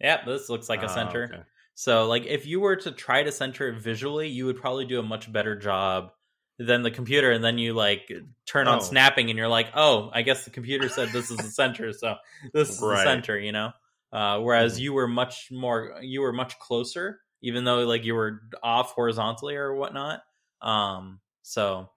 yeah, 0.00 0.24
this 0.24 0.48
looks 0.48 0.68
like 0.68 0.82
a 0.82 0.88
Ah, 0.88 0.88
center. 0.88 1.24
okay. 1.24 1.44
So, 1.74 2.06
like, 2.06 2.24
if 2.26 2.46
you 2.46 2.60
were 2.60 2.76
to 2.76 2.92
try 2.92 3.22
to 3.22 3.32
center 3.32 3.68
it 3.68 3.80
visually, 3.80 4.28
you 4.28 4.46
would 4.46 4.56
probably 4.60 4.86
do 4.86 5.00
a 5.00 5.02
much 5.02 5.30
better 5.32 5.56
job 5.56 6.12
than 6.58 6.82
the 6.82 6.90
computer. 6.90 7.32
And 7.32 7.42
then 7.44 7.58
you 7.58 7.74
like 7.74 8.10
turn 8.46 8.68
on 8.68 8.80
Oh. 8.80 8.80
snapping, 8.80 9.28
and 9.30 9.38
you're 9.38 9.48
like, 9.48 9.68
oh, 9.74 10.10
I 10.12 10.22
guess 10.22 10.44
the 10.44 10.50
computer 10.50 10.88
said 10.88 11.12
this 11.12 11.30
is 11.30 11.42
the 11.42 11.50
center, 11.50 11.92
so 11.92 12.16
this 12.52 12.70
is 12.70 12.78
the 12.78 12.96
center, 12.96 13.38
you 13.38 13.52
know. 13.52 13.72
Uh, 14.12 14.38
whereas 14.40 14.78
Mhm. 14.78 14.80
you 14.80 14.92
were 14.92 15.08
much 15.08 15.48
more, 15.50 15.98
you 16.00 16.20
were 16.22 16.32
much 16.32 16.58
closer, 16.60 17.20
even 17.42 17.64
though 17.64 17.84
like 17.84 18.04
you 18.04 18.14
were 18.14 18.42
off 18.62 18.92
horizontally 18.92 19.56
or 19.56 19.74
whatnot. 19.74 20.22
Um, 20.62 21.20
so 21.42 21.90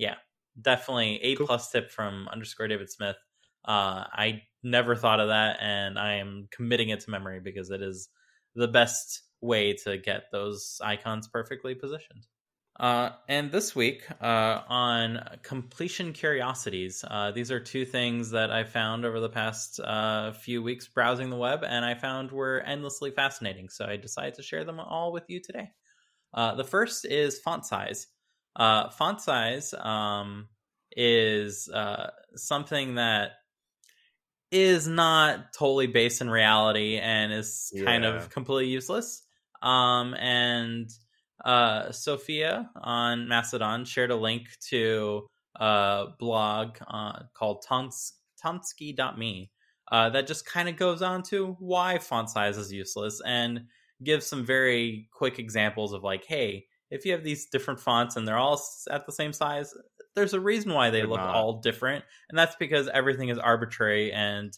yeah, 0.00 0.14
definitely 0.60 1.20
a 1.22 1.36
Cool. 1.36 1.46
plus 1.46 1.70
tip 1.70 1.90
from 1.90 2.26
underscore 2.32 2.68
David 2.68 2.90
Smith. 2.90 3.16
Uh, 3.66 4.04
I 4.10 4.42
never 4.62 4.96
thought 4.96 5.20
of 5.20 5.28
that, 5.28 5.58
and 5.60 5.98
I 5.98 6.14
am 6.14 6.48
committing 6.50 6.88
it 6.88 7.00
to 7.00 7.10
memory 7.10 7.40
because 7.40 7.70
it 7.70 7.82
is 7.82 8.08
the 8.54 8.66
best 8.66 9.22
way 9.42 9.74
to 9.84 9.98
get 9.98 10.24
those 10.32 10.80
icons 10.82 11.28
perfectly 11.28 11.74
positioned. 11.74 12.26
Uh, 12.78 13.10
and 13.28 13.52
this 13.52 13.76
week 13.76 14.04
uh, 14.22 14.62
on 14.66 15.22
completion 15.42 16.14
curiosities, 16.14 17.04
uh, 17.06 17.30
these 17.30 17.50
are 17.50 17.60
two 17.60 17.84
things 17.84 18.30
that 18.30 18.50
I 18.50 18.64
found 18.64 19.04
over 19.04 19.20
the 19.20 19.28
past 19.28 19.80
uh, 19.80 20.32
few 20.32 20.62
weeks 20.62 20.88
browsing 20.88 21.28
the 21.28 21.36
web, 21.36 21.62
and 21.62 21.84
I 21.84 21.94
found 21.94 22.32
were 22.32 22.60
endlessly 22.60 23.10
fascinating. 23.10 23.68
So 23.68 23.84
I 23.84 23.98
decided 23.98 24.34
to 24.36 24.42
share 24.42 24.64
them 24.64 24.80
all 24.80 25.12
with 25.12 25.24
you 25.28 25.42
today. 25.42 25.72
Uh, 26.32 26.54
the 26.54 26.64
first 26.64 27.04
is 27.04 27.38
font 27.38 27.66
size. 27.66 28.06
Uh, 28.56 28.90
font 28.90 29.20
size 29.20 29.72
um, 29.74 30.48
is 30.96 31.68
uh, 31.68 32.10
something 32.34 32.96
that 32.96 33.32
is 34.50 34.88
not 34.88 35.52
totally 35.52 35.86
based 35.86 36.20
in 36.20 36.28
reality 36.28 36.98
and 36.98 37.32
is 37.32 37.72
kind 37.84 38.04
Yeah. 38.04 38.16
of 38.16 38.30
completely 38.30 38.68
useless. 38.68 39.22
Um, 39.62 40.14
and 40.14 40.90
uh, 41.44 41.92
Sophia 41.92 42.70
on 42.76 43.28
Mastodon 43.28 43.84
shared 43.84 44.10
a 44.10 44.16
link 44.16 44.48
to 44.68 45.26
a 45.56 46.06
blog 46.18 46.78
uh, 46.88 47.20
called 47.34 47.64
Tons- 47.66 48.14
Tonsky.me 48.44 49.50
uh, 49.92 50.10
that 50.10 50.26
just 50.26 50.46
kind 50.46 50.68
of 50.68 50.76
goes 50.76 51.02
on 51.02 51.22
to 51.24 51.56
why 51.58 51.98
font 51.98 52.30
size 52.30 52.56
is 52.56 52.72
useless 52.72 53.20
and 53.24 53.66
gives 54.02 54.26
some 54.26 54.44
very 54.44 55.08
quick 55.12 55.38
examples 55.38 55.92
of 55.92 56.02
like, 56.02 56.24
hey, 56.24 56.66
if 56.90 57.04
you 57.04 57.12
have 57.12 57.24
these 57.24 57.46
different 57.46 57.80
fonts 57.80 58.16
and 58.16 58.26
they're 58.26 58.36
all 58.38 58.60
at 58.90 59.06
the 59.06 59.12
same 59.12 59.32
size, 59.32 59.74
there's 60.16 60.34
a 60.34 60.40
reason 60.40 60.72
why 60.74 60.90
they 60.90 60.98
They're 60.98 61.06
look 61.06 61.20
not. 61.20 61.34
all 61.34 61.60
different, 61.60 62.04
and 62.28 62.38
that's 62.38 62.56
because 62.56 62.88
everything 62.88 63.28
is 63.28 63.38
arbitrary 63.38 64.12
and 64.12 64.56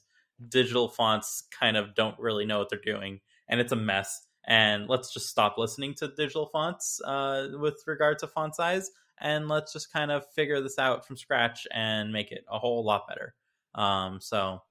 digital 0.48 0.88
fonts 0.88 1.44
kind 1.58 1.76
of 1.76 1.94
don't 1.94 2.18
really 2.18 2.46
know 2.46 2.58
what 2.58 2.68
they're 2.70 2.80
doing, 2.84 3.20
and 3.48 3.60
it's 3.60 3.72
a 3.72 3.76
mess. 3.76 4.26
And 4.44 4.88
let's 4.88 5.12
just 5.12 5.28
stop 5.28 5.56
listening 5.56 5.94
to 5.96 6.08
digital 6.08 6.46
fonts 6.46 7.00
uh, 7.04 7.48
with 7.60 7.80
regard 7.86 8.18
to 8.20 8.26
font 8.26 8.56
size, 8.56 8.90
and 9.20 9.48
let's 9.48 9.72
just 9.72 9.92
kind 9.92 10.10
of 10.10 10.24
figure 10.34 10.60
this 10.60 10.78
out 10.78 11.06
from 11.06 11.16
scratch 11.16 11.66
and 11.72 12.12
make 12.12 12.32
it 12.32 12.44
a 12.50 12.58
whole 12.58 12.84
lot 12.84 13.06
better. 13.08 13.34
Um, 13.74 14.20
so 14.20 14.62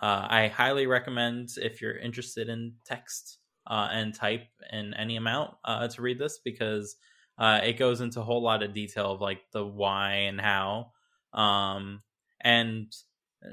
uh, 0.00 0.26
I 0.30 0.48
highly 0.48 0.86
recommend 0.86 1.50
if 1.56 1.82
you're 1.82 1.96
interested 1.98 2.48
in 2.48 2.74
text 2.86 3.38
uh, 3.68 3.88
and 3.92 4.14
type 4.14 4.48
in 4.72 4.94
any 4.94 5.16
amount 5.16 5.54
uh, 5.64 5.86
to 5.88 6.02
read 6.02 6.18
this 6.18 6.40
because 6.42 6.96
uh, 7.38 7.60
it 7.62 7.78
goes 7.78 8.00
into 8.00 8.20
a 8.20 8.24
whole 8.24 8.42
lot 8.42 8.62
of 8.62 8.74
detail 8.74 9.12
of 9.12 9.20
like 9.20 9.40
the 9.52 9.64
why 9.64 10.12
and 10.28 10.40
how. 10.40 10.92
Um, 11.32 12.02
and 12.40 12.92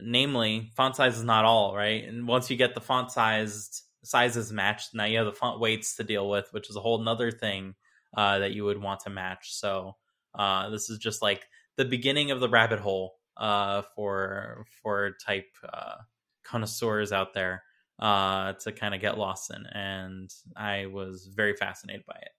namely, 0.02 0.72
font 0.76 0.96
size 0.96 1.18
is 1.18 1.24
not 1.24 1.46
all, 1.46 1.76
right? 1.76 2.04
And 2.06 2.28
once 2.28 2.50
you 2.50 2.58
get 2.58 2.74
the 2.74 2.82
font 2.82 3.12
sized 3.12 3.84
sizes 4.04 4.52
matched, 4.52 4.96
now 4.96 5.06
you 5.06 5.18
have 5.18 5.28
the 5.28 5.34
font 5.34 5.60
weights 5.60 5.98
to 5.98 6.04
deal 6.04 6.30
with, 6.30 6.48
which 6.52 6.70
is 6.70 6.76
a 6.76 6.82
whole 6.82 7.00
nother 7.00 7.32
thing 7.32 7.76
uh, 8.16 8.40
that 8.40 8.54
you 8.54 8.64
would 8.64 8.82
want 8.82 9.02
to 9.02 9.10
match. 9.10 9.54
So 9.54 9.96
uh, 10.34 10.70
this 10.70 10.90
is 10.90 10.98
just 10.98 11.22
like 11.22 11.46
the 11.76 11.86
beginning 11.86 12.32
of 12.32 12.40
the 12.40 12.50
rabbit 12.50 12.80
hole 12.80 13.16
uh, 13.38 13.82
for 13.96 14.66
for 14.82 15.16
type 15.26 15.50
uh, 15.72 15.96
connoisseurs 16.44 17.12
out 17.12 17.34
there 17.34 17.64
uh, 18.00 18.54
to 18.54 18.72
kind 18.72 18.94
of 18.94 19.02
get 19.02 19.18
lost 19.18 19.52
in, 19.52 19.66
and 19.68 20.30
I 20.56 20.88
was 20.88 21.30
very 21.34 21.56
fascinated 21.56 22.06
by 22.06 22.16
it. 22.16 22.32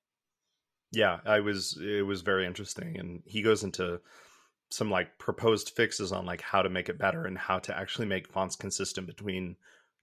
Yeah, 0.92 1.18
I 1.24 1.40
was. 1.40 1.78
It 1.80 2.06
was 2.06 2.22
very 2.22 2.46
interesting, 2.46 2.98
and 2.98 3.22
he 3.26 3.42
goes 3.42 3.64
into 3.64 4.00
some 4.70 4.90
like 4.90 5.18
proposed 5.18 5.70
fixes 5.76 6.12
on 6.12 6.26
like 6.26 6.42
how 6.42 6.62
to 6.62 6.68
make 6.68 6.88
it 6.88 6.98
better 6.98 7.24
and 7.24 7.38
how 7.38 7.58
to 7.60 7.76
actually 7.76 8.06
make 8.06 8.28
fonts 8.28 8.56
consistent 8.56 9.06
between 9.06 9.56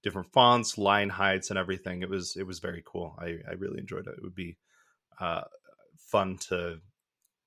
different 0.03 0.31
fonts, 0.31 0.77
line 0.77 1.09
heights, 1.09 1.49
and 1.49 1.59
everything. 1.59 2.01
It 2.01 2.09
was 2.09 2.35
it 2.35 2.47
was 2.47 2.59
very 2.59 2.83
cool. 2.85 3.15
I 3.19 3.37
I 3.47 3.53
really 3.57 3.79
enjoyed 3.79 4.07
it. 4.07 4.15
It 4.17 4.23
would 4.23 4.35
be 4.35 4.57
uh, 5.19 5.41
fun 5.97 6.37
to 6.49 6.79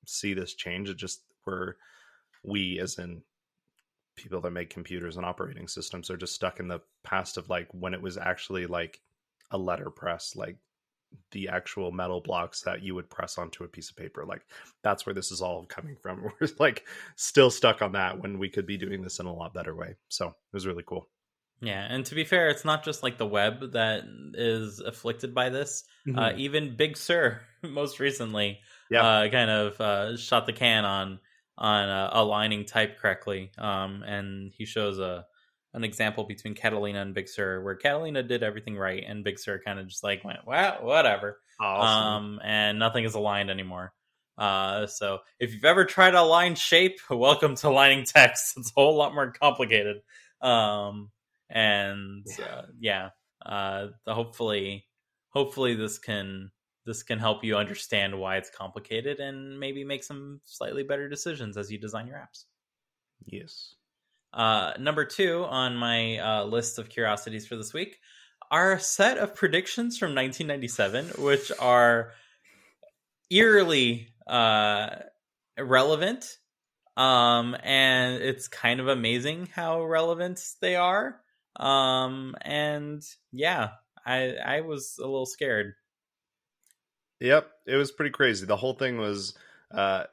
see 0.07 0.35
this 0.35 0.55
change. 0.55 0.89
It 0.89 0.97
just 0.97 1.23
where 1.45 1.77
we, 2.45 2.79
as 2.79 2.99
in 2.99 3.23
people 4.17 4.41
that 4.41 4.51
make 4.51 4.71
computers 4.71 5.17
and 5.17 5.27
operating 5.27 5.69
systems, 5.69 6.11
are 6.11 6.17
just 6.17 6.35
stuck 6.35 6.61
in 6.61 6.69
the 6.69 6.81
past 7.05 7.37
of 7.37 7.49
like 7.49 7.69
when 7.73 7.95
it 7.95 8.03
was 8.03 8.17
actually 8.19 8.67
like 8.67 9.01
a 9.51 9.59
letter 9.59 9.91
press, 9.91 10.35
like 10.35 10.57
the 11.31 11.49
actual 11.49 11.93
metal 11.93 12.21
blocks 12.21 12.63
that 12.63 12.83
you 12.83 12.95
would 12.95 13.09
press 13.09 13.39
onto 13.39 13.65
a 13.65 13.69
piece 13.69 13.91
of 13.91 13.97
paper. 13.97 14.25
Like 14.27 14.43
that's 14.83 15.07
where 15.07 15.15
this 15.15 15.31
is 15.31 15.41
all 15.41 15.65
coming 15.67 15.97
from. 16.03 16.23
We're 16.41 16.49
like 16.59 16.85
still 17.15 17.51
stuck 17.51 17.81
on 17.83 17.93
that 17.93 18.21
when 18.21 18.39
we 18.39 18.49
could 18.49 18.67
be 18.67 18.77
doing 18.77 19.03
this 19.03 19.21
in 19.21 19.27
a 19.27 19.33
lot 19.35 19.55
better 19.55 19.75
way. 19.75 19.95
So 20.09 20.29
it 20.29 20.35
was 20.53 20.67
really 20.67 20.85
cool. 20.85 21.09
Yeah, 21.63 21.87
and 21.89 22.05
to 22.07 22.15
be 22.15 22.25
fair, 22.25 22.49
it's 22.49 22.67
not 22.67 22.85
just 22.85 23.03
like 23.03 23.17
the 23.17 23.27
web 23.27 23.73
that 23.73 24.03
is 24.35 24.81
afflicted 24.81 25.35
by 25.35 25.49
this. 25.49 25.85
Mm-hmm. 26.07 26.19
Uh, 26.19 26.33
even 26.37 26.77
Big 26.77 26.99
Sur, 26.99 27.41
most 27.63 27.99
recently, 27.99 28.59
Yeah. 28.91 29.07
uh, 29.07 29.29
kind 29.31 29.51
of 29.51 29.81
uh, 29.81 30.17
shot 30.19 30.45
the 30.45 30.53
can 30.53 30.85
on 30.85 31.19
on 31.59 31.89
uh, 31.89 32.11
aligning 32.13 32.65
type 32.65 32.99
correctly. 32.99 33.51
Um, 33.59 34.03
and 34.03 34.53
he 34.57 34.65
shows 34.65 34.99
a 34.99 35.27
an 35.75 35.85
example 35.85 36.25
between 36.25 36.55
Catalina 36.55 37.03
and 37.03 37.15
Big 37.15 37.29
Sur, 37.29 37.63
where 37.63 37.75
Catalina 37.75 38.23
did 38.23 38.43
everything 38.43 38.77
right, 38.77 39.05
and 39.07 39.23
Big 39.23 39.39
Sur 39.39 39.61
kind 39.63 39.79
of 39.79 39.87
just 39.87 40.03
like 40.03 40.25
went, 40.25 40.39
well, 40.47 40.79
whatever. 40.81 41.39
awesome. 41.61 42.15
Um, 42.15 42.41
and 42.43 42.79
nothing 42.79 43.05
is 43.05 43.15
aligned 43.15 43.51
anymore. 43.51 43.93
Uh, 44.39 44.87
so 44.87 45.19
if 45.39 45.53
you've 45.55 45.65
ever 45.65 45.85
tried 45.85 46.13
to 46.13 46.21
align 46.21 46.55
shape, 46.55 46.99
welcome 47.11 47.55
to 47.57 47.69
aligning 47.69 48.05
text. 48.05 48.55
It's 48.57 48.71
a 48.71 48.81
whole 48.81 48.97
lot 48.97 49.15
more 49.15 49.33
complicated. 49.33 49.99
Um, 50.41 51.11
and 51.51 52.27
uh, 52.43 52.63
yeah, 52.81 53.11
uh, 53.45 53.89
hopefully, 54.07 54.87
hopefully 55.29 55.75
this 55.75 55.99
can 55.99 56.51
this 56.87 57.03
can 57.03 57.19
help 57.19 57.45
you 57.45 57.57
understand 57.57 58.19
why 58.19 58.37
it's 58.37 58.51
complicated 58.51 59.19
and 59.19 59.59
maybe 59.59 59.85
make 59.85 60.05
some 60.05 60.41
slightly 60.45 60.85
better 60.85 61.09
decisions 61.09 61.57
as 61.57 61.71
you 61.71 61.79
design 61.79 62.07
your 62.07 62.17
apps. 62.17 62.45
yes. 63.27 63.75
Uh, 64.33 64.73
number 64.79 65.05
two 65.05 65.45
on 65.45 65.77
my 65.77 66.19
uh, 66.19 66.45
list 66.45 66.79
of 66.79 66.89
curiosities 66.89 67.47
for 67.47 67.57
this 67.57 67.73
week 67.73 67.99
are 68.51 68.73
a 68.73 68.81
set 68.81 69.19
of 69.19 69.35
predictions 69.35 69.99
from 69.99 70.15
1997, 70.15 71.25
which 71.25 71.51
are 71.59 72.13
eerily 73.31 74.09
uh, 74.27 74.91
relevant. 75.59 76.37
Um, 76.97 77.57
and 77.63 78.23
it's 78.23 78.49
kind 78.49 78.81
of 78.81 78.89
amazing 78.89 79.49
how 79.55 79.85
relevant 79.85 80.43
they 80.61 80.77
are. 80.77 81.21
Um, 81.57 82.35
and 82.43 83.03
yeah, 83.33 83.71
I 84.05 84.35
I 84.35 84.61
was 84.61 84.97
a 84.99 85.07
little 85.07 85.27
scared. 85.27 85.75
Yep, 87.21 87.51
it 87.67 87.77
was 87.77 87.93
pretty 87.93 88.11
crazy. 88.11 88.47
The 88.47 88.57
whole 88.57 88.75
thing 88.75 88.99
was 88.99 89.35
uh 89.71 90.05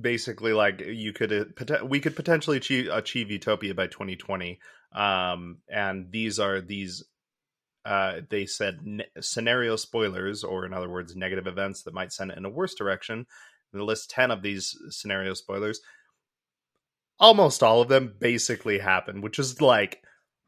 basically 0.00 0.52
like 0.52 0.80
you 0.80 1.12
could 1.12 1.32
uh, 1.32 1.84
we 1.84 2.00
could 2.00 2.16
potentially 2.16 2.56
achieve, 2.56 2.88
achieve 2.92 3.30
utopia 3.30 3.74
by 3.74 3.86
2020 3.86 4.58
um 4.92 5.58
and 5.68 6.10
these 6.12 6.38
are 6.38 6.60
these 6.60 7.04
uh 7.84 8.20
they 8.30 8.46
said 8.46 8.78
ne- 8.84 9.06
scenario 9.20 9.76
spoilers 9.76 10.44
or 10.44 10.64
in 10.64 10.72
other 10.72 10.88
words 10.88 11.16
negative 11.16 11.46
events 11.46 11.82
that 11.82 11.94
might 11.94 12.12
send 12.12 12.30
it 12.30 12.38
in 12.38 12.44
a 12.44 12.50
worse 12.50 12.74
direction 12.74 13.26
they 13.72 13.80
list 13.80 14.10
10 14.10 14.30
of 14.30 14.42
these 14.42 14.76
scenario 14.90 15.34
spoilers 15.34 15.80
almost 17.18 17.62
all 17.62 17.82
of 17.82 17.88
them 17.88 18.14
basically 18.20 18.78
happened 18.78 19.22
which 19.22 19.38
is 19.38 19.60
like 19.60 20.02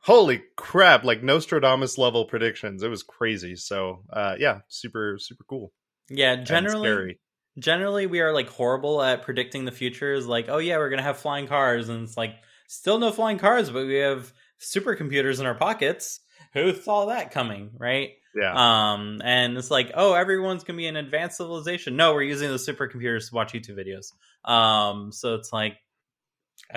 holy 0.06 0.40
crap 0.56 1.02
like 1.02 1.22
nostradamus 1.22 1.98
level 1.98 2.24
predictions. 2.24 2.82
It 2.84 2.88
was 2.88 3.02
crazy. 3.02 3.56
So 3.56 4.04
uh 4.10 4.36
yeah 4.38 4.60
super 4.68 5.18
super 5.18 5.44
cool. 5.44 5.72
Yeah, 6.08 6.36
generally 6.36 7.18
generally 7.58 8.06
we 8.06 8.20
are 8.20 8.32
like 8.32 8.48
horrible 8.48 9.02
at 9.02 9.22
predicting 9.22 9.64
the 9.64 9.72
future 9.72 10.12
is 10.12 10.26
like 10.26 10.46
oh 10.48 10.58
yeah 10.58 10.76
we're 10.76 10.90
gonna 10.90 11.02
have 11.02 11.18
flying 11.18 11.48
cars 11.48 11.88
and 11.88 12.04
it's 12.04 12.16
like 12.16 12.34
still 12.68 12.98
no 12.98 13.10
flying 13.10 13.38
cars 13.38 13.70
but 13.70 13.86
we 13.86 13.96
have 13.96 14.32
supercomputers 14.60 15.40
in 15.40 15.46
our 15.46 15.54
pockets. 15.54 16.20
Who 16.54 16.72
saw 16.74 17.06
that 17.06 17.32
coming 17.32 17.72
right? 17.76 18.10
Yeah. 18.34 18.52
Um 18.92 19.20
and 19.24 19.58
it's 19.58 19.72
like 19.72 19.90
oh 19.94 20.14
everyone's 20.14 20.62
gonna 20.62 20.76
be 20.76 20.86
an 20.86 20.96
advanced 20.96 21.38
civilization. 21.38 21.96
No 21.96 22.14
we're 22.14 22.22
using 22.22 22.50
the 22.50 22.58
supercomputers 22.58 23.30
to 23.30 23.34
watch 23.34 23.54
youtube 23.54 23.76
videos. 23.76 24.12
Um 24.48 25.10
so 25.10 25.34
it's 25.34 25.52
like 25.52 25.78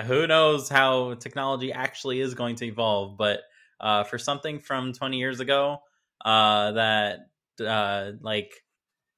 who 0.06 0.26
knows 0.26 0.68
how 0.68 1.14
technology 1.14 1.72
actually 1.72 2.20
is 2.20 2.34
going 2.34 2.56
to 2.56 2.66
evolve 2.66 3.16
but 3.16 3.40
uh 3.80 4.04
for 4.04 4.18
something 4.18 4.60
from 4.60 4.92
20 4.92 5.18
years 5.18 5.40
ago 5.40 5.78
uh 6.24 6.72
that 6.72 7.18
uh 7.64 8.12
like 8.20 8.52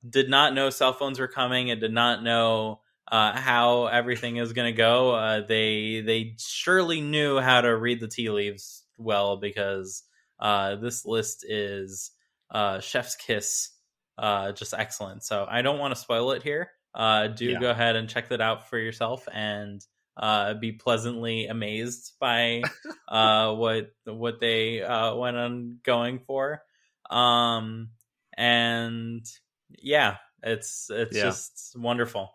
did 0.08 0.28
not 0.28 0.54
know 0.54 0.70
cell 0.70 0.92
phones 0.92 1.18
were 1.18 1.28
coming 1.28 1.70
and 1.70 1.80
did 1.80 1.92
not 1.92 2.22
know 2.22 2.80
uh, 3.10 3.32
how 3.38 3.86
everything 3.86 4.36
is 4.36 4.52
going 4.52 4.72
to 4.72 4.76
go. 4.76 5.14
Uh, 5.14 5.40
they 5.46 6.00
they 6.00 6.34
surely 6.38 7.00
knew 7.00 7.38
how 7.38 7.60
to 7.60 7.76
read 7.76 8.00
the 8.00 8.08
tea 8.08 8.30
leaves 8.30 8.84
well 8.96 9.36
because 9.36 10.02
uh, 10.40 10.76
this 10.76 11.04
list 11.04 11.44
is 11.48 12.10
uh, 12.50 12.80
chef's 12.80 13.16
kiss, 13.16 13.70
uh, 14.18 14.52
just 14.52 14.74
excellent. 14.74 15.22
So 15.24 15.46
I 15.48 15.62
don't 15.62 15.78
want 15.78 15.94
to 15.94 16.00
spoil 16.00 16.32
it 16.32 16.42
here. 16.42 16.70
Uh, 16.94 17.28
do 17.28 17.52
Yeah. 17.52 17.60
go 17.60 17.70
ahead 17.70 17.96
and 17.96 18.08
check 18.08 18.28
that 18.28 18.40
out 18.40 18.68
for 18.68 18.78
yourself 18.78 19.26
and 19.32 19.84
uh, 20.16 20.54
be 20.54 20.72
pleasantly 20.72 21.46
amazed 21.46 22.12
by 22.20 22.62
uh, 23.08 23.54
what 23.54 23.90
what 24.04 24.40
they 24.40 24.82
uh, 24.82 25.14
went 25.14 25.36
on 25.36 25.78
going 25.82 26.20
for. 26.20 26.62
Um, 27.10 27.90
and 28.36 29.24
yeah, 29.70 30.16
it's 30.42 30.88
it's 30.90 31.16
Yeah. 31.16 31.24
just 31.24 31.74
wonderful, 31.76 32.30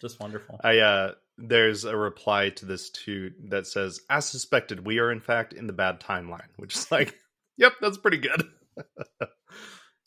just 0.00 0.20
wonderful. 0.20 0.60
I 0.62 0.78
uh 0.78 1.12
there's 1.36 1.84
a 1.84 1.96
reply 1.96 2.50
to 2.50 2.66
this 2.66 2.90
too 2.90 3.32
that 3.50 3.66
says, 3.66 4.00
as 4.10 4.26
suspected, 4.26 4.84
we 4.86 4.98
are 4.98 5.12
in 5.12 5.20
fact 5.20 5.52
in 5.52 5.66
the 5.66 5.72
bad 5.72 6.00
timeline, 6.00 6.48
which 6.56 6.74
is 6.76 6.90
like, 6.90 7.14
yep, 7.56 7.74
that's 7.80 7.98
pretty 7.98 8.18
good. 8.18 8.42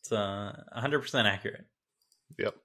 It's 0.03 0.11
uh, 0.11 0.63
100% 0.75 1.25
accurate. 1.25 1.65
Yep. 2.39 2.55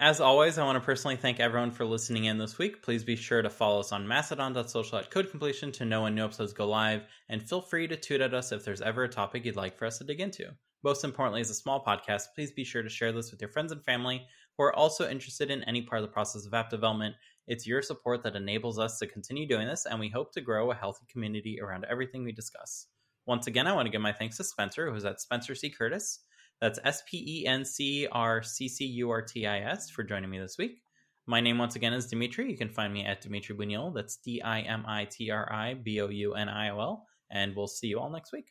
As 0.00 0.20
always, 0.20 0.58
I 0.58 0.64
want 0.64 0.76
to 0.76 0.84
personally 0.84 1.16
thank 1.16 1.40
everyone 1.40 1.72
for 1.72 1.84
listening 1.84 2.26
in 2.26 2.38
this 2.38 2.56
week. 2.56 2.82
Please 2.82 3.02
be 3.02 3.16
sure 3.16 3.42
to 3.42 3.50
follow 3.50 3.80
us 3.80 3.90
on 3.90 4.06
mastodon.social 4.06 4.96
at 4.96 5.10
code 5.10 5.28
completion 5.28 5.72
to 5.72 5.84
know 5.84 6.02
when 6.02 6.14
new 6.14 6.24
episodes 6.24 6.52
go 6.52 6.68
live, 6.68 7.02
and 7.28 7.42
feel 7.42 7.60
free 7.60 7.88
to 7.88 7.96
tweet 7.96 8.20
at 8.20 8.32
us 8.32 8.52
if 8.52 8.64
there's 8.64 8.80
ever 8.80 9.02
a 9.02 9.08
topic 9.08 9.44
you'd 9.44 9.56
like 9.56 9.76
for 9.76 9.86
us 9.86 9.98
to 9.98 10.04
dig 10.04 10.20
into. 10.20 10.54
Most 10.84 11.02
importantly, 11.02 11.40
as 11.40 11.50
a 11.50 11.54
small 11.54 11.84
podcast, 11.84 12.26
please 12.36 12.52
be 12.52 12.62
sure 12.62 12.84
to 12.84 12.88
share 12.88 13.10
this 13.10 13.32
with 13.32 13.40
your 13.40 13.50
friends 13.50 13.72
and 13.72 13.84
family 13.84 14.24
who 14.56 14.62
are 14.62 14.72
also 14.72 15.08
interested 15.10 15.50
in 15.50 15.64
any 15.64 15.82
part 15.82 16.00
of 16.00 16.08
the 16.08 16.12
process 16.12 16.46
of 16.46 16.54
app 16.54 16.70
development. 16.70 17.16
It's 17.48 17.66
your 17.66 17.82
support 17.82 18.22
that 18.22 18.36
enables 18.36 18.78
us 18.78 19.00
to 19.00 19.08
continue 19.08 19.48
doing 19.48 19.66
this, 19.66 19.84
and 19.84 19.98
we 19.98 20.10
hope 20.10 20.32
to 20.34 20.40
grow 20.40 20.70
a 20.70 20.76
healthy 20.76 21.06
community 21.10 21.58
around 21.60 21.86
everything 21.90 22.22
we 22.22 22.30
discuss. 22.30 22.86
Once 23.26 23.48
again, 23.48 23.66
I 23.66 23.72
want 23.72 23.86
to 23.86 23.92
give 23.92 24.00
my 24.00 24.12
thanks 24.12 24.36
to 24.36 24.44
Spencer, 24.44 24.92
who's 24.92 25.04
at 25.04 25.20
Spencer 25.20 25.56
C. 25.56 25.70
Curtis. 25.70 26.20
That's 26.60 26.78
S 26.84 27.02
P 27.08 27.42
E 27.42 27.46
N 27.46 27.64
C 27.64 28.08
R 28.10 28.42
C 28.42 28.68
C 28.68 28.84
U 28.86 29.10
R 29.10 29.22
T 29.22 29.46
I 29.46 29.60
S 29.60 29.90
for 29.90 30.02
joining 30.02 30.30
me 30.30 30.38
this 30.38 30.58
week. 30.58 30.82
My 31.26 31.40
name, 31.40 31.58
once 31.58 31.76
again, 31.76 31.92
is 31.92 32.06
Dimitri. 32.06 32.50
You 32.50 32.56
can 32.56 32.70
find 32.70 32.92
me 32.92 33.04
at 33.04 33.20
Dimitri 33.20 33.54
Bouniol. 33.54 33.94
That's 33.94 34.16
D 34.16 34.40
I 34.42 34.60
M 34.62 34.84
I 34.86 35.04
T 35.04 35.30
R 35.30 35.50
I 35.52 35.74
B 35.74 36.00
O 36.00 36.08
U 36.08 36.34
N 36.34 36.48
I 36.48 36.70
O 36.70 36.80
L. 36.80 37.06
And 37.30 37.54
we'll 37.54 37.66
see 37.66 37.88
you 37.88 38.00
all 38.00 38.10
next 38.10 38.32
week. 38.32 38.46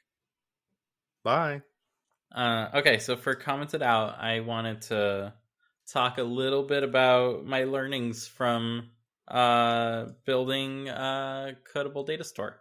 Bye. 1.24 1.62
Uh, 2.34 2.68
okay, 2.76 2.99
so 2.99 3.16
for 3.16 3.36
commented 3.36 3.82
out, 3.82 4.20
I 4.20 4.41
wanted 4.41 4.82
to 4.84 5.34
talk 5.91 6.18
a 6.18 6.24
little 6.24 6.64
bit 6.64 6.84
about 6.84 7.45
my 7.45 7.64
learnings 7.64 8.28
from 8.28 8.89
uh, 9.28 10.05
building 10.26 10.89
a 10.89 11.55
codable 11.74 12.05
data 12.05 12.24
store. 12.24 12.58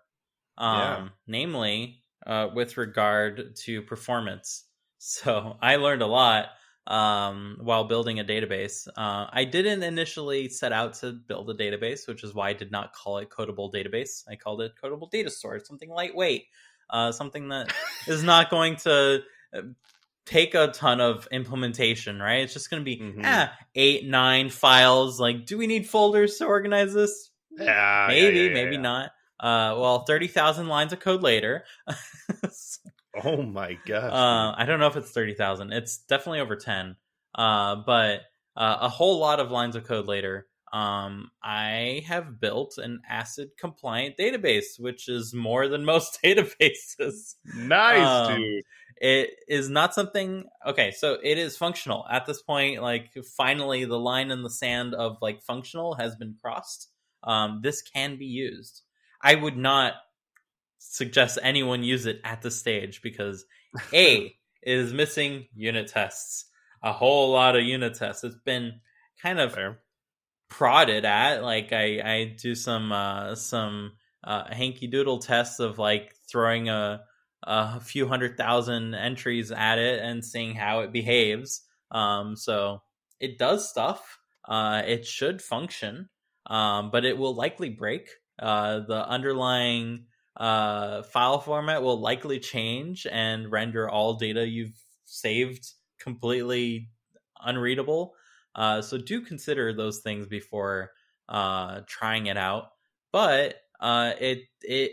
Um, 0.56 0.78
Yeah. 0.78 1.08
Namely, 1.26 2.02
uh, 2.26 2.48
with 2.54 2.76
regard 2.76 3.56
to 3.64 3.82
performance. 3.82 4.64
So 4.98 5.56
I 5.60 5.76
learned 5.76 6.02
a 6.02 6.06
lot 6.06 6.46
um, 6.86 7.58
while 7.60 7.84
building 7.84 8.20
a 8.20 8.24
database. 8.24 8.86
Uh, 8.88 9.26
I 9.30 9.44
didn't 9.44 9.82
initially 9.82 10.48
set 10.48 10.72
out 10.72 10.94
to 10.94 11.12
build 11.12 11.50
a 11.50 11.54
database, 11.54 12.06
which 12.08 12.22
is 12.24 12.34
why 12.34 12.50
I 12.50 12.52
did 12.52 12.70
not 12.70 12.92
call 12.92 13.18
it 13.18 13.28
Codable 13.30 13.72
Database. 13.72 14.22
I 14.28 14.36
called 14.36 14.62
it 14.62 14.72
Codable 14.82 15.10
Data 15.10 15.30
Store, 15.30 15.58
something 15.64 15.90
lightweight, 15.90 16.44
uh, 16.90 17.12
something 17.12 17.48
that 17.48 17.72
is 18.06 18.22
not 18.22 18.50
going 18.50 18.76
to 18.76 19.22
uh, 19.52 19.60
take 20.24 20.54
a 20.54 20.68
ton 20.68 21.00
of 21.00 21.28
implementation, 21.32 22.20
right? 22.20 22.40
It's 22.42 22.52
just 22.52 22.70
going 22.70 22.80
to 22.80 22.84
be 22.84 22.98
Mhm. 23.00 23.22
ah, 23.24 23.52
eight, 23.74 24.06
nine 24.06 24.48
files. 24.48 25.20
Like, 25.20 25.44
do 25.46 25.58
we 25.58 25.66
need 25.66 25.88
folders 25.88 26.36
to 26.38 26.46
organize 26.46 26.94
this? 26.94 27.30
Yeah, 27.50 28.06
maybe, 28.08 28.36
yeah, 28.38 28.42
yeah, 28.44 28.54
maybe 28.54 28.76
not. 28.76 29.10
Uh, 29.38 29.76
well, 29.78 30.04
thirty 30.04 30.28
thousand 30.28 30.68
lines 30.68 30.92
of 30.92 31.00
code 31.00 31.22
later. 31.22 31.64
Oh 33.24 33.42
my 33.42 33.78
gosh. 33.86 34.12
Uh, 34.12 34.54
I 34.56 34.64
don't 34.66 34.80
know 34.80 34.86
if 34.88 34.96
it's 34.96 35.10
thirty 35.10 35.34
thousand. 35.34 35.72
It's 35.72 35.98
definitely 35.98 36.40
over 36.40 36.56
ten. 36.56 36.96
Uh, 37.34 37.76
but 37.86 38.22
uh, 38.56 38.78
a 38.80 38.88
whole 38.88 39.18
lot 39.18 39.40
of 39.40 39.50
lines 39.50 39.76
of 39.76 39.84
code 39.84 40.06
later. 40.06 40.46
Um, 40.72 41.30
I 41.42 42.02
have 42.06 42.40
built 42.40 42.76
an 42.78 43.00
ACID 43.10 43.50
compliant 43.58 44.16
database, 44.18 44.78
which 44.78 45.08
is 45.08 45.32
more 45.32 45.68
than 45.68 45.84
most 45.86 46.18
databases. 46.24 47.34
nice, 47.56 48.30
um, 48.30 48.36
dude. 48.36 48.64
It 48.98 49.30
is 49.48 49.68
not 49.68 49.94
something. 49.94 50.44
Okay, 50.66 50.90
so 50.90 51.18
it 51.22 51.38
is 51.38 51.56
functional 51.56 52.06
at 52.10 52.26
this 52.26 52.42
point. 52.42 52.82
Like 52.82 53.12
finally, 53.36 53.84
the 53.84 53.98
line 53.98 54.30
in 54.30 54.42
the 54.42 54.50
sand 54.50 54.94
of 54.94 55.18
like 55.20 55.42
functional 55.42 55.94
has 55.94 56.16
been 56.16 56.34
crossed. 56.42 56.88
Um, 57.22 57.60
this 57.62 57.82
can 57.82 58.18
be 58.18 58.26
used. 58.26 58.82
I 59.22 59.34
would 59.34 59.56
not 59.56 59.94
suggest 60.92 61.38
anyone 61.42 61.82
use 61.82 62.06
it 62.06 62.20
at 62.24 62.42
the 62.42 62.50
stage 62.50 63.02
because 63.02 63.44
a 63.92 64.36
it 64.62 64.78
is 64.78 64.92
missing 64.92 65.46
unit 65.54 65.88
tests. 65.88 66.46
A 66.82 66.92
whole 66.92 67.30
lot 67.32 67.56
of 67.56 67.62
unit 67.62 67.94
tests. 67.94 68.24
It's 68.24 68.36
been 68.44 68.80
kind 69.22 69.40
of 69.40 69.54
Fair. 69.54 69.78
prodded 70.48 71.04
at. 71.04 71.42
Like 71.42 71.72
I, 71.72 72.00
I 72.04 72.36
do 72.40 72.54
some 72.54 72.92
uh, 72.92 73.34
some 73.34 73.92
uh, 74.24 74.52
hanky 74.52 74.86
doodle 74.86 75.18
tests 75.18 75.60
of 75.60 75.78
like 75.78 76.14
throwing 76.28 76.68
a 76.68 77.02
a 77.42 77.80
few 77.80 78.08
hundred 78.08 78.36
thousand 78.36 78.94
entries 78.94 79.52
at 79.52 79.78
it 79.78 80.00
and 80.02 80.24
seeing 80.24 80.54
how 80.54 80.80
it 80.80 80.92
behaves. 80.92 81.62
Um, 81.90 82.36
so 82.36 82.82
it 83.20 83.38
does 83.38 83.70
stuff. 83.70 84.18
Uh, 84.46 84.82
it 84.86 85.06
should 85.06 85.40
function, 85.40 86.08
um, 86.46 86.90
but 86.90 87.04
it 87.04 87.16
will 87.16 87.34
likely 87.34 87.70
break. 87.70 88.08
Uh, 88.38 88.80
the 88.80 89.08
underlying 89.08 90.06
uh, 90.36 91.02
file 91.02 91.40
format 91.40 91.82
will 91.82 92.00
likely 92.00 92.38
change 92.38 93.06
and 93.10 93.50
render 93.50 93.88
all 93.88 94.14
data 94.14 94.46
you've 94.46 94.78
saved 95.04 95.72
completely 95.98 96.90
unreadable. 97.40 98.14
Uh, 98.54 98.80
so 98.82 98.98
do 98.98 99.20
consider 99.20 99.72
those 99.72 100.00
things 100.00 100.26
before 100.26 100.92
uh, 101.28 101.80
trying 101.86 102.26
it 102.26 102.36
out. 102.36 102.70
But 103.12 103.56
uh, 103.80 104.12
it 104.20 104.42
it 104.62 104.92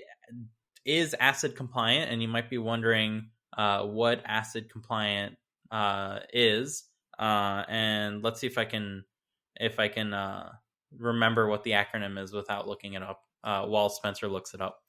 is 0.86 1.16
ACID 1.20 1.56
compliant, 1.56 2.12
and 2.12 2.22
you 2.22 2.28
might 2.28 2.50
be 2.50 2.58
wondering 2.58 3.30
uh, 3.58 3.86
what 3.86 4.24
ACID 4.26 4.70
compliant 4.70 5.38
uh, 5.72 6.20
is. 6.34 6.86
Uh, 7.20 7.64
and 7.68 8.24
let's 8.24 8.40
see 8.40 8.48
if 8.48 8.58
I 8.58 8.66
can 8.66 9.04
if 9.60 9.80
I 9.80 9.88
can 9.88 10.14
uh, 10.14 10.52
remember 10.98 11.48
what 11.48 11.64
the 11.64 11.72
acronym 11.72 12.22
is 12.22 12.34
without 12.34 12.68
looking 12.68 12.94
it 12.94 13.04
up. 13.04 13.22
Uh, 13.44 13.66
while 13.66 13.90
Spencer 13.90 14.30
looks 14.30 14.54
it 14.54 14.62
up. 14.62 14.83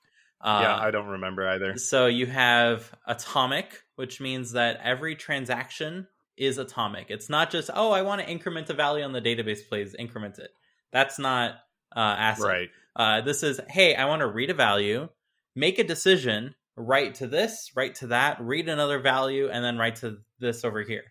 Uh, 0.44 0.60
yeah, 0.62 0.76
I 0.76 0.90
don't 0.90 1.06
remember 1.06 1.48
either. 1.48 1.78
so 1.78 2.06
you 2.06 2.26
have 2.26 2.94
atomic, 3.06 3.82
which 3.96 4.20
means 4.20 4.52
that 4.52 4.78
every 4.84 5.16
transaction 5.16 6.06
is 6.36 6.58
atomic. 6.58 7.06
It's 7.08 7.30
not 7.30 7.50
just 7.50 7.70
oh, 7.72 7.92
I 7.92 8.02
want 8.02 8.20
to 8.20 8.28
increment 8.28 8.68
a 8.68 8.74
value 8.74 9.04
on 9.04 9.12
the 9.12 9.22
database, 9.22 9.66
please 9.66 9.94
increment 9.98 10.38
it. 10.38 10.50
That's 10.92 11.18
not 11.18 11.54
uh, 11.96 12.16
ACID. 12.16 12.44
Right. 12.44 12.68
Uh, 12.94 13.20
this 13.22 13.42
is 13.42 13.58
hey, 13.70 13.94
I 13.94 14.04
want 14.04 14.20
to 14.20 14.26
read 14.26 14.50
a 14.50 14.54
value, 14.54 15.08
make 15.56 15.78
a 15.78 15.84
decision, 15.84 16.54
write 16.76 17.16
to 17.16 17.26
this, 17.26 17.70
write 17.74 17.94
to 17.96 18.08
that, 18.08 18.38
read 18.40 18.68
another 18.68 18.98
value, 18.98 19.48
and 19.50 19.64
then 19.64 19.78
write 19.78 19.96
to 19.96 20.18
this 20.40 20.62
over 20.62 20.82
here. 20.82 21.04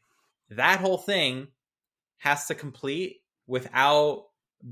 That 0.52 0.80
whole 0.80 1.00
thing 1.00 1.48
has 2.18 2.46
to 2.48 2.56
complete 2.56 3.22
without 3.48 4.26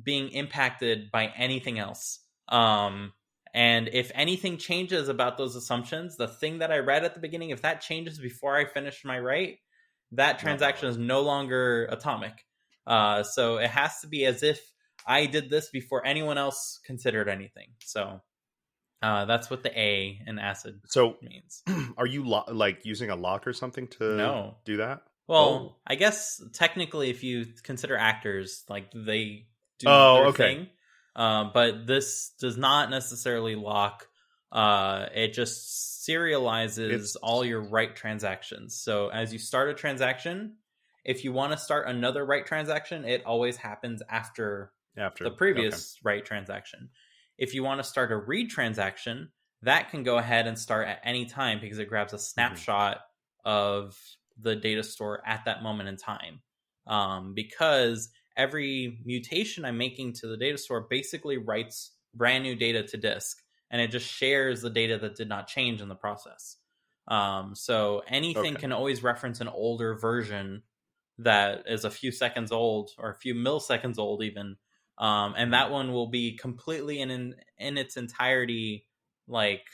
being 0.03 0.29
impacted 0.29 1.11
by 1.11 1.31
anything 1.35 1.79
else. 1.79 2.19
Um, 2.47 3.13
and 3.53 3.89
if 3.91 4.11
anything 4.15 4.57
changes 4.57 5.09
about 5.09 5.37
those 5.37 5.55
assumptions, 5.55 6.15
the 6.17 6.27
thing 6.27 6.59
that 6.59 6.71
I 6.71 6.77
read 6.79 7.03
at 7.03 7.13
the 7.13 7.19
beginning, 7.19 7.49
if 7.49 7.61
that 7.63 7.81
changes 7.81 8.17
before 8.19 8.55
I 8.55 8.65
finish 8.65 9.03
my 9.05 9.19
write, 9.19 9.59
that 10.13 10.39
transaction 10.39 10.89
is 10.89 10.97
no 10.97 11.21
longer 11.21 11.85
atomic. 11.91 12.45
Uh, 12.87 13.23
so 13.23 13.57
it 13.57 13.69
has 13.69 13.99
to 14.01 14.07
be 14.07 14.25
as 14.25 14.43
if 14.43 14.59
I 15.07 15.25
did 15.25 15.49
this 15.49 15.69
before 15.69 16.05
anyone 16.05 16.37
else 16.37 16.79
considered 16.85 17.27
anything. 17.29 17.67
So 17.83 18.21
uh, 19.01 19.25
that's 19.25 19.49
what 19.49 19.63
the 19.63 19.77
A 19.79 20.19
in 20.27 20.37
acid 20.39 20.79
So, 20.87 21.17
means. 21.21 21.63
are 21.97 22.05
you 22.05 22.25
lo- 22.27 22.43
like 22.51 22.85
using 22.85 23.09
a 23.09 23.15
lock 23.15 23.47
or 23.47 23.53
something 23.53 23.87
to 23.99 24.15
No. 24.15 24.57
do 24.65 24.77
that? 24.77 25.01
Well, 25.27 25.43
Oh. 25.43 25.75
I 25.87 25.95
guess 25.95 26.41
technically, 26.53 27.09
if 27.09 27.23
you 27.23 27.45
consider 27.63 27.95
actors, 27.97 28.63
like 28.69 28.91
they 28.93 29.47
do 29.79 29.87
Oh, 29.87 30.25
okay. 30.29 30.55
thing, 30.55 30.67
uh, 31.15 31.45
but 31.53 31.85
this 31.87 32.31
does 32.39 32.57
not 32.57 32.89
necessarily 32.89 33.55
lock. 33.55 34.07
Uh, 34.51 35.07
it 35.13 35.33
just 35.33 36.05
serializes 36.07 36.89
It's- 36.91 37.15
all 37.17 37.45
your 37.45 37.61
write 37.61 37.95
transactions. 37.95 38.79
So 38.79 39.09
as 39.09 39.31
you 39.31 39.39
start 39.39 39.69
a 39.69 39.73
transaction, 39.73 40.57
if 41.03 41.23
you 41.23 41.31
want 41.31 41.51
to 41.53 41.57
start 41.57 41.87
another 41.87 42.25
write 42.25 42.45
transaction, 42.45 43.05
it 43.05 43.25
always 43.25 43.57
happens 43.57 44.01
after 44.09 44.73
After 44.97 45.23
the 45.23 45.31
previous 45.31 45.97
write 46.03 46.25
transaction. 46.25 46.89
If 47.37 47.53
you 47.53 47.63
want 47.63 47.79
to 47.79 47.83
start 47.83 48.11
a 48.11 48.17
read 48.17 48.49
transaction, 48.49 49.31
that 49.63 49.89
can 49.89 50.03
go 50.03 50.17
ahead 50.17 50.47
and 50.47 50.57
start 50.59 50.87
at 50.87 50.99
any 51.03 51.25
time 51.25 51.59
because 51.59 51.79
it 51.79 51.87
grabs 51.87 52.13
a 52.13 52.19
snapshot 52.19 53.01
of 53.45 53.97
the 54.37 54.55
data 54.55 54.83
store 54.83 55.21
at 55.25 55.45
that 55.45 55.63
moment 55.63 55.89
in 55.89 55.97
time. 55.97 56.41
Um, 56.87 57.33
because 57.33 58.11
every 58.37 58.99
mutation 59.05 59.65
I'm 59.65 59.77
making 59.77 60.13
to 60.13 60.27
the 60.27 60.37
data 60.37 60.57
store 60.57 60.87
basically 60.89 61.37
writes 61.37 61.91
brand 62.13 62.43
new 62.43 62.55
data 62.55 62.83
to 62.83 62.97
disk 62.97 63.41
and 63.69 63.81
it 63.81 63.87
just 63.91 64.05
shares 64.07 64.61
the 64.61 64.69
data 64.69 64.97
that 64.99 65.15
did 65.15 65.29
not 65.29 65.47
change 65.47 65.81
in 65.81 65.87
the 65.89 65.95
process. 65.95 66.57
Um, 67.07 67.55
so 67.55 68.03
anything 68.07 68.53
Okay. 68.53 68.61
can 68.61 68.71
always 68.71 69.03
reference 69.03 69.41
an 69.41 69.47
older 69.47 69.95
version 69.95 70.63
that 71.19 71.63
is 71.67 71.85
a 71.85 71.91
few 71.91 72.11
seconds 72.11 72.51
old 72.51 72.91
or 72.97 73.09
a 73.09 73.15
few 73.15 73.35
milliseconds 73.35 73.97
old 73.97 74.23
even 74.23 74.57
um, 74.97 75.33
and 75.37 75.53
that 75.53 75.71
one 75.71 75.91
will 75.93 76.07
be 76.07 76.37
completely 76.37 76.99
in, 77.01 77.09
in 77.11 77.35
in 77.57 77.77
its 77.77 77.97
entirety 77.97 78.85
like 79.27 79.65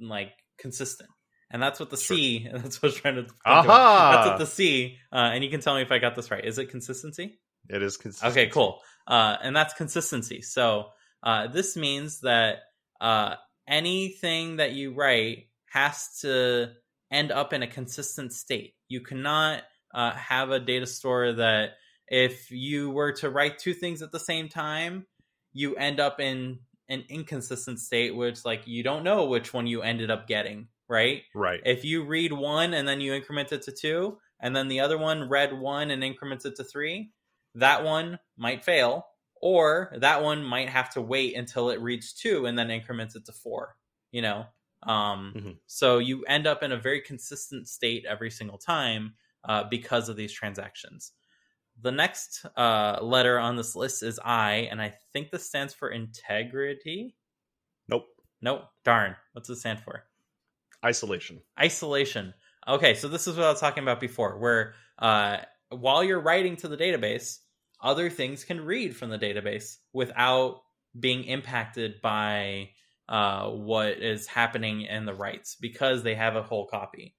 like 0.00 0.32
consistent 0.58 1.10
and 1.50 1.62
that's 1.62 1.78
what 1.80 1.90
the 1.90 1.96
Sure. 1.96 2.16
c 2.16 2.48
that's 2.52 2.80
what 2.82 2.88
i 2.88 2.92
was 2.92 2.96
trying 2.96 3.14
to. 3.16 3.26
Aha! 3.44 4.08
that's 4.10 4.26
what 4.26 4.36
the 4.36 4.46
c 4.46 4.98
uh, 5.12 5.16
and 5.32 5.44
you 5.44 5.50
can 5.50 5.60
tell 5.60 5.74
me 5.74 5.82
if 5.82 5.92
i 5.92 5.98
got 5.98 6.14
this 6.14 6.30
right 6.30 6.44
is 6.44 6.58
it 6.58 6.66
consistency 6.70 7.38
It 7.68 7.82
is 7.82 7.96
consistent. 7.96 8.32
Okay, 8.32 8.48
cool. 8.48 8.80
Uh, 9.06 9.36
and 9.42 9.54
that's 9.54 9.74
consistency. 9.74 10.42
So 10.42 10.88
uh, 11.22 11.48
this 11.48 11.76
means 11.76 12.20
that 12.20 12.58
uh, 13.00 13.34
anything 13.68 14.56
that 14.56 14.72
you 14.72 14.94
write 14.94 15.48
has 15.70 16.18
to 16.20 16.70
end 17.10 17.32
up 17.32 17.52
in 17.52 17.62
a 17.62 17.66
consistent 17.66 18.32
state. 18.32 18.74
You 18.88 19.00
cannot 19.00 19.62
uh, 19.94 20.12
have 20.12 20.50
a 20.50 20.60
data 20.60 20.86
store 20.86 21.32
that 21.34 21.70
if 22.08 22.50
you 22.50 22.90
were 22.90 23.12
to 23.12 23.30
write 23.30 23.58
two 23.58 23.74
things 23.74 24.02
at 24.02 24.12
the 24.12 24.20
same 24.20 24.48
time, 24.48 25.06
you 25.52 25.74
end 25.76 26.00
up 26.00 26.20
in 26.20 26.60
an 26.88 27.04
inconsistent 27.08 27.80
state, 27.80 28.14
which 28.14 28.44
like 28.44 28.66
you 28.66 28.82
don't 28.82 29.02
know 29.04 29.26
which 29.26 29.52
one 29.52 29.66
you 29.66 29.82
ended 29.82 30.10
up 30.10 30.26
getting. 30.28 30.68
right? 30.88 31.22
Right. 31.34 31.60
If 31.64 31.84
you 31.84 32.04
read 32.04 32.32
one 32.32 32.74
and 32.74 32.86
then 32.86 33.00
you 33.00 33.12
increment 33.14 33.52
it 33.52 33.62
to 33.62 33.72
two, 33.72 34.18
and 34.40 34.54
then 34.54 34.68
the 34.68 34.80
other 34.80 34.98
one 34.98 35.28
read 35.28 35.58
one 35.58 35.90
and 35.90 36.04
increments 36.04 36.44
it 36.44 36.56
to 36.56 36.64
three, 36.64 37.10
that 37.56 37.84
one 37.84 38.18
might 38.36 38.64
fail, 38.64 39.06
or 39.40 39.92
that 39.98 40.22
one 40.22 40.42
might 40.42 40.68
have 40.68 40.90
to 40.90 41.02
wait 41.02 41.36
until 41.36 41.70
it 41.70 41.80
reads 41.80 42.12
two 42.12 42.46
and 42.46 42.58
then 42.58 42.70
increments 42.70 43.16
it 43.16 43.26
to 43.26 43.32
four. 43.32 43.76
You 44.12 44.22
know, 44.22 44.46
um, 44.84 45.34
Mhm. 45.36 45.58
so 45.66 45.98
you 45.98 46.24
end 46.24 46.46
up 46.46 46.62
in 46.62 46.72
a 46.72 46.76
very 46.78 47.00
consistent 47.00 47.68
state 47.68 48.04
every 48.06 48.30
single 48.30 48.58
time 48.58 49.14
uh, 49.44 49.64
because 49.64 50.08
of 50.08 50.16
these 50.16 50.32
transactions. 50.32 51.12
The 51.82 51.92
next 51.92 52.46
uh, 52.56 52.98
letter 53.02 53.38
on 53.38 53.56
this 53.56 53.76
list 53.76 54.02
is 54.02 54.18
I, 54.24 54.68
and 54.70 54.80
I 54.80 54.88
think 55.12 55.30
this 55.30 55.46
stands 55.46 55.74
for 55.74 55.90
integrity. 55.90 57.16
Nope. 57.88 58.06
Nope. 58.40 58.62
Darn. 58.84 59.16
What's 59.32 59.50
it 59.50 59.56
stand 59.56 59.80
for? 59.80 60.04
Isolation. 60.84 61.42
Isolation. 61.60 62.32
Okay, 62.66 62.94
so 62.94 63.08
this 63.08 63.26
is 63.26 63.36
what 63.36 63.46
I 63.46 63.50
was 63.50 63.60
talking 63.60 63.82
about 63.82 64.00
before, 64.00 64.38
where 64.38 64.74
uh, 64.98 65.38
while 65.68 66.02
you're 66.02 66.20
writing 66.20 66.56
to 66.56 66.68
the 66.68 66.76
database, 66.76 67.40
other 67.80 68.10
things 68.10 68.44
can 68.44 68.60
read 68.64 68.96
from 68.96 69.10
the 69.10 69.18
database 69.18 69.76
without 69.92 70.62
being 70.98 71.24
impacted 71.24 72.00
by 72.00 72.70
uh, 73.08 73.48
what 73.50 73.98
is 73.98 74.26
happening 74.26 74.82
in 74.82 75.04
the 75.04 75.14
writes 75.14 75.56
because 75.60 76.02
they 76.02 76.14
have 76.14 76.36
a 76.36 76.42
whole 76.42 76.66
copy. 76.66 77.14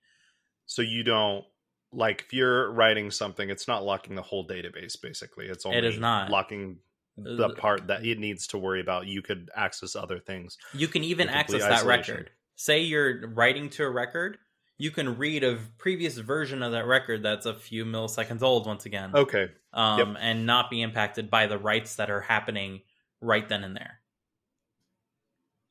So 0.65 0.81
you 0.81 1.03
don't 1.03 1.45
like 1.93 2.21
if 2.27 2.33
you're 2.33 2.71
writing 2.71 3.11
something, 3.11 3.49
it's 3.49 3.67
not 3.67 3.83
locking 3.83 4.15
the 4.15 4.21
whole 4.21 4.45
database. 4.47 5.01
Basically, 5.01 5.45
it's 5.45 5.65
only 5.65 5.77
It 5.77 5.85
is 5.85 5.99
not. 5.99 6.29
locking 6.29 6.79
the 7.15 7.49
part 7.49 7.87
that 7.87 8.05
it 8.05 8.19
needs 8.19 8.47
to 8.47 8.57
worry 8.57 8.81
about. 8.81 9.07
You 9.07 9.21
could 9.21 9.49
access 9.55 9.95
other 9.95 10.19
things. 10.19 10.57
You 10.73 10.87
can 10.87 11.03
even 11.03 11.29
access 11.29 11.61
that 11.61 11.71
isolation. 11.71 12.15
record. 12.15 12.31
Say 12.55 12.81
you're 12.81 13.27
writing 13.29 13.69
to 13.71 13.83
a 13.83 13.89
record, 13.89 14.37
you 14.77 14.91
can 14.91 15.17
read 15.17 15.43
a 15.43 15.57
previous 15.77 16.17
version 16.17 16.61
of 16.61 16.71
that 16.73 16.85
record 16.85 17.23
that's 17.23 17.45
a 17.45 17.53
few 17.53 17.83
milliseconds 17.85 18.41
old 18.43 18.67
once 18.67 18.85
again. 18.85 19.11
Okay. 19.15 19.49
um, 19.73 19.99
Yep. 19.99 20.17
and 20.19 20.45
not 20.45 20.69
be 20.69 20.81
impacted 20.81 21.29
by 21.29 21.47
the 21.47 21.57
writes 21.57 21.95
that 21.95 22.09
are 22.09 22.21
happening 22.21 22.81
right 23.21 23.47
then 23.47 23.63
and 23.63 23.75
there. 23.75 23.99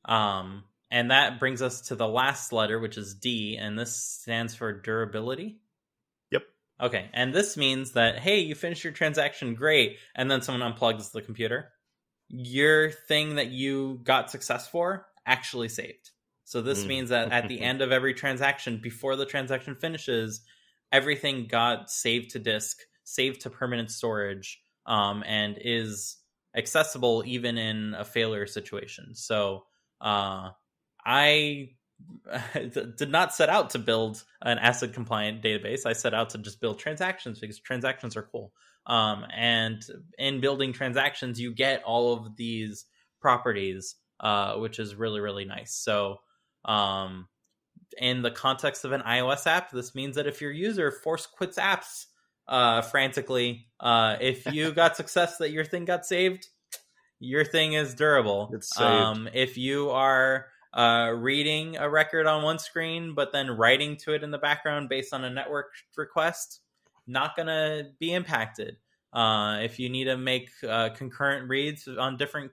Um, 0.05 0.63
and 0.89 1.11
that 1.11 1.39
brings 1.39 1.61
us 1.61 1.81
to 1.87 1.95
the 1.95 2.07
last 2.07 2.53
letter, 2.53 2.79
which 2.79 2.97
is 2.97 3.13
D, 3.15 3.57
and 3.59 3.77
this 3.77 3.95
stands 3.95 4.55
for 4.55 4.71
durability. 4.71 5.59
Yep. 6.31 6.43
Okay, 6.81 7.09
and 7.13 7.33
this 7.33 7.57
means 7.57 7.93
that 7.93 8.19
hey, 8.19 8.39
you 8.39 8.55
finished 8.55 8.83
your 8.83 8.93
transaction, 8.93 9.53
great, 9.55 9.97
and 10.15 10.29
then 10.31 10.41
someone 10.41 10.73
unplugs 10.73 11.11
the 11.11 11.21
computer. 11.21 11.71
Your 12.29 12.91
thing 12.91 13.35
that 13.35 13.47
you 13.47 13.99
got 14.03 14.31
success 14.31 14.67
for 14.67 15.07
actually 15.25 15.69
saved. 15.69 16.11
So 16.47 16.61
this 16.61 16.85
Mm. 16.85 16.87
means 16.87 17.09
that 17.09 17.29
at 17.33 17.49
the 17.49 17.59
end 17.59 17.81
of 17.81 17.91
every 17.91 18.13
transaction, 18.13 18.77
before 18.77 19.17
the 19.17 19.25
transaction 19.25 19.75
finishes, 19.75 20.39
everything 20.93 21.45
got 21.45 21.91
saved 21.91 22.29
to 22.31 22.39
disk, 22.39 22.77
saved 23.03 23.41
to 23.41 23.49
permanent 23.49 23.91
storage, 23.91 24.61
um, 24.85 25.25
and 25.27 25.57
is 25.59 26.15
accessible 26.55 27.21
even 27.25 27.57
in 27.57 27.93
a 27.95 28.05
failure 28.05 28.47
situation. 28.47 29.13
So 29.13 29.65
uh, 29.99 30.51
I 31.05 31.71
did 32.53 33.11
not 33.11 33.33
set 33.33 33.49
out 33.49 33.71
to 33.71 33.79
build 33.79 34.23
an 34.41 34.57
ACID 34.57 34.93
compliant 34.93 35.43
database. 35.43 35.85
I 35.85 35.91
set 35.91 36.13
out 36.13 36.29
to 36.29 36.37
just 36.37 36.61
build 36.61 36.79
transactions 36.79 37.41
because 37.41 37.59
transactions 37.59 38.15
are 38.15 38.23
cool. 38.23 38.53
Um, 38.85 39.25
and 39.35 39.85
in 40.17 40.39
building 40.39 40.71
transactions, 40.71 41.41
you 41.41 41.53
get 41.53 41.83
all 41.83 42.13
of 42.13 42.37
these 42.37 42.85
properties, 43.19 43.95
uh, 44.21 44.55
which 44.55 44.79
is 44.79 44.95
really, 44.95 45.19
really 45.19 45.43
nice. 45.43 45.75
So, 45.75 46.21
um, 46.65 47.27
in 47.97 48.21
the 48.21 48.31
context 48.31 48.85
of 48.85 48.91
an 48.91 49.01
iOS 49.01 49.47
app, 49.47 49.71
this 49.71 49.95
means 49.95 50.15
that 50.15 50.27
if 50.27 50.41
your 50.41 50.51
user 50.51 50.91
force 50.91 51.25
quits 51.25 51.57
apps 51.57 52.05
uh, 52.47 52.81
frantically, 52.81 53.67
uh, 53.79 54.17
if 54.19 54.45
you 54.51 54.71
got 54.73 54.95
success 54.95 55.37
that 55.37 55.51
your 55.51 55.65
thing 55.65 55.85
got 55.85 56.05
saved, 56.05 56.47
your 57.19 57.43
thing 57.43 57.73
is 57.73 57.95
durable. 57.95 58.49
It's 58.53 58.75
saved. 58.75 58.89
Um, 58.89 59.29
if 59.33 59.57
you 59.57 59.89
are 59.89 60.47
uh, 60.73 61.13
reading 61.15 61.77
a 61.77 61.89
record 61.89 62.27
on 62.27 62.43
one 62.43 62.59
screen, 62.59 63.15
but 63.15 63.31
then 63.31 63.49
writing 63.49 63.97
to 63.97 64.13
it 64.13 64.23
in 64.23 64.31
the 64.31 64.37
background 64.37 64.89
based 64.89 65.13
on 65.13 65.23
a 65.23 65.29
network 65.29 65.71
request, 65.95 66.61
not 67.07 67.35
going 67.35 67.47
to 67.47 67.87
be 67.99 68.13
impacted. 68.13 68.77
Uh, 69.13 69.59
if 69.61 69.79
you 69.79 69.89
need 69.89 70.03
to 70.05 70.17
make 70.17 70.51
uh, 70.67 70.89
concurrent 70.89 71.49
reads 71.49 71.87
on 71.87 72.17
different 72.17 72.51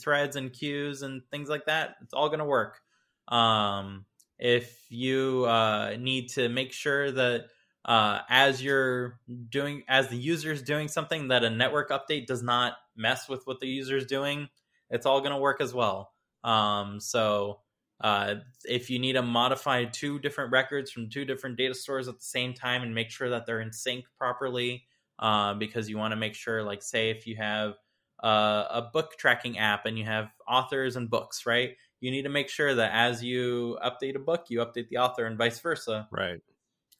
threads 0.00 0.36
and 0.36 0.52
queues 0.52 1.02
and 1.02 1.22
things 1.30 1.48
like 1.48 1.66
that, 1.66 1.96
it's 2.00 2.14
all 2.14 2.28
going 2.28 2.38
to 2.38 2.44
work. 2.44 2.80
Um, 3.28 4.04
if 4.38 4.84
you 4.90 5.44
uh, 5.46 5.96
need 5.98 6.28
to 6.30 6.48
make 6.48 6.72
sure 6.72 7.10
that 7.10 7.46
uh, 7.84 8.20
as 8.28 8.62
you're 8.62 9.20
doing, 9.48 9.82
as 9.88 10.08
the 10.08 10.16
user 10.16 10.52
is 10.52 10.62
doing 10.62 10.88
something, 10.88 11.28
that 11.28 11.44
a 11.44 11.50
network 11.50 11.90
update 11.90 12.26
does 12.26 12.42
not 12.42 12.74
mess 12.96 13.28
with 13.28 13.46
what 13.46 13.60
the 13.60 13.68
user 13.68 13.96
is 13.96 14.06
doing, 14.06 14.48
it's 14.90 15.06
all 15.06 15.20
going 15.20 15.32
to 15.32 15.38
work 15.38 15.60
as 15.60 15.72
well. 15.72 16.12
Um, 16.44 17.00
so 17.00 17.60
uh, 18.00 18.36
if 18.64 18.90
you 18.90 18.98
need 18.98 19.14
to 19.14 19.22
modify 19.22 19.84
two 19.84 20.18
different 20.18 20.52
records 20.52 20.90
from 20.90 21.08
two 21.08 21.24
different 21.24 21.56
data 21.56 21.74
stores 21.74 22.08
at 22.08 22.18
the 22.18 22.24
same 22.24 22.54
time 22.54 22.82
and 22.82 22.94
make 22.94 23.10
sure 23.10 23.30
that 23.30 23.46
they're 23.46 23.60
in 23.60 23.72
sync 23.72 24.04
properly, 24.18 24.84
uh, 25.18 25.54
because 25.54 25.88
you 25.88 25.96
want 25.96 26.12
to 26.12 26.16
make 26.16 26.34
sure, 26.34 26.62
like, 26.62 26.82
say, 26.82 27.10
if 27.10 27.26
you 27.26 27.36
have 27.36 27.74
uh, 28.22 28.64
a 28.70 28.82
book 28.92 29.16
tracking 29.18 29.58
app 29.58 29.86
and 29.86 29.98
you 29.98 30.04
have 30.04 30.28
authors 30.46 30.96
and 30.96 31.08
books, 31.08 31.46
right? 31.46 31.76
You 32.00 32.10
need 32.10 32.22
to 32.22 32.28
make 32.28 32.48
sure 32.48 32.74
that 32.74 32.92
as 32.92 33.22
you 33.22 33.78
update 33.84 34.16
a 34.16 34.18
book, 34.18 34.46
you 34.48 34.58
update 34.58 34.88
the 34.88 34.98
author 34.98 35.26
and 35.26 35.38
vice 35.38 35.58
versa. 35.60 36.08
Right. 36.10 36.40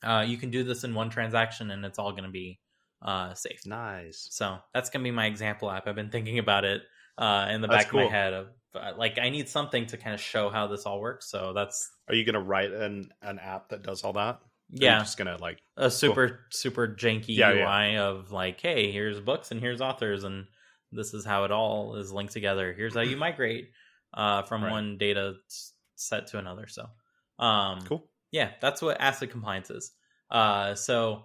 Uh, 0.03 0.24
you 0.26 0.36
can 0.36 0.51
do 0.51 0.62
this 0.64 0.84
in 0.84 0.94
one 0.94 1.11
transaction 1.11 1.70
and 1.70 1.84
it's 1.84 1.99
all 1.99 2.12
going 2.12 2.24
to 2.24 2.30
be 2.30 2.59
uh, 3.03 3.34
safe. 3.34 3.66
Nice. 3.66 4.28
So 4.30 4.59
that's 4.72 4.90
going 4.90 5.03
to 5.03 5.09
be 5.09 5.14
my 5.14 5.26
example 5.26 5.70
app. 5.70 5.86
I've 5.86 5.94
been 5.94 6.11
thinking 6.11 6.38
about 6.38 6.64
it 6.64 6.82
uh, 7.18 7.49
in 7.51 7.61
the 7.61 7.68
That's 7.68 7.84
back 7.84 7.92
of 7.92 7.99
my 7.99 8.07
head 8.07 8.32
of 8.32 8.47
uh, 8.74 8.92
like 8.97 9.18
I 9.18 9.30
need 9.30 9.49
something 9.49 9.86
to 9.86 9.97
kind 9.97 10.14
of 10.14 10.20
show 10.20 10.51
how 10.51 10.66
this 10.66 10.84
all 10.84 11.01
works. 11.01 11.30
So 11.30 11.53
that's 11.55 11.90
Are 12.09 12.14
you 12.14 12.24
gonna 12.24 12.42
write 12.42 12.72
an 12.72 13.11
an 13.22 13.38
app 13.38 13.70
that 13.70 13.82
does 13.82 14.03
all 14.05 14.12
that? 14.14 14.18
Or 14.18 14.32
are 14.32 14.38
you 14.70 14.84
yeah, 14.84 14.99
just 14.99 15.16
gonna 15.16 15.38
like 15.40 15.59
a 15.76 15.90
super 15.90 16.40
super 16.51 16.88
janky 16.88 17.36
Yeah, 17.36 17.53
UI 17.53 17.92
yeah. 17.92 18.03
of 18.03 18.32
like, 18.32 18.61
hey, 18.61 18.92
here's 18.92 19.20
books 19.20 19.51
and 19.51 19.61
here's 19.61 19.80
authors 19.80 20.24
and 20.24 20.47
this 20.92 21.14
is 21.14 21.24
how 21.24 21.44
it 21.44 21.51
all 21.51 21.97
is 21.97 22.12
linked 22.12 22.32
together. 22.32 22.72
Here's 22.72 22.94
how 22.94 23.01
you 23.01 23.16
migrate 23.16 23.70
uh, 24.17 24.43
from 24.43 24.62
Right. 24.62 24.71
one 24.73 24.99
data 24.99 25.35
set 25.97 26.27
to 26.29 26.39
another. 26.39 26.67
So 26.67 26.89
um, 27.39 27.81
cool. 27.81 28.09
yeah, 28.33 28.53
that's 28.61 28.83
what 28.83 28.99
ACID 29.01 29.31
compliance 29.31 29.71
is. 29.71 29.93
Uh, 30.31 30.75
so 30.75 31.25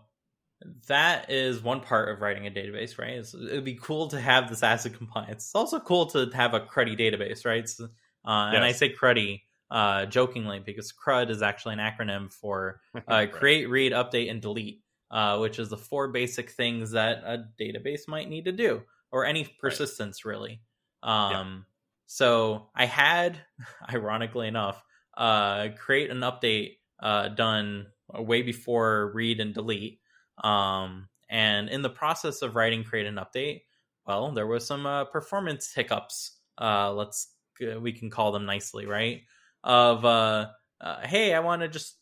that 0.88 1.32
is 1.32 1.64
one 1.64 1.82
part 1.82 2.10
of 2.10 2.22
writing 2.22 2.46
a 2.46 2.52
database, 2.52 3.00
right? 3.00 3.14
It's, 3.14 3.34
it'd 3.34 3.66
be 3.66 3.76
cool 3.76 4.08
to 4.10 4.20
have 4.22 4.50
this 4.50 4.62
ACID 4.62 4.96
compliance. 4.96 5.46
It's 5.46 5.56
also 5.56 5.80
cool 5.80 6.06
to 6.08 6.30
have 6.34 6.54
a 6.54 6.60
cruddy 6.60 6.98
database, 7.00 7.46
right? 7.46 7.68
So, 7.68 7.86
uh, 8.26 8.52
And 8.54 8.64
I 8.64 8.72
say 8.72 8.94
cruddy 8.94 9.42
uh, 9.72 10.06
jokingly 10.06 10.60
because 10.60 10.92
CRUD 10.92 11.32
is 11.32 11.42
actually 11.42 11.74
an 11.76 11.80
acronym 11.80 12.32
for 12.32 12.82
uh, 12.96 13.02
Right. 13.08 13.32
create, 13.32 13.70
read, 13.70 13.92
update, 13.94 14.30
and 14.30 14.42
delete, 14.42 14.84
uh, 15.10 15.39
which 15.39 15.58
is 15.58 15.70
the 15.70 15.78
four 15.78 16.10
basic 16.10 16.52
things 16.52 16.92
that 16.92 17.24
a 17.26 17.46
database 17.60 18.08
might 18.08 18.30
need 18.30 18.46
to 18.46 18.52
do, 18.52 18.84
or 19.12 19.26
any 19.26 19.46
persistence 19.60 20.26
really. 20.26 20.62
Um, 21.04 21.66
So 22.12 22.68
I 22.76 22.88
had, 22.88 23.39
ironically 23.89 24.49
enough, 24.49 24.84
uh, 25.16 25.70
create 25.78 26.09
an 26.09 26.20
update 26.20 26.80
uh, 27.01 27.30
done 27.30 27.88
way 28.09 28.41
before 28.41 29.14
read 29.14 29.39
and 29.39 29.53
delete. 29.53 30.01
Um, 30.43 31.07
and 31.30 31.70
in 31.70 31.82
the 31.82 31.89
process 31.89 32.41
of 32.41 32.57
writing 32.57 32.84
create 32.84 33.05
an 33.05 33.16
update, 33.16 33.62
well, 34.05 34.34
there 34.34 34.45
was 34.45 34.68
some 34.68 34.86
uh, 34.86 35.05
performance 35.05 35.74
hiccups. 35.74 36.38
Uh, 36.59 36.91
let's 36.91 37.34
we 37.80 37.93
can 37.93 38.09
call 38.09 38.34
them 38.34 38.45
nicely, 38.45 38.86
right? 38.86 39.22
Of 39.64 40.03
uh, 40.03 40.47
uh, 40.82 41.07
hey, 41.07 41.34
I 41.34 41.39
want 41.39 41.62
to 41.62 41.70
just 41.70 41.95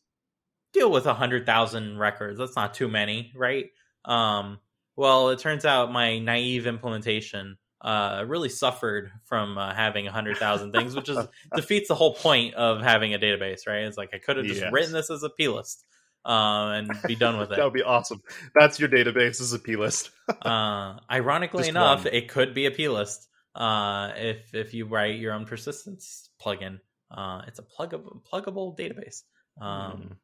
deal 0.73 0.91
with 0.91 1.05
a 1.05 1.13
hundred 1.13 1.45
thousand 1.45 1.99
records. 1.99 2.39
That's 2.39 2.55
not 2.55 2.73
too 2.73 2.87
many, 2.87 3.31
right? 3.35 3.67
Um, 4.05 4.57
well, 4.95 5.29
it 5.29 5.37
turns 5.37 5.65
out 5.65 5.91
my 5.91 6.17
naive 6.17 6.65
implementation 6.65 7.59
uh, 7.81 8.23
really 8.27 8.49
suffered 8.49 9.11
from 9.25 9.57
uh, 9.57 9.73
having 9.73 10.07
a 10.07 10.11
hundred 10.11 10.37
thousand 10.37 10.71
things, 10.73 10.95
which 10.95 11.09
is 11.09 11.17
defeats 11.55 11.87
the 11.87 11.95
whole 11.95 12.13
point 12.13 12.55
of 12.55 12.81
having 12.81 13.13
a 13.13 13.19
database, 13.19 13.67
right? 13.67 13.83
It's 13.83 13.97
like 13.97 14.09
I 14.13 14.17
could 14.17 14.37
have 14.37 14.45
just 14.45 14.61
Yes. 14.61 14.71
written 14.73 14.91
this 14.93 15.09
as 15.09 15.23
a 15.23 15.29
plist 15.29 15.85
um, 16.25 16.67
and 16.71 16.91
be 17.07 17.15
done 17.15 17.37
with 17.37 17.51
it. 17.53 17.55
that 17.57 17.63
would 17.63 17.73
be 17.73 17.83
awesome. 17.83 18.21
That's 18.53 18.79
your 18.79 18.89
database 18.89 19.39
as 19.39 19.53
a 19.53 19.59
P 19.59 19.75
list. 19.77 20.09
uh, 20.41 20.97
ironically 21.09 21.61
Just 21.61 21.69
enough, 21.69 22.03
one. 22.05 22.13
it 22.13 22.27
could 22.29 22.53
be 22.53 22.65
a 22.65 22.71
plist 22.71 23.27
uh, 23.55 24.11
if 24.17 24.53
if 24.53 24.73
you 24.73 24.85
write 24.85 25.17
your 25.19 25.33
own 25.33 25.45
persistence 25.45 26.29
plugin. 26.43 26.79
Uh, 27.09 27.41
it's 27.47 27.59
a 27.59 27.63
pluggable 27.63 28.21
pluggable 28.31 28.77
database. 28.77 29.23
Um, 29.61 30.17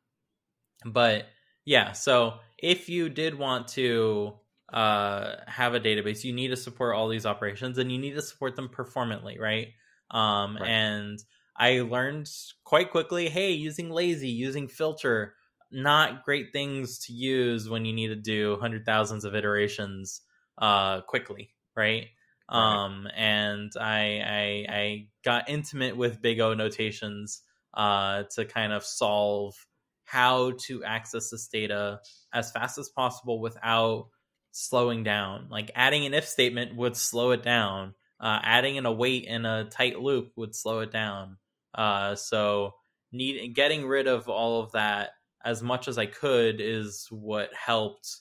but 0.86 1.26
yeah, 1.66 1.93
so 1.93 2.36
if 2.58 2.89
you 2.89 3.10
did 3.10 3.36
want 3.38 3.70
to 3.70 4.34
uh, 4.76 5.38
have 5.47 5.73
a 5.73 5.80
database, 5.80 6.23
you 6.23 6.34
need 6.34 6.49
to 6.49 6.57
support 6.57 6.95
all 6.95 7.07
these 7.09 7.26
operations 7.26 7.78
and 7.80 7.91
you 7.91 7.97
need 7.97 8.13
to 8.15 8.21
support 8.21 8.55
them 8.57 8.69
performantly, 8.69 9.39
right? 9.39 9.69
Um, 10.11 10.57
Right. 10.59 10.76
And 10.76 11.19
I 11.57 11.82
learned 11.82 12.30
quite 12.65 12.91
quickly 12.91 13.30
hey, 13.30 13.51
using 13.51 13.89
lazy, 13.89 14.30
using 14.30 14.67
filter, 14.67 15.36
not 15.71 16.23
great 16.26 16.53
things 16.53 16.99
to 17.07 17.13
use 17.13 17.69
when 17.69 17.86
you 17.86 17.93
need 17.93 18.09
to 18.09 18.15
do 18.17 18.57
hundred 18.57 18.86
thousands 18.86 19.26
of 19.26 19.36
iterations 19.36 20.21
uh, 20.57 21.01
quickly, 21.01 21.55
right? 21.76 22.07
Right. 22.53 22.82
Um, 22.86 23.07
and 23.15 23.71
I, 23.80 24.21
I 24.21 24.76
I 24.76 25.07
got 25.23 25.49
intimate 25.49 25.97
with 25.97 26.21
big 26.21 26.39
O 26.39 26.53
notations 26.53 27.41
uh, 27.73 28.23
to 28.36 28.45
kind 28.45 28.73
of 28.73 28.84
solve 28.84 29.55
how 30.03 30.51
to 30.51 30.84
access 30.84 31.32
this 31.32 31.47
data 31.47 31.99
as 32.34 32.51
fast 32.51 32.78
as 32.78 32.89
possible 32.89 33.41
without 33.41 34.09
slowing 34.56 35.03
down. 35.03 35.47
Like 35.49 35.70
adding 35.76 36.06
an 36.06 36.14
if 36.14 36.28
statement 36.28 36.76
would 36.76 36.95
slow 36.95 37.32
it 37.32 37.43
down. 37.43 37.93
Uh, 38.20 38.39
adding 38.41 38.78
in 38.78 38.86
a 38.86 38.91
wait 38.91 39.26
in 39.26 39.45
a 39.45 39.66
tight 39.66 39.99
loop 39.99 40.32
would 40.38 40.56
slow 40.56 40.80
it 40.80 40.91
down. 40.91 41.38
Uh, 41.74 42.16
so 42.16 42.74
need 43.12 43.53
getting 43.53 43.86
rid 43.86 44.08
of 44.08 44.30
all 44.30 44.64
of 44.64 44.72
that 44.72 45.12
as 45.43 45.62
much 45.62 45.89
as 45.89 45.97
I 45.97 46.06
could 46.06 46.62
is 46.62 47.06
what 47.12 47.53
helped 47.53 48.16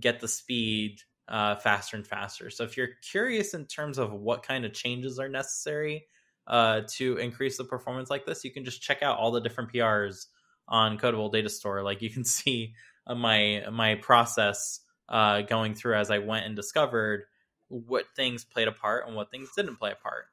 get 0.00 0.20
the 0.20 0.28
speed 0.28 1.00
uh, 1.28 1.56
faster 1.56 1.98
and 1.98 2.06
faster. 2.06 2.48
So 2.48 2.64
if 2.64 2.78
you're 2.78 2.88
curious 3.10 3.52
in 3.52 3.66
terms 3.66 3.98
of 3.98 4.12
what 4.12 4.42
kind 4.42 4.64
of 4.64 4.72
changes 4.72 5.18
are 5.18 5.28
necessary 5.28 6.06
uh, 6.46 6.82
to 6.94 7.18
increase 7.18 7.58
the 7.58 7.64
performance 7.64 8.08
like 8.08 8.24
this, 8.24 8.42
you 8.42 8.50
can 8.50 8.64
just 8.64 8.80
check 8.80 9.02
out 9.02 9.18
all 9.18 9.32
the 9.32 9.40
different 9.40 9.70
PRs 9.70 10.26
on 10.66 10.96
Codable 10.96 11.30
Data 11.30 11.50
Store. 11.50 11.82
Like 11.82 12.00
you 12.00 12.08
can 12.08 12.24
see 12.24 12.72
uh, 13.06 13.14
my 13.14 13.64
my 13.70 13.96
process 13.96 14.80
uh, 15.08 15.42
going 15.42 15.74
through 15.74 15.96
as 15.96 16.10
I 16.10 16.18
went 16.18 16.46
and 16.46 16.56
discovered 16.56 17.24
what 17.68 18.04
things 18.16 18.44
played 18.44 18.68
a 18.68 18.72
part 18.72 19.06
and 19.06 19.16
what 19.16 19.30
things 19.30 19.50
didn't 19.56 19.76
play 19.76 19.92
a 19.92 19.96
part. 19.96 20.26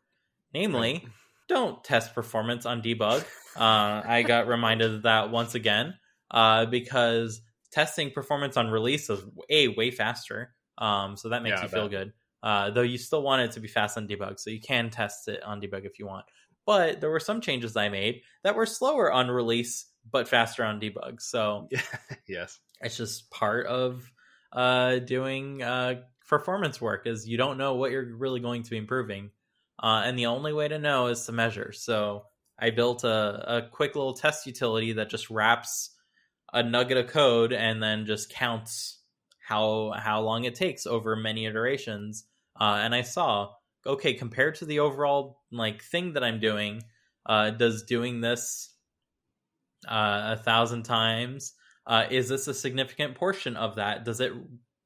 Namely, 0.54 1.08
don't 1.48 1.84
test 1.84 2.14
performance 2.14 2.66
on 2.66 2.82
debug. 2.82 3.26
Uh, 3.56 4.02
I 4.06 4.24
got 4.24 4.48
reminded 4.48 4.94
of 4.94 5.02
that 5.04 5.32
once 5.32 5.56
again 5.56 5.96
uh, 6.30 6.66
because 6.66 7.42
testing 7.72 8.12
performance 8.12 8.58
on 8.58 8.70
release 8.70 9.10
is 9.10 9.22
a 9.50 9.70
way 9.70 9.92
faster. 9.92 10.54
Um, 10.78 11.18
so 11.18 11.30
that 11.30 11.44
makes 11.44 11.58
Yeah, 11.58 11.64
you 11.64 11.70
feel 11.70 11.90
good. 11.90 12.14
Uh, 12.44 12.72
though 12.72 12.82
you 12.82 12.98
still 12.98 13.22
want 13.22 13.44
it 13.44 13.52
to 13.52 13.60
be 13.60 13.68
fast 13.68 13.98
on 13.98 14.08
debug, 14.08 14.40
so 14.40 14.50
you 14.50 14.60
can 14.60 14.90
test 14.90 15.28
it 15.28 15.44
on 15.44 15.62
debug 15.62 15.86
if 15.86 16.00
you 16.00 16.08
want. 16.08 16.26
But 16.66 17.02
there 17.02 17.10
were 17.10 17.20
some 17.20 17.42
changes 17.42 17.76
I 17.76 17.90
made 17.90 18.22
that 18.44 18.56
were 18.56 18.66
slower 18.66 19.12
on 19.12 19.30
release 19.30 19.86
but 20.10 20.28
faster 20.28 20.64
on 20.64 20.80
debug. 20.80 21.22
So 21.22 21.70
yes. 22.28 22.60
it's 22.82 22.98
just 22.98 23.30
part 23.30 23.68
of 23.68 24.10
uh, 24.54 25.00
doing 25.00 25.62
uh, 25.62 26.02
performance 26.28 26.80
work 26.80 27.08
is 27.08 27.28
you 27.28 27.38
don't 27.38 27.58
know 27.58 27.76
what 27.76 27.92
you're 27.92 28.16
really 28.16 28.40
going 28.40 28.64
to 28.64 28.70
be 28.70 28.78
improving 28.78 29.32
uh, 29.82 30.04
and 30.06 30.18
the 30.18 30.28
only 30.28 30.54
way 30.54 30.68
to 30.68 30.80
know 30.80 31.08
is 31.08 31.26
to 31.26 31.32
measure. 31.32 31.72
So 31.72 32.26
i 32.62 32.70
built 32.70 33.04
a, 33.04 33.58
a 33.58 33.70
quick 33.70 33.96
little 33.96 34.14
test 34.14 34.46
utility 34.46 34.94
that 34.94 35.10
just 35.10 35.30
wraps 35.30 35.90
a 36.54 36.64
nugget 36.64 36.98
of 36.98 37.08
code 37.08 37.52
and 37.52 37.82
then 37.82 38.06
just 38.06 38.30
counts 38.30 39.00
how 39.40 39.94
how 39.98 40.22
long 40.22 40.46
it 40.46 40.56
takes 40.56 40.86
over 40.86 41.16
many 41.16 41.46
iterations 41.46 42.26
uh, 42.60 42.80
and 42.82 42.94
i 42.94 43.02
saw 43.02 43.50
okay 43.86 44.14
compared 44.14 44.56
to 44.56 44.66
the 44.66 44.80
overall 44.80 45.42
like 45.52 45.82
thing 45.82 46.14
that 46.14 46.24
i'm 46.24 46.40
doing 46.40 46.82
uh, 47.26 47.50
does 47.50 47.84
doing 47.84 48.22
this 48.22 48.74
uh, 49.88 50.36
a 50.38 50.44
thousand 50.44 50.84
times 50.84 51.54
uh, 51.92 52.08
is 52.10 52.30
this 52.30 52.48
a 52.48 52.54
significant 52.56 53.16
portion 53.16 53.58
of 53.58 53.76
that? 53.76 54.06
Does 54.06 54.22
it 54.22 54.34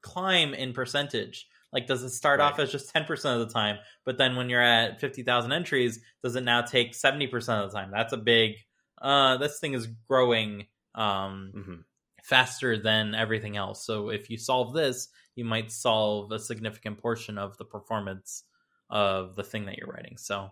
climb 0.02 0.54
in 0.56 0.74
percentage? 0.74 1.48
Like 1.72 1.88
does 1.88 2.04
it 2.04 2.10
start 2.12 2.42
off 2.42 2.60
as 2.60 2.72
just 2.72 2.94
10% 2.94 3.34
of 3.42 3.48
the 3.48 3.54
time 3.54 3.80
but 4.06 4.18
then 4.18 4.36
when 4.38 4.50
you're 4.50 4.62
at 4.62 5.02
50000 5.02 5.52
entries 5.52 6.02
does 6.24 6.36
it 6.36 6.44
now 6.44 6.62
take 6.62 6.96
70% 6.96 7.64
of 7.66 7.72
the 7.72 7.78
time? 7.78 7.92
That's 7.92 8.14
a 8.14 8.18
big 8.18 8.56
uh 9.02 9.38
this 9.38 9.60
thing 9.60 9.74
is 9.74 9.88
growing 10.08 10.68
um 10.96 11.54
hmm 11.54 11.82
faster 12.24 12.78
than 12.78 13.16
everything 13.16 13.58
else. 13.58 13.86
So 13.86 14.10
if 14.10 14.30
you 14.30 14.38
solve 14.38 14.74
this 14.74 15.10
you 15.36 15.46
might 15.46 15.72
solve 15.72 16.32
a 16.32 16.40
significant 16.40 17.00
portion 17.00 17.38
of 17.38 17.58
the 17.58 17.66
performance 17.66 18.46
of 18.90 19.36
the 19.36 19.44
thing 19.44 19.66
that 19.66 19.78
you're 19.78 19.92
writing. 19.92 20.18
So 20.18 20.52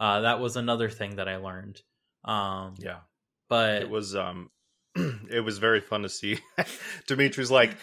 uh 0.00 0.22
that 0.22 0.40
was 0.40 0.56
another 0.56 0.90
thing 0.90 1.16
that 1.16 1.28
i 1.28 1.36
learned. 1.36 1.82
Um 2.24 2.76
Yeah. 2.78 3.00
but 3.48 3.82
it 3.82 3.90
was 3.90 4.16
um 4.16 4.50
it 5.30 5.44
was 5.44 5.58
very 5.58 5.80
fun 5.80 6.02
to 6.02 6.08
see 6.08 6.38
dimitri's 7.06 7.50
like 7.50 7.76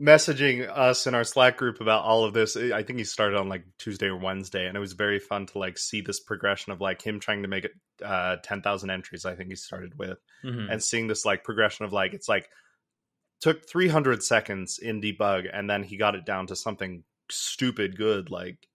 messaging 0.00 0.68
us 0.68 1.06
in 1.06 1.14
our 1.14 1.22
slack 1.22 1.56
group 1.56 1.80
about 1.80 2.04
all 2.04 2.24
of 2.24 2.34
this 2.34 2.56
i 2.56 2.82
think 2.82 2.98
he 2.98 3.04
started 3.04 3.38
on 3.38 3.48
like 3.48 3.64
tuesday 3.78 4.06
or 4.06 4.16
wednesday 4.16 4.66
and 4.66 4.76
it 4.76 4.80
was 4.80 4.92
very 4.94 5.20
fun 5.20 5.46
to 5.46 5.58
like 5.58 5.78
see 5.78 6.00
this 6.00 6.18
progression 6.18 6.72
of 6.72 6.80
like 6.80 7.00
him 7.00 7.20
trying 7.20 7.42
to 7.42 7.48
make 7.48 7.64
it 7.64 7.72
uh 8.04 8.36
10000 8.42 8.90
entries 8.90 9.24
i 9.24 9.34
think 9.34 9.50
he 9.50 9.54
started 9.54 9.96
with 9.96 10.18
mhm. 10.44 10.70
and 10.70 10.82
seeing 10.82 11.06
this 11.06 11.24
like 11.24 11.44
progression 11.44 11.84
of 11.84 11.92
like 11.92 12.12
it's 12.12 12.28
like 12.28 12.48
took 13.40 13.68
300 13.68 14.22
seconds 14.22 14.78
in 14.78 15.00
debug 15.00 15.46
and 15.52 15.70
then 15.70 15.84
he 15.84 15.96
got 15.96 16.16
it 16.16 16.26
down 16.26 16.48
to 16.48 16.56
something 16.56 17.04
stupid 17.30 17.96
good 17.96 18.30
like 18.30 18.66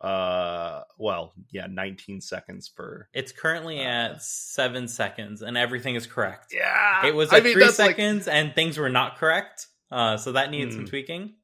uh 0.00 0.82
well 0.98 1.32
yeah 1.50 1.66
19 1.68 2.20
seconds 2.22 2.68
for 2.74 3.08
It's 3.12 3.32
currently 3.32 3.80
Uh, 3.80 3.84
at 4.14 4.22
seven 4.22 4.88
seconds, 4.88 5.42
and 5.42 5.56
everything 5.58 5.94
is 5.94 6.06
correct. 6.06 6.52
yeah 6.52 7.06
It 7.06 7.14
was 7.14 7.32
I 7.32 7.40
mean, 7.40 7.52
three 7.54 7.64
that's, 7.64 7.78
like- 7.78 7.90
seconds, 7.96 8.26
and 8.28 8.54
things 8.54 8.78
were 8.78 8.88
not 8.88 9.18
correct. 9.18 9.66
Uh, 9.90 10.16
so 10.16 10.32
that 10.32 10.50
needed 10.50 10.72
some 10.72 10.82
Hmm. 10.82 10.86
tweaking. 10.88 11.34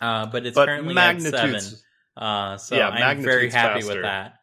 Uh, 0.00 0.26
but 0.26 0.46
it's 0.46 0.54
but 0.54 0.66
currently 0.66 0.96
at 0.96 1.20
seven. 1.20 1.60
Uh, 2.16 2.56
so 2.56 2.76
Yeah, 2.76 2.88
I'm 2.88 3.22
very 3.22 3.50
happy 3.50 3.80
faster. 3.80 3.94
with 3.94 4.02
that. 4.02 4.34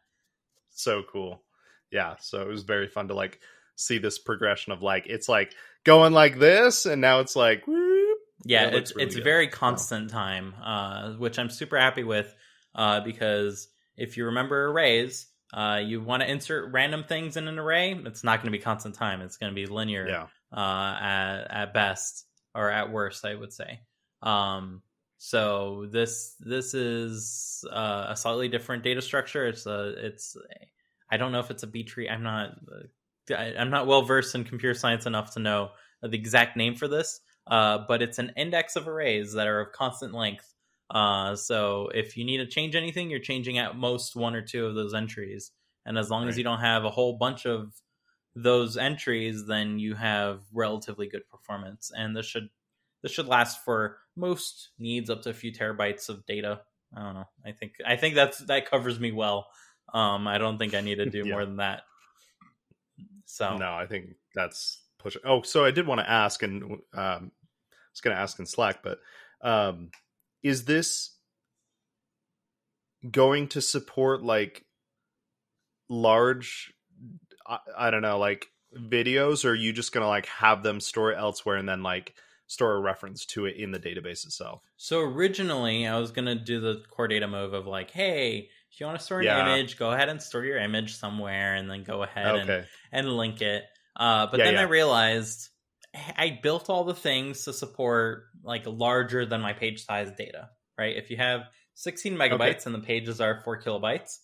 so 0.70 1.02
cool 1.10 1.42
yeah 1.90 2.16
so 2.20 2.42
it 2.42 2.48
was 2.48 2.62
very 2.64 2.86
fun 2.88 3.08
to 3.08 3.14
like 3.14 3.40
see 3.76 3.96
this 3.98 4.18
progression 4.18 4.72
of 4.72 4.82
like 4.82 5.06
it's 5.06 5.28
like 5.28 5.54
going 5.84 6.12
like 6.12 6.38
this 6.38 6.84
and 6.86 7.00
now 7.00 7.20
it's 7.20 7.34
like 7.36 7.66
whoop. 7.66 8.18
Yeah, 8.44 8.66
It 8.66 8.74
it's 8.74 8.94
really 8.94 9.06
it's 9.06 9.14
good. 9.16 9.24
very 9.24 9.48
constant 9.48 10.10
time, 10.10 10.54
uh, 10.62 11.12
which 11.14 11.38
I'm 11.38 11.48
super 11.50 11.78
happy 11.78 12.04
with. 12.04 12.32
Uh, 12.76 13.00
because 13.00 13.68
if 13.96 14.16
you 14.16 14.26
remember 14.26 14.66
arrays, 14.66 15.26
uh, 15.52 15.80
you 15.82 16.00
want 16.00 16.22
to 16.22 16.30
insert 16.30 16.72
random 16.72 17.02
things 17.02 17.36
in 17.36 17.48
an 17.48 17.58
array. 17.58 17.92
It's 17.92 18.22
not 18.22 18.42
going 18.42 18.52
to 18.52 18.56
be 18.56 18.62
constant 18.62 18.94
time. 18.94 19.20
It's 19.22 19.38
going 19.38 19.50
to 19.50 19.54
be 19.54 19.66
linear. 19.66 20.06
yeah 20.06 20.26
uh, 20.52 20.96
at 21.00 21.46
at 21.50 21.74
best 21.74 22.26
or 22.54 22.70
at 22.70 22.90
worst, 22.90 23.24
I 23.24 23.34
would 23.34 23.52
say. 23.52 23.80
Um, 24.22 24.82
so 25.18 25.86
this 25.90 26.36
this 26.40 26.74
is 26.74 27.64
uh, 27.70 28.06
a 28.10 28.16
slightly 28.16 28.48
different 28.48 28.82
data 28.82 29.02
structure. 29.02 29.46
It's 29.46 29.66
a 29.66 29.94
it's 29.98 30.36
I 31.10 31.16
don't 31.16 31.32
know 31.32 31.40
if 31.40 31.50
it's 31.50 31.62
a 31.62 31.68
B 31.68 31.84
tree. 31.84 32.08
I'm 32.08 32.22
not 32.22 32.58
I, 33.30 33.54
I'm 33.58 33.70
not 33.70 33.86
well 33.86 34.02
versed 34.02 34.34
in 34.34 34.44
computer 34.44 34.74
science 34.74 35.06
enough 35.06 35.34
to 35.34 35.40
know 35.40 35.70
the 36.02 36.16
exact 36.16 36.56
name 36.56 36.74
for 36.74 36.88
this. 36.88 37.20
Uh, 37.46 37.78
but 37.86 38.02
it's 38.02 38.18
an 38.18 38.32
index 38.36 38.74
of 38.74 38.88
arrays 38.88 39.32
that 39.34 39.46
are 39.46 39.60
of 39.60 39.72
constant 39.72 40.12
length. 40.12 40.52
Uh, 40.90 41.34
so 41.34 41.88
if 41.94 42.16
you 42.16 42.24
need 42.24 42.38
to 42.38 42.46
change 42.46 42.76
anything, 42.76 43.10
you're 43.10 43.18
changing 43.18 43.58
at 43.58 43.76
most 43.76 44.14
one 44.16 44.34
or 44.34 44.42
two 44.42 44.66
of 44.66 44.74
those 44.74 44.94
entries. 44.94 45.50
And 45.84 45.98
as 45.98 46.10
long 46.10 46.28
as 46.28 46.36
you 46.36 46.44
don't 46.44 46.60
have 46.60 46.84
a 46.84 46.90
whole 46.90 47.16
bunch 47.16 47.46
of 47.46 47.72
those 48.34 48.76
entries, 48.76 49.46
then 49.46 49.78
you 49.78 49.94
have 49.94 50.40
relatively 50.52 51.08
good 51.08 51.28
performance. 51.28 51.90
And 51.96 52.16
this 52.16 52.26
should 52.26 52.48
this 53.02 53.12
should 53.12 53.26
last 53.26 53.64
for 53.64 53.98
most 54.16 54.70
needs 54.78 55.10
up 55.10 55.22
to 55.22 55.30
a 55.30 55.34
few 55.34 55.52
terabytes 55.52 56.08
of 56.08 56.26
data. 56.26 56.60
I 56.96 57.02
don't 57.02 57.14
know. 57.14 57.28
I 57.44 57.52
think 57.52 57.74
I 57.86 57.96
think 57.96 58.14
that's 58.14 58.38
that 58.46 58.68
covers 58.70 58.98
me 58.98 59.12
well. 59.12 59.46
Um, 59.94 60.26
I 60.26 60.38
don't 60.38 60.58
think 60.58 60.74
I 60.74 60.80
need 60.80 60.96
to 60.96 61.06
do 61.10 61.24
Yeah. 61.24 61.32
more 61.32 61.44
than 61.44 61.56
that. 61.56 61.82
So 63.26 63.56
no 63.58 63.74
i 63.74 63.86
think 63.86 64.10
that's 64.34 64.82
pushing 64.98 65.20
oh 65.24 65.42
so 65.42 65.64
i 65.64 65.70
did 65.70 65.86
want 65.86 66.00
to 66.00 66.08
ask 66.08 66.42
and 66.42 66.62
um 66.62 66.80
i 66.94 67.90
was 67.92 68.00
gonna 68.02 68.16
ask 68.16 68.38
in 68.38 68.46
slack 68.46 68.82
but 68.82 68.98
um 69.42 69.90
is 70.46 70.64
this 70.64 71.16
going 73.10 73.48
to 73.48 73.60
support 73.60 74.22
like 74.22 74.64
large 75.88 76.72
I, 77.46 77.58
I 77.76 77.90
don't 77.90 78.02
know 78.02 78.18
like 78.18 78.46
videos 78.76 79.44
or 79.44 79.50
are 79.50 79.54
you 79.54 79.72
just 79.72 79.92
gonna 79.92 80.08
like 80.08 80.26
have 80.26 80.62
them 80.62 80.80
store 80.80 81.12
it 81.12 81.18
elsewhere 81.18 81.56
and 81.56 81.68
then 81.68 81.82
like 81.82 82.14
store 82.46 82.74
a 82.74 82.80
reference 82.80 83.26
to 83.26 83.46
it 83.46 83.56
in 83.56 83.72
the 83.72 83.78
database 83.78 84.24
itself 84.24 84.62
So 84.76 85.00
originally, 85.00 85.86
I 85.86 85.98
was 85.98 86.12
gonna 86.12 86.36
do 86.36 86.60
the 86.60 86.82
core 86.90 87.08
data 87.08 87.26
move 87.26 87.52
of 87.54 87.66
like, 87.66 87.90
hey, 87.90 88.48
if 88.70 88.80
you 88.80 88.86
want 88.86 88.98
to 88.98 89.04
store 89.04 89.20
an 89.20 89.24
Yeah. 89.26 89.40
image, 89.40 89.78
go 89.78 89.90
ahead 89.90 90.08
and 90.08 90.22
store 90.22 90.44
your 90.44 90.58
image 90.58 90.96
somewhere, 90.96 91.54
and 91.54 91.68
then 91.68 91.82
go 91.82 92.02
ahead 92.02 92.36
and, 92.36 92.66
and 92.92 93.16
link 93.16 93.40
it. 93.42 93.64
Uh, 93.96 94.26
but 94.26 94.38
Yeah, 94.38 94.44
then 94.44 94.54
yeah. 94.54 94.60
I 94.60 94.64
realized 94.64 95.48
I 96.16 96.38
built 96.42 96.68
all 96.70 96.84
the 96.84 96.94
things 96.94 97.44
to 97.44 97.52
support 97.52 98.24
like 98.42 98.64
larger 98.66 99.24
than 99.26 99.40
my 99.40 99.52
page 99.52 99.84
size 99.84 100.10
data. 100.16 100.50
Right? 100.78 100.96
If 100.96 101.10
you 101.10 101.16
have 101.16 101.42
16 101.74 102.14
megabytes 102.16 102.66
and 102.66 102.74
the 102.74 102.80
pages 102.80 103.20
are 103.20 103.40
four 103.44 103.60
kilobytes, 103.62 104.18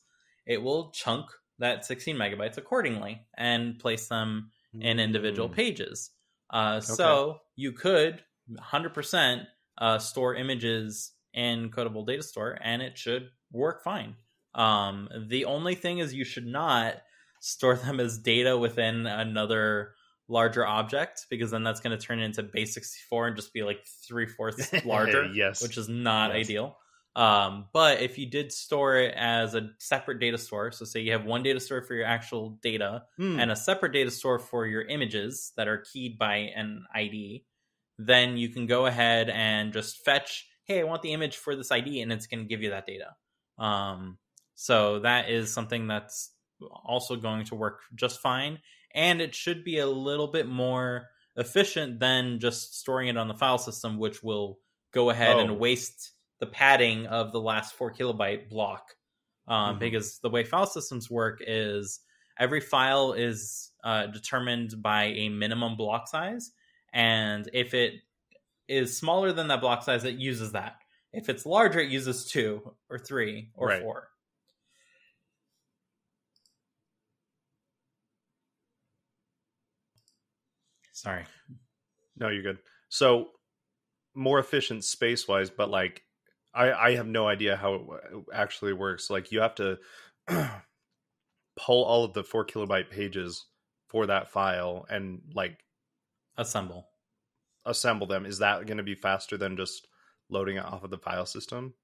it 0.47 0.63
will 0.63 0.91
chunk 0.93 1.27
that 1.59 1.85
16 1.85 2.17
megabytes 2.17 2.57
accordingly 2.59 3.27
and 3.37 3.79
place 3.79 4.09
them 4.09 4.51
in 4.81 4.99
individual 5.01 5.49
Mm. 5.49 5.55
pages. 5.55 6.11
Uh, 6.51 6.81
So 6.81 7.39
you 7.57 7.73
could 7.73 8.23
100% 8.51 9.47
uh, 9.79 9.99
store 9.99 10.35
images 10.35 11.13
in 11.33 11.71
Codable 11.71 12.07
Data 12.07 12.23
Store, 12.23 12.59
and 12.61 12.83
it 12.83 12.99
should 12.99 13.31
work 13.51 13.83
fine. 13.83 14.17
Um, 14.55 15.09
the 15.29 15.45
only 15.47 15.75
thing 15.75 15.99
is 15.99 16.13
you 16.13 16.25
should 16.25 16.47
not 16.47 16.97
store 17.41 17.77
them 17.77 18.01
as 18.01 18.19
data 18.19 18.57
within 18.59 19.07
another 19.07 19.95
larger 20.29 20.67
object 20.67 21.27
because 21.31 21.51
then 21.51 21.63
that's 21.65 21.81
going 21.81 21.97
to 21.97 22.03
turn 22.05 22.21
it 22.21 22.25
into 22.25 22.43
base 22.43 22.75
64 22.75 23.29
and 23.29 23.37
just 23.37 23.53
be 23.53 23.63
like 23.63 23.85
three 24.07 24.27
fourths 24.27 24.73
larger, 24.85 25.27
yes. 25.33 25.63
which 25.63 25.77
is 25.77 25.89
not 25.89 26.31
Yes. 26.35 26.47
ideal. 26.47 26.77
Um, 27.15 27.67
but 27.75 28.01
if 28.01 28.17
you 28.17 28.25
did 28.31 28.53
store 28.53 28.97
it 28.97 29.15
as 29.15 29.55
a 29.55 29.69
separate 29.79 30.19
data 30.19 30.39
store, 30.39 30.73
so 30.73 30.87
say 30.87 31.01
you 31.01 31.13
have 31.13 31.27
one 31.27 31.43
data 31.43 31.61
store 31.61 31.83
for 31.83 31.95
your 31.95 32.07
actual 32.07 32.59
data 32.63 33.03
Hmm. 33.19 33.39
and 33.39 33.51
a 33.51 33.57
separate 33.57 33.93
data 33.93 34.11
store 34.11 34.39
for 34.39 34.67
your 34.67 34.83
images 34.83 35.53
that 35.59 35.69
are 35.69 35.85
keyed 35.93 36.17
by 36.19 36.37
an 36.57 36.87
ID, 36.95 37.45
then 37.99 38.39
you 38.39 38.49
can 38.49 38.67
go 38.67 38.87
ahead 38.87 39.29
and 39.29 39.75
just 39.75 40.03
fetch, 40.05 40.49
hey, 40.65 40.81
I 40.81 40.85
want 40.85 41.03
the 41.03 41.13
image 41.13 41.37
for 41.37 41.55
this 41.55 41.71
ID, 41.71 42.01
and 42.01 42.11
it's 42.13 42.27
going 42.27 42.41
to 42.41 42.49
give 42.49 42.63
you 42.63 42.71
that 42.71 42.87
data. 42.87 43.15
Um, 43.59 44.17
so 44.55 45.01
that 45.01 45.29
is 45.29 45.53
something 45.53 45.89
that's 45.89 46.31
also 46.85 47.17
going 47.17 47.45
to 47.47 47.55
work 47.55 47.81
just 47.95 48.21
fine, 48.21 48.59
and 48.95 49.21
it 49.21 49.35
should 49.35 49.65
be 49.65 49.79
a 49.79 49.87
little 49.87 50.29
bit 50.29 50.47
more 50.47 51.09
efficient 51.37 51.99
than 52.01 52.39
just 52.39 52.79
storing 52.79 53.09
it 53.09 53.17
on 53.17 53.29
the 53.29 53.35
file 53.35 53.59
system, 53.59 53.99
which 53.99 54.23
will 54.23 54.59
go 54.93 55.11
ahead 55.11 55.37
Oh. 55.37 55.41
and 55.41 55.59
waste 55.59 56.13
the 56.41 56.47
padding 56.47 57.07
of 57.07 57.33
the 57.33 57.41
last 57.41 57.75
four 57.75 57.93
kilobyte 57.93 58.49
block. 58.49 58.95
Um, 59.49 59.77
Mhm. 59.77 59.79
Because 59.81 60.19
the 60.21 60.31
way 60.31 60.45
file 60.45 60.67
systems 60.67 61.11
work 61.11 61.41
is 61.47 62.01
every 62.39 62.61
file 62.61 63.13
is 63.13 63.71
uh, 63.85 64.07
determined 64.07 64.81
by 64.83 65.05
a 65.07 65.29
minimum 65.29 65.77
block 65.77 66.07
size, 66.07 66.53
and 66.93 67.51
if 67.53 67.75
it 67.75 67.95
is 68.69 68.97
smaller 68.97 69.33
than 69.33 69.49
that 69.49 69.61
block 69.61 69.83
size, 69.83 70.05
it 70.05 70.15
uses 70.15 70.53
that. 70.53 70.77
If 71.13 71.29
it's 71.29 71.45
larger, 71.45 71.81
it 71.81 71.91
uses 71.91 72.27
two 72.27 72.77
or 72.89 72.99
three 72.99 73.51
or 73.55 73.69
Right. 73.69 73.83
four. 73.83 74.12
Sorry. 81.03 81.25
No, 82.17 82.29
you're 82.29 82.43
good. 82.43 82.59
So 82.89 83.29
more 84.15 84.39
efficient 84.39 84.85
space 84.85 85.27
wise, 85.27 85.51
but 85.51 85.69
like 85.71 86.03
I 86.55 86.73
I 86.73 86.95
have 86.97 87.07
no 87.07 87.27
idea 87.27 87.57
how 87.57 87.75
it 87.75 87.79
w- 87.79 88.25
actually 88.33 88.73
works. 88.73 89.11
Like 89.11 89.33
you 89.33 89.41
have 89.41 89.55
to 89.57 89.79
pull 91.57 91.85
all 91.85 92.05
of 92.05 92.13
the 92.13 92.25
four 92.25 92.45
kilobyte 92.47 92.91
pages 92.91 93.45
for 93.89 94.07
that 94.07 94.31
file 94.31 94.87
and 94.89 95.21
like 95.35 95.59
Assemble. 96.37 96.87
assemble 97.67 98.07
them. 98.07 98.25
Is 98.27 98.39
that 98.39 98.67
going 98.67 98.79
to 98.79 98.83
be 98.83 98.95
faster 98.95 99.37
than 99.37 99.57
just 99.57 99.87
loading 100.31 100.57
it 100.57 100.65
off 100.65 100.85
of 100.85 100.91
the 100.91 100.99
file 100.99 101.27
system? 101.27 101.75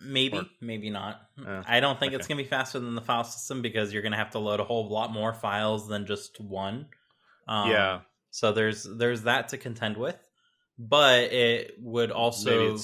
Maybe, 0.00 0.36
Or- 0.38 0.44
maybe 0.60 0.90
not. 0.90 1.20
Uh, 1.44 1.62
I 1.66 1.80
don't 1.80 1.98
think 1.98 2.12
it's 2.12 2.26
going 2.26 2.36
to 2.36 2.44
be 2.44 2.48
faster 2.50 2.78
than 2.78 2.94
the 2.94 3.00
file 3.00 3.24
system 3.24 3.62
because 3.62 3.92
you're 3.92 4.02
going 4.02 4.12
to 4.12 4.18
have 4.18 4.30
to 4.32 4.38
load 4.38 4.60
a 4.60 4.64
whole 4.64 4.88
lot 4.90 5.10
more 5.12 5.32
files 5.32 5.88
than 5.88 6.04
just 6.06 6.38
one. 6.40 6.86
Um, 7.48 7.70
yeah, 7.70 8.00
So 8.36 8.52
there's 8.52 8.84
there's 8.84 9.22
that 9.22 9.48
to 9.48 9.56
contend 9.56 9.96
with, 9.96 10.18
but 10.78 11.32
it 11.32 11.72
would 11.80 12.10
also 12.10 12.76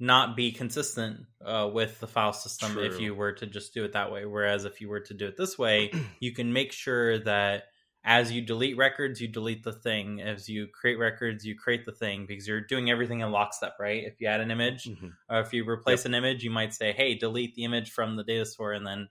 not 0.00 0.34
be 0.34 0.50
consistent 0.50 1.20
uh, 1.44 1.70
with 1.72 2.00
the 2.00 2.08
file 2.08 2.32
system 2.32 2.76
if 2.78 2.98
you 2.98 3.14
were 3.14 3.30
to 3.34 3.46
just 3.46 3.72
do 3.72 3.84
it 3.84 3.92
that 3.92 4.10
way. 4.10 4.24
Whereas 4.24 4.64
if 4.64 4.80
you 4.80 4.88
were 4.88 4.98
to 5.02 5.14
do 5.14 5.28
it 5.28 5.36
this 5.36 5.56
way, 5.56 5.92
you 6.18 6.32
can 6.32 6.52
make 6.52 6.72
sure 6.72 7.20
that 7.20 7.66
as 8.02 8.32
you 8.32 8.42
delete 8.42 8.76
records, 8.76 9.20
you 9.20 9.28
delete 9.28 9.62
the 9.62 9.72
thing. 9.72 10.20
As 10.20 10.48
you 10.48 10.66
create 10.66 10.98
records, 10.98 11.46
you 11.46 11.54
create 11.56 11.84
the 11.84 11.92
thing 11.92 12.26
because 12.26 12.48
you're 12.48 12.60
doing 12.66 12.90
everything 12.90 13.20
in 13.20 13.30
lockstep, 13.30 13.74
right? 13.78 14.02
If 14.02 14.20
you 14.20 14.26
add 14.26 14.40
an 14.40 14.50
image, 14.50 14.86
Mhm. 14.86 15.12
or 15.30 15.38
if 15.38 15.52
you 15.52 15.64
replace 15.68 16.06
an 16.06 16.14
image, 16.14 16.42
you 16.42 16.50
might 16.50 16.74
say, 16.74 16.90
"Hey, 16.90 17.14
delete 17.14 17.54
the 17.54 17.62
image 17.62 17.92
from 17.92 18.16
the 18.16 18.24
data 18.24 18.46
store," 18.46 18.72
and 18.72 18.84
then 18.84 19.10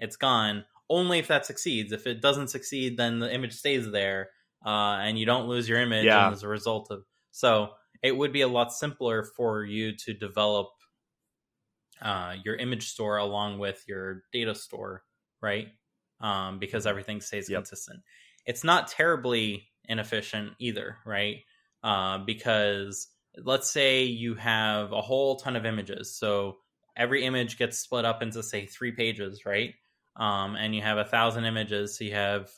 it's 0.00 0.16
gone. 0.16 0.64
Only 0.90 1.20
if 1.20 1.28
that 1.28 1.46
succeeds. 1.46 1.92
If 1.92 2.08
it 2.08 2.20
doesn't 2.20 2.48
succeed, 2.48 2.96
then 2.96 3.20
the 3.20 3.32
image 3.32 3.52
stays 3.54 3.88
there, 3.92 4.30
uh, 4.64 4.98
and 5.00 5.18
you 5.18 5.26
don't 5.26 5.48
lose 5.48 5.68
your 5.68 5.80
image 5.80 6.16
Yeah. 6.16 6.30
as 6.30 6.42
a 6.42 6.48
result 6.48 6.90
of. 6.90 7.04
So 7.30 7.74
it 8.02 8.16
would 8.16 8.32
be 8.32 8.42
a 8.42 8.48
lot 8.48 8.72
simpler 8.72 9.24
for 9.24 9.64
you 9.64 9.96
to 9.96 10.14
develop 10.14 10.68
uh, 12.00 12.36
your 12.44 12.54
image 12.56 12.88
store 12.88 13.16
along 13.16 13.58
with 13.58 13.84
your 13.88 14.24
data 14.32 14.54
store, 14.54 15.04
right? 15.40 15.68
Um, 16.20 16.58
because 16.58 16.86
everything 16.86 17.20
stays 17.20 17.48
Yep. 17.48 17.48
consistent. 17.48 18.02
It's 18.46 18.64
not 18.64 18.88
terribly 18.88 19.68
inefficient 19.84 20.54
either, 20.58 20.98
right? 21.04 21.38
Uh, 21.82 22.18
because 22.18 23.08
let's 23.36 23.70
say 23.70 24.04
you 24.04 24.34
have 24.34 24.92
a 24.92 25.00
whole 25.02 25.36
ton 25.36 25.56
of 25.56 25.64
images, 25.66 26.16
so 26.16 26.58
every 26.96 27.24
image 27.24 27.58
gets 27.58 27.78
split 27.78 28.04
up 28.04 28.22
into 28.22 28.42
say 28.42 28.66
three 28.66 28.92
pages, 28.92 29.44
right? 29.46 29.74
Um, 30.16 30.56
and 30.56 30.74
you 30.74 30.82
have 30.82 30.98
a 30.98 31.04
thousand 31.04 31.44
images, 31.44 31.96
so 31.96 32.04
you 32.04 32.14
have 32.14 32.50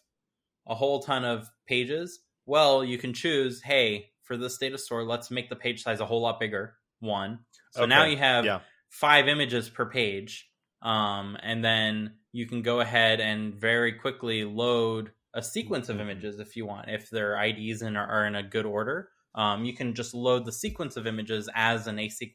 a 0.71 0.77
whole 0.77 1.03
ton 1.03 1.25
of 1.27 1.51
pages. 1.67 2.21
Well, 2.47 2.85
you 2.85 2.99
can 2.99 3.15
choose, 3.15 3.63
hey, 3.63 4.13
for 4.23 4.39
this 4.39 4.59
data 4.59 4.79
store, 4.79 5.05
let's 5.05 5.31
make 5.31 5.51
the 5.51 5.57
page 5.57 5.83
size 5.83 6.01
a 6.01 6.07
whole 6.07 6.23
lot 6.23 6.41
bigger. 6.41 6.77
One. 7.01 7.47
So 7.71 7.87
now 7.87 8.05
you 8.05 8.17
have 8.19 8.49
Yeah. 8.49 8.61
five 8.91 9.29
images 9.29 9.71
per 9.71 9.91
page. 9.91 10.51
Um, 10.83 11.37
and 11.43 11.65
then 11.65 12.19
you 12.33 12.47
can 12.47 12.63
go 12.63 12.81
ahead 12.81 13.21
and 13.21 13.55
very 13.55 13.93
quickly 13.93 14.45
load 14.45 15.13
a 15.35 15.43
sequence 15.43 15.89
of 15.89 16.01
Mhm. 16.01 16.01
images 16.01 16.41
if 16.41 16.57
you 16.57 16.67
want. 16.67 16.89
If 16.91 17.11
their 17.11 17.37
IDs 17.37 17.83
in 17.83 17.97
are, 17.97 18.07
are 18.07 18.27
in 18.27 18.35
a 18.37 18.43
good 18.43 18.67
order, 18.67 19.11
um, 19.35 19.65
you 19.65 19.75
can 19.75 19.95
just 19.95 20.15
load 20.15 20.45
the 20.45 20.53
sequence 20.53 20.97
of 20.97 21.07
images 21.07 21.49
as 21.55 21.87
an 21.87 21.97
async 21.99 22.33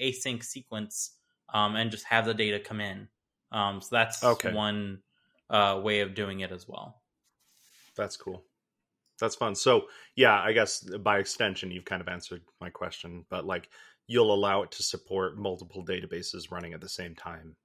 async 0.00 0.42
sequence, 0.44 1.18
um, 1.54 1.76
and 1.76 1.90
just 1.90 2.04
have 2.06 2.26
the 2.26 2.34
data 2.34 2.60
come 2.60 2.80
in. 2.80 3.08
Um, 3.52 3.80
so 3.80 3.88
that's 3.92 4.20
Okay. 4.22 4.52
one 4.52 5.02
uh, 5.50 5.80
way 5.82 6.00
of 6.00 6.14
doing 6.14 6.40
it 6.40 6.52
as 6.52 6.66
well. 6.68 7.02
That's 7.96 8.16
cool. 8.16 8.44
That's 9.18 9.36
fun. 9.36 9.54
So, 9.54 9.86
yeah, 10.14 10.38
I 10.38 10.52
guess 10.52 10.80
by 10.80 11.18
extension, 11.18 11.70
you've 11.70 11.86
kind 11.86 12.02
of 12.02 12.08
answered 12.08 12.42
my 12.60 12.70
question, 12.70 13.24
but 13.30 13.46
like 13.46 13.68
you'll 14.06 14.32
allow 14.32 14.62
it 14.62 14.72
to 14.72 14.82
support 14.82 15.38
multiple 15.38 15.84
databases 15.84 16.50
running 16.50 16.74
at 16.74 16.80
the 16.80 16.88
same 16.88 17.14
time. 17.14 17.56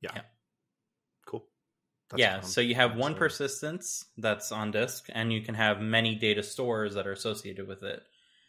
Yeah. 0.00 0.10
Yeah. 0.14 0.22
Cool. 1.26 1.44
That's 2.10 2.20
yeah, 2.20 2.40
fun. 2.40 2.50
so 2.50 2.60
you 2.60 2.74
have 2.74 2.96
one 2.96 3.14
persistence 3.14 4.04
that's 4.18 4.52
on 4.52 4.70
disk, 4.70 5.06
and 5.12 5.32
you 5.32 5.42
can 5.42 5.54
have 5.54 5.80
many 5.80 6.14
data 6.14 6.42
stores 6.42 6.94
that 6.94 7.06
are 7.06 7.12
associated 7.12 7.66
with 7.66 7.82
it. 7.82 8.02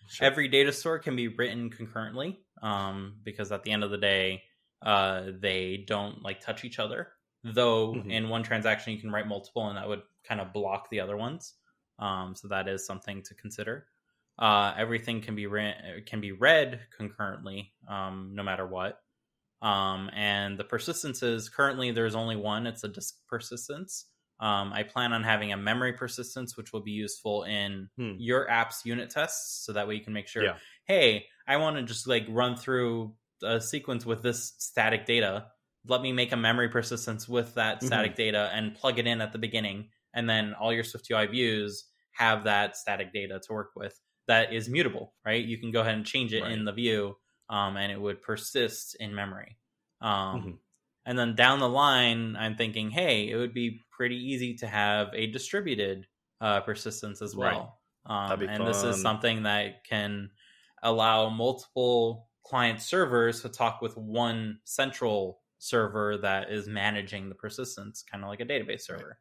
Sure. 0.09 0.27
Every 0.27 0.47
data 0.47 0.71
store 0.71 0.99
can 0.99 1.15
be 1.15 1.27
written 1.27 1.69
concurrently, 1.69 2.39
um, 2.61 3.15
because 3.23 3.51
at 3.51 3.63
the 3.63 3.71
end 3.71 3.83
of 3.83 3.89
the 3.89 3.97
day, 3.97 4.43
uh, 4.81 5.23
they 5.39 5.83
don't 5.87 6.21
like 6.21 6.41
touch 6.41 6.65
each 6.65 6.77
other. 6.77 7.07
Though 7.53 7.95
Mhm. 7.95 8.11
in 8.11 8.29
one 8.29 8.43
transaction 8.43 8.93
you 8.93 8.99
can 8.99 9.11
write 9.11 9.27
multiple, 9.27 9.67
and 9.69 9.77
that 9.77 9.87
would 9.87 10.03
kind 10.23 10.41
of 10.41 10.53
block 10.53 10.89
the 10.89 10.99
other 10.99 11.17
ones. 11.17 11.55
Um, 11.99 12.35
so 12.35 12.47
that 12.49 12.67
is 12.67 12.85
something 12.85 13.23
to 13.23 13.33
consider. 13.35 13.87
Uh, 14.39 14.73
everything 14.77 15.21
can 15.21 15.35
be 15.35 15.47
re- 15.47 16.03
can 16.05 16.21
be 16.21 16.31
read 16.31 16.87
concurrently, 16.95 17.73
um, 17.87 18.31
no 18.35 18.43
matter 18.43 18.67
what. 18.67 19.01
Um, 19.61 20.09
and 20.13 20.57
the 20.59 20.63
persistences 20.63 21.49
currently 21.49 21.91
there's 21.91 22.13
only 22.15 22.35
one. 22.35 22.67
It's 22.67 22.83
a 22.83 22.87
disk 22.87 23.15
persistence. 23.27 24.05
Um, 24.39 24.71
I 24.71 24.83
plan 24.83 25.13
on 25.13 25.23
having 25.23 25.51
a 25.51 25.57
memory 25.57 25.93
persistence, 25.93 26.55
which 26.55 26.71
will 26.71 26.81
be 26.81 26.91
useful 26.91 27.43
in 27.45 27.89
Hmm. 27.97 28.13
your 28.19 28.47
app's 28.49 28.85
unit 28.85 29.09
tests, 29.09 29.65
so 29.65 29.73
that 29.73 29.87
way 29.87 29.95
you 29.95 30.03
can 30.03 30.13
make 30.13 30.27
sure. 30.27 30.43
Yeah. 30.43 30.59
Hey, 30.85 31.27
I 31.47 31.57
want 31.57 31.77
to 31.77 31.83
just 31.83 32.05
like 32.05 32.25
run 32.29 32.55
through 32.55 33.15
a 33.41 33.59
sequence 33.59 34.05
with 34.05 34.21
this 34.21 34.53
static 34.59 35.05
data. 35.07 35.51
Let 35.87 36.01
me 36.01 36.11
make 36.11 36.31
a 36.31 36.37
memory 36.37 36.69
persistence 36.69 37.27
with 37.27 37.55
that 37.55 37.81
Mhm. 37.81 38.07
static 38.07 38.15
data 38.15 38.49
and 38.53 38.75
plug 38.75 38.99
it 38.99 39.07
in 39.07 39.21
at 39.21 39.31
the 39.31 39.37
beginning, 39.39 39.91
and 40.13 40.29
then 40.29 40.53
all 40.53 40.73
your 40.73 40.83
SwiftUI 40.83 41.29
views 41.29 41.89
have 42.11 42.43
that 42.45 42.75
static 42.77 43.13
data 43.13 43.39
to 43.45 43.53
work 43.53 43.71
with. 43.75 43.99
That 44.27 44.53
is 44.53 44.69
mutable, 44.69 45.15
right? 45.25 45.43
You 45.43 45.57
can 45.57 45.71
go 45.71 45.81
ahead 45.81 45.95
and 45.95 46.05
change 46.05 46.33
it 46.33 46.45
in 46.45 46.65
the 46.65 46.73
view, 46.73 47.17
um, 47.49 47.77
and 47.77 47.91
it 47.91 47.99
would 48.01 48.21
persist 48.21 48.95
in 48.99 49.13
memory. 49.15 49.57
Um, 50.01 50.47
Mhm. 50.47 50.59
And 51.05 51.17
then 51.17 51.35
down 51.35 51.59
the 51.59 51.69
line, 51.69 52.35
I'm 52.35 52.57
thinking, 52.57 52.89
hey, 52.91 53.29
it 53.29 53.37
would 53.37 53.53
be 53.53 53.79
pretty 53.91 54.17
easy 54.17 54.55
to 54.55 54.67
have 54.67 55.09
a 55.13 55.27
distributed 55.27 56.07
uh, 56.41 56.61
persistence 56.61 57.21
as 57.21 57.33
Right. 57.33 57.63
well. 57.63 57.81
Um, 58.05 58.39
That'd 58.39 58.49
be 58.49 58.49
and 58.49 58.67
this 58.67 58.83
is 58.83 59.01
something 59.01 59.43
that 59.43 59.85
can 59.85 60.31
allow 60.83 61.29
multiple 61.29 62.29
client 62.45 62.81
servers 62.81 63.41
to 63.41 63.49
talk 63.49 63.81
with 63.81 63.95
one 63.97 64.59
central 64.65 65.41
server 65.59 66.17
that 66.17 66.51
is 66.51 66.67
managing 66.67 67.29
the 67.29 67.35
persistence, 67.35 68.03
kind 68.09 68.23
of 68.23 68.29
like 68.29 68.39
a 68.39 68.45
database 68.45 68.81
server. 68.81 69.19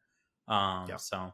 Um, 0.48 0.86
Yeah. 0.88 0.96
So 0.96 1.32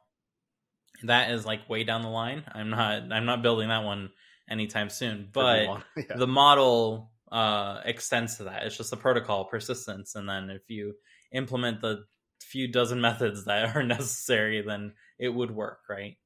that 1.04 1.30
is 1.30 1.44
like 1.44 1.68
way 1.68 1.84
down 1.84 2.02
the 2.02 2.08
line. 2.08 2.44
I'm 2.52 2.70
not. 2.70 3.12
I'm 3.12 3.26
not 3.26 3.42
building 3.42 3.68
that 3.68 3.84
one 3.84 4.10
anytime 4.48 4.90
soon, 4.90 5.28
but 5.32 5.68
Yeah. 5.96 6.16
the 6.16 6.26
model 6.26 7.10
uh, 7.30 7.80
extends 7.84 8.36
to 8.36 8.44
that. 8.44 8.64
It's 8.64 8.76
just 8.76 8.92
a 8.92 8.96
protocol 8.96 9.46
persistence, 9.46 10.14
and 10.14 10.28
then 10.28 10.50
if 10.50 10.62
you 10.68 10.94
implement 11.32 11.80
the 11.80 12.04
few 12.40 12.68
dozen 12.68 13.00
methods 13.08 13.46
that 13.46 13.74
are 13.74 13.82
necessary, 13.82 14.62
then 14.62 14.92
it 15.18 15.30
would 15.30 15.50
work, 15.50 15.80
right? 15.88 16.16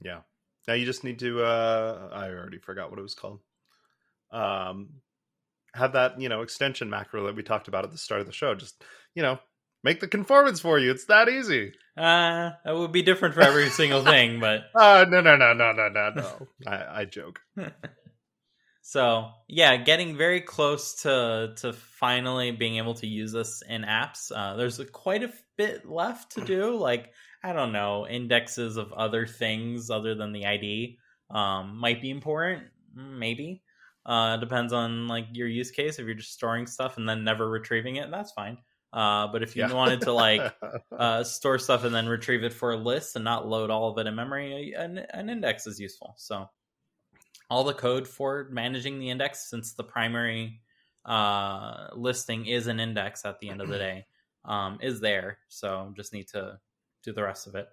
Yeah. 0.00 0.20
Now 0.66 0.74
you 0.74 0.84
just 0.84 1.04
need 1.04 1.18
to 1.20 1.42
uh 1.42 2.10
I 2.12 2.28
already 2.28 2.58
forgot 2.58 2.90
what 2.90 2.98
it 2.98 3.02
was 3.02 3.14
called. 3.14 3.40
Um 4.30 5.00
have 5.74 5.92
that 5.92 6.20
you 6.20 6.28
know 6.28 6.42
extension 6.42 6.90
macro 6.90 7.26
that 7.26 7.36
we 7.36 7.42
talked 7.42 7.68
about 7.68 7.84
at 7.84 7.90
the 7.90 7.98
start 7.98 8.20
of 8.20 8.26
the 8.26 8.32
show. 8.32 8.54
Just 8.54 8.82
you 9.14 9.22
know 9.22 9.38
make 9.84 10.00
the 10.00 10.08
conformance 10.08 10.60
for 10.60 10.78
you. 10.78 10.90
It's 10.90 11.06
that 11.06 11.28
easy. 11.28 11.72
Uh, 11.96 12.50
that 12.64 12.76
would 12.76 12.92
be 12.92 13.02
different 13.02 13.34
for 13.34 13.42
every 13.42 13.70
single 13.70 14.02
thing, 14.04 14.40
but 14.40 14.64
uh, 14.74 15.06
no, 15.08 15.20
no, 15.20 15.36
no, 15.36 15.52
no, 15.52 15.72
no, 15.72 15.88
no, 15.88 16.10
no. 16.14 16.46
I, 16.66 17.00
I 17.00 17.04
joke. 17.04 17.40
so 18.82 19.30
yeah, 19.48 19.76
getting 19.76 20.16
very 20.16 20.40
close 20.40 21.02
to 21.02 21.54
to 21.58 21.72
finally 21.72 22.50
being 22.50 22.76
able 22.76 22.94
to 22.94 23.06
use 23.06 23.32
this 23.32 23.62
in 23.68 23.82
apps. 23.82 24.30
Uh, 24.34 24.56
there's 24.56 24.78
a, 24.78 24.84
quite 24.84 25.22
a 25.22 25.32
bit 25.56 25.88
left 25.88 26.32
to 26.32 26.44
do. 26.44 26.76
Like 26.88 27.12
I 27.42 27.52
don't 27.52 27.72
know, 27.72 28.06
indexes 28.06 28.76
of 28.76 28.92
other 28.92 29.26
things 29.26 29.90
other 29.90 30.14
than 30.16 30.32
the 30.32 30.46
ID 30.46 30.98
um, 31.30 31.78
might 31.78 32.02
be 32.02 32.10
important. 32.10 32.64
Maybe 32.94 33.62
uh, 34.08 34.38
depends 34.38 34.72
on 34.72 35.06
like 35.06 35.26
your 35.32 35.46
use 35.46 35.70
case. 35.70 35.98
If 35.98 36.06
you're 36.06 36.14
just 36.14 36.32
storing 36.32 36.66
stuff 36.66 36.96
and 36.96 37.06
then 37.06 37.24
never 37.24 37.48
retrieving 37.48 37.96
it, 37.96 38.10
that's 38.10 38.32
fine. 38.32 38.56
Uh, 38.90 39.26
but 39.26 39.42
if 39.42 39.54
you 39.54 39.62
yeah. 39.62 39.72
wanted 39.72 40.00
to 40.00 40.12
like 40.12 40.54
uh, 40.98 41.22
store 41.22 41.58
stuff 41.58 41.84
and 41.84 41.94
then 41.94 42.08
retrieve 42.08 42.42
it 42.42 42.54
for 42.54 42.72
a 42.72 42.76
list 42.76 43.16
and 43.16 43.24
not 43.24 43.46
load 43.46 43.68
all 43.68 43.90
of 43.90 43.98
it 43.98 44.06
in 44.06 44.14
memory, 44.14 44.72
an, 44.72 44.98
an 45.10 45.28
index 45.28 45.66
is 45.66 45.78
useful. 45.78 46.14
So 46.16 46.48
all 47.50 47.64
the 47.64 47.74
code 47.74 48.08
for 48.08 48.48
managing 48.50 48.98
the 48.98 49.10
index, 49.10 49.50
since 49.50 49.74
the 49.74 49.84
primary 49.84 50.62
uh, 51.04 51.88
listing 51.94 52.46
is 52.46 52.66
an 52.66 52.80
index 52.80 53.26
at 53.26 53.40
the 53.40 53.50
end 53.50 53.60
of 53.60 53.68
the 53.68 53.78
day, 53.78 54.06
um, 54.46 54.78
is 54.80 55.00
there. 55.00 55.36
So 55.48 55.92
just 55.94 56.14
need 56.14 56.28
to 56.28 56.58
do 57.04 57.12
the 57.12 57.22
rest 57.22 57.46
of 57.46 57.56
it. 57.56 57.68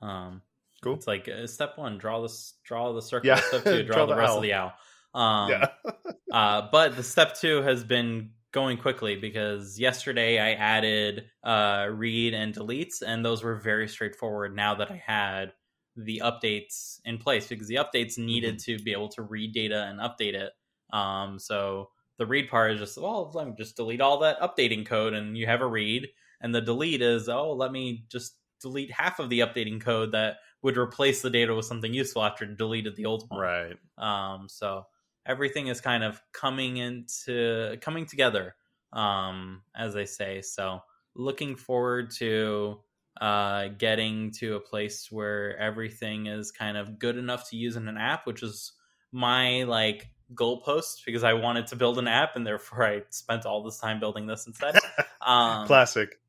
Um, 0.00 0.42
cool. 0.80 0.94
It's 0.94 1.08
like 1.08 1.28
uh, 1.28 1.48
step 1.48 1.76
one: 1.76 1.98
draw 1.98 2.22
this, 2.22 2.54
draw 2.64 2.92
the 2.92 3.02
circle. 3.02 3.26
Yeah. 3.26 3.40
Step 3.40 3.64
two: 3.64 3.82
draw, 3.84 3.96
draw 3.96 4.06
the, 4.06 4.14
the, 4.14 4.20
rest 4.20 4.30
owl. 4.30 4.36
of 4.36 4.42
the 4.42 4.52
owl. 4.52 4.72
Um, 5.16 5.50
yeah. 5.50 5.66
uh, 6.32 6.68
but 6.70 6.94
the 6.94 7.02
step 7.02 7.34
two 7.34 7.62
has 7.62 7.82
been 7.82 8.30
going 8.52 8.76
quickly 8.76 9.16
because 9.16 9.78
yesterday 9.80 10.38
I 10.38 10.52
added 10.52 11.24
uh, 11.42 11.88
read 11.90 12.34
and 12.34 12.54
deletes, 12.54 13.02
and 13.04 13.24
those 13.24 13.42
were 13.42 13.56
very 13.56 13.88
straightforward. 13.88 14.54
Now 14.54 14.74
that 14.76 14.90
I 14.90 15.02
had 15.04 15.52
the 15.96 16.22
updates 16.22 17.00
in 17.04 17.18
place, 17.18 17.46
because 17.46 17.66
the 17.66 17.76
updates 17.76 18.18
needed 18.18 18.56
mm-hmm. 18.56 18.78
to 18.78 18.84
be 18.84 18.92
able 18.92 19.08
to 19.10 19.22
read 19.22 19.52
data 19.52 19.84
and 19.84 19.98
update 19.98 20.34
it. 20.34 20.52
Um, 20.92 21.38
so 21.38 21.88
the 22.18 22.26
read 22.26 22.48
part 22.48 22.72
is 22.72 22.80
just 22.80 22.98
well, 22.98 23.30
let 23.34 23.46
me 23.46 23.54
just 23.56 23.76
delete 23.76 24.00
all 24.00 24.20
that 24.20 24.40
updating 24.40 24.86
code, 24.86 25.14
and 25.14 25.36
you 25.36 25.46
have 25.46 25.62
a 25.62 25.66
read. 25.66 26.08
And 26.42 26.54
the 26.54 26.60
delete 26.60 27.00
is 27.00 27.30
oh, 27.30 27.52
let 27.52 27.72
me 27.72 28.04
just 28.10 28.36
delete 28.60 28.90
half 28.90 29.18
of 29.18 29.30
the 29.30 29.40
updating 29.40 29.80
code 29.80 30.12
that 30.12 30.36
would 30.62 30.76
replace 30.76 31.22
the 31.22 31.30
data 31.30 31.54
with 31.54 31.64
something 31.64 31.92
useful 31.92 32.22
after 32.22 32.44
deleted 32.44 32.96
the 32.96 33.06
old 33.06 33.24
one. 33.28 33.40
Right. 33.40 33.76
Um, 33.98 34.48
so 34.48 34.86
everything 35.26 35.68
is 35.68 35.80
kind 35.80 36.04
of 36.04 36.20
coming 36.32 36.76
into 36.76 37.76
coming 37.80 38.06
together 38.06 38.54
um 38.92 39.62
as 39.76 39.94
they 39.94 40.06
say. 40.06 40.42
So 40.42 40.80
looking 41.14 41.56
forward 41.56 42.10
to 42.12 42.80
uh 43.20 43.68
getting 43.78 44.30
to 44.30 44.56
a 44.56 44.60
place 44.60 45.08
where 45.10 45.56
everything 45.58 46.26
is 46.26 46.52
kind 46.52 46.76
of 46.76 46.98
good 46.98 47.16
enough 47.16 47.48
to 47.48 47.56
use 47.56 47.76
in 47.76 47.88
an 47.88 47.96
app 47.96 48.26
which 48.26 48.42
is 48.42 48.72
my 49.10 49.62
like 49.62 50.10
goalpost 50.34 51.04
because 51.06 51.24
i 51.24 51.32
wanted 51.32 51.66
to 51.66 51.76
build 51.76 51.98
an 51.98 52.08
app 52.08 52.36
and 52.36 52.46
therefore 52.46 52.84
i 52.84 53.00
spent 53.08 53.46
all 53.46 53.62
this 53.62 53.78
time 53.78 54.00
building 54.00 54.26
this 54.26 54.46
instead. 54.46 54.74
Um 55.26 55.66
classic. 55.66 56.20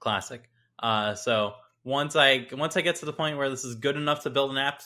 Classic. 0.00 0.42
Uh 0.78 1.14
so 1.14 1.54
once 1.82 2.14
i 2.14 2.46
once 2.52 2.76
i 2.76 2.82
get 2.82 2.96
to 2.96 3.06
the 3.06 3.12
point 3.12 3.38
where 3.38 3.48
this 3.48 3.64
is 3.64 3.76
good 3.76 3.96
enough 3.96 4.24
to 4.24 4.30
build 4.30 4.50
an 4.50 4.58
app 4.58 4.82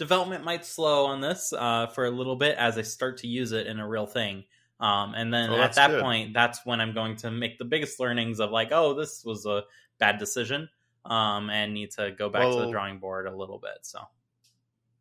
development 0.00 0.42
might 0.42 0.64
slow 0.64 1.04
on 1.04 1.20
this 1.20 1.52
uh, 1.52 1.86
for 1.88 2.06
a 2.06 2.10
little 2.10 2.34
bit 2.34 2.56
as 2.56 2.78
I 2.78 2.82
start 2.82 3.18
to 3.18 3.26
use 3.26 3.52
it 3.52 3.66
in 3.66 3.78
a 3.78 3.86
real 3.86 4.06
thing. 4.06 4.44
Um, 4.80 5.12
and 5.14 5.32
then 5.32 5.50
oh, 5.50 5.60
at 5.60 5.74
that 5.74 5.90
good. 5.90 6.02
point, 6.02 6.32
that's 6.32 6.64
when 6.64 6.80
I'm 6.80 6.94
going 6.94 7.16
to 7.16 7.30
make 7.30 7.58
the 7.58 7.66
biggest 7.66 8.00
learnings 8.00 8.40
of 8.40 8.50
like, 8.50 8.70
oh, 8.72 8.94
this 8.94 9.22
was 9.26 9.44
a 9.44 9.64
bad 9.98 10.18
decision, 10.18 10.70
um, 11.04 11.50
and 11.50 11.74
need 11.74 11.90
to 11.92 12.12
go 12.12 12.30
back 12.30 12.44
well, 12.44 12.60
to 12.60 12.64
the 12.64 12.70
drawing 12.70 12.98
board 12.98 13.26
a 13.26 13.36
little 13.36 13.58
bit. 13.58 13.80
So, 13.82 14.00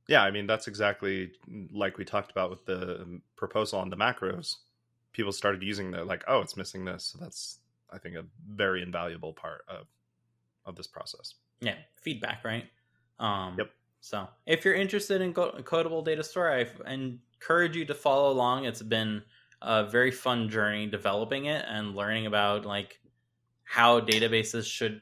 yeah, 0.09 0.21
I 0.21 0.31
mean 0.31 0.47
that's 0.47 0.67
exactly 0.67 1.31
like 1.71 1.97
we 1.97 2.03
talked 2.03 2.31
about 2.31 2.49
with 2.49 2.65
the 2.65 3.03
um, 3.03 3.21
proposal 3.37 3.79
on 3.79 3.89
the 3.89 3.95
macros. 3.95 4.55
People 5.13 5.31
started 5.31 5.63
using 5.63 5.91
the 5.91 6.03
like, 6.03 6.25
oh, 6.27 6.41
it's 6.41 6.57
missing 6.57 6.83
this. 6.83 7.05
So 7.05 7.19
that's 7.21 7.59
I 7.89 7.99
think 7.99 8.17
a 8.17 8.25
very 8.53 8.83
invaluable 8.83 9.31
part 9.31 9.61
of 9.69 9.87
of 10.65 10.75
this 10.75 10.87
process. 10.87 11.35
Yeah, 11.61 11.75
feedback, 11.95 12.43
right? 12.43 12.65
Um, 13.17 13.55
yep. 13.57 13.71
So 14.01 14.27
if 14.45 14.65
you're 14.65 14.75
interested 14.75 15.21
in 15.21 15.33
Codable 15.33 16.03
Data 16.03 16.23
Store, 16.23 16.51
I 16.51 16.65
encourage 16.91 17.75
you 17.75 17.85
to 17.85 17.93
follow 17.93 18.31
along. 18.31 18.65
It's 18.65 18.81
been 18.81 19.21
a 19.61 19.85
very 19.85 20.11
fun 20.11 20.49
journey 20.49 20.87
developing 20.87 21.45
it 21.45 21.65
and 21.67 21.95
learning 21.95 22.25
about 22.25 22.65
like 22.65 22.99
how 23.63 23.99
databases 23.99 24.65
should 24.65 25.01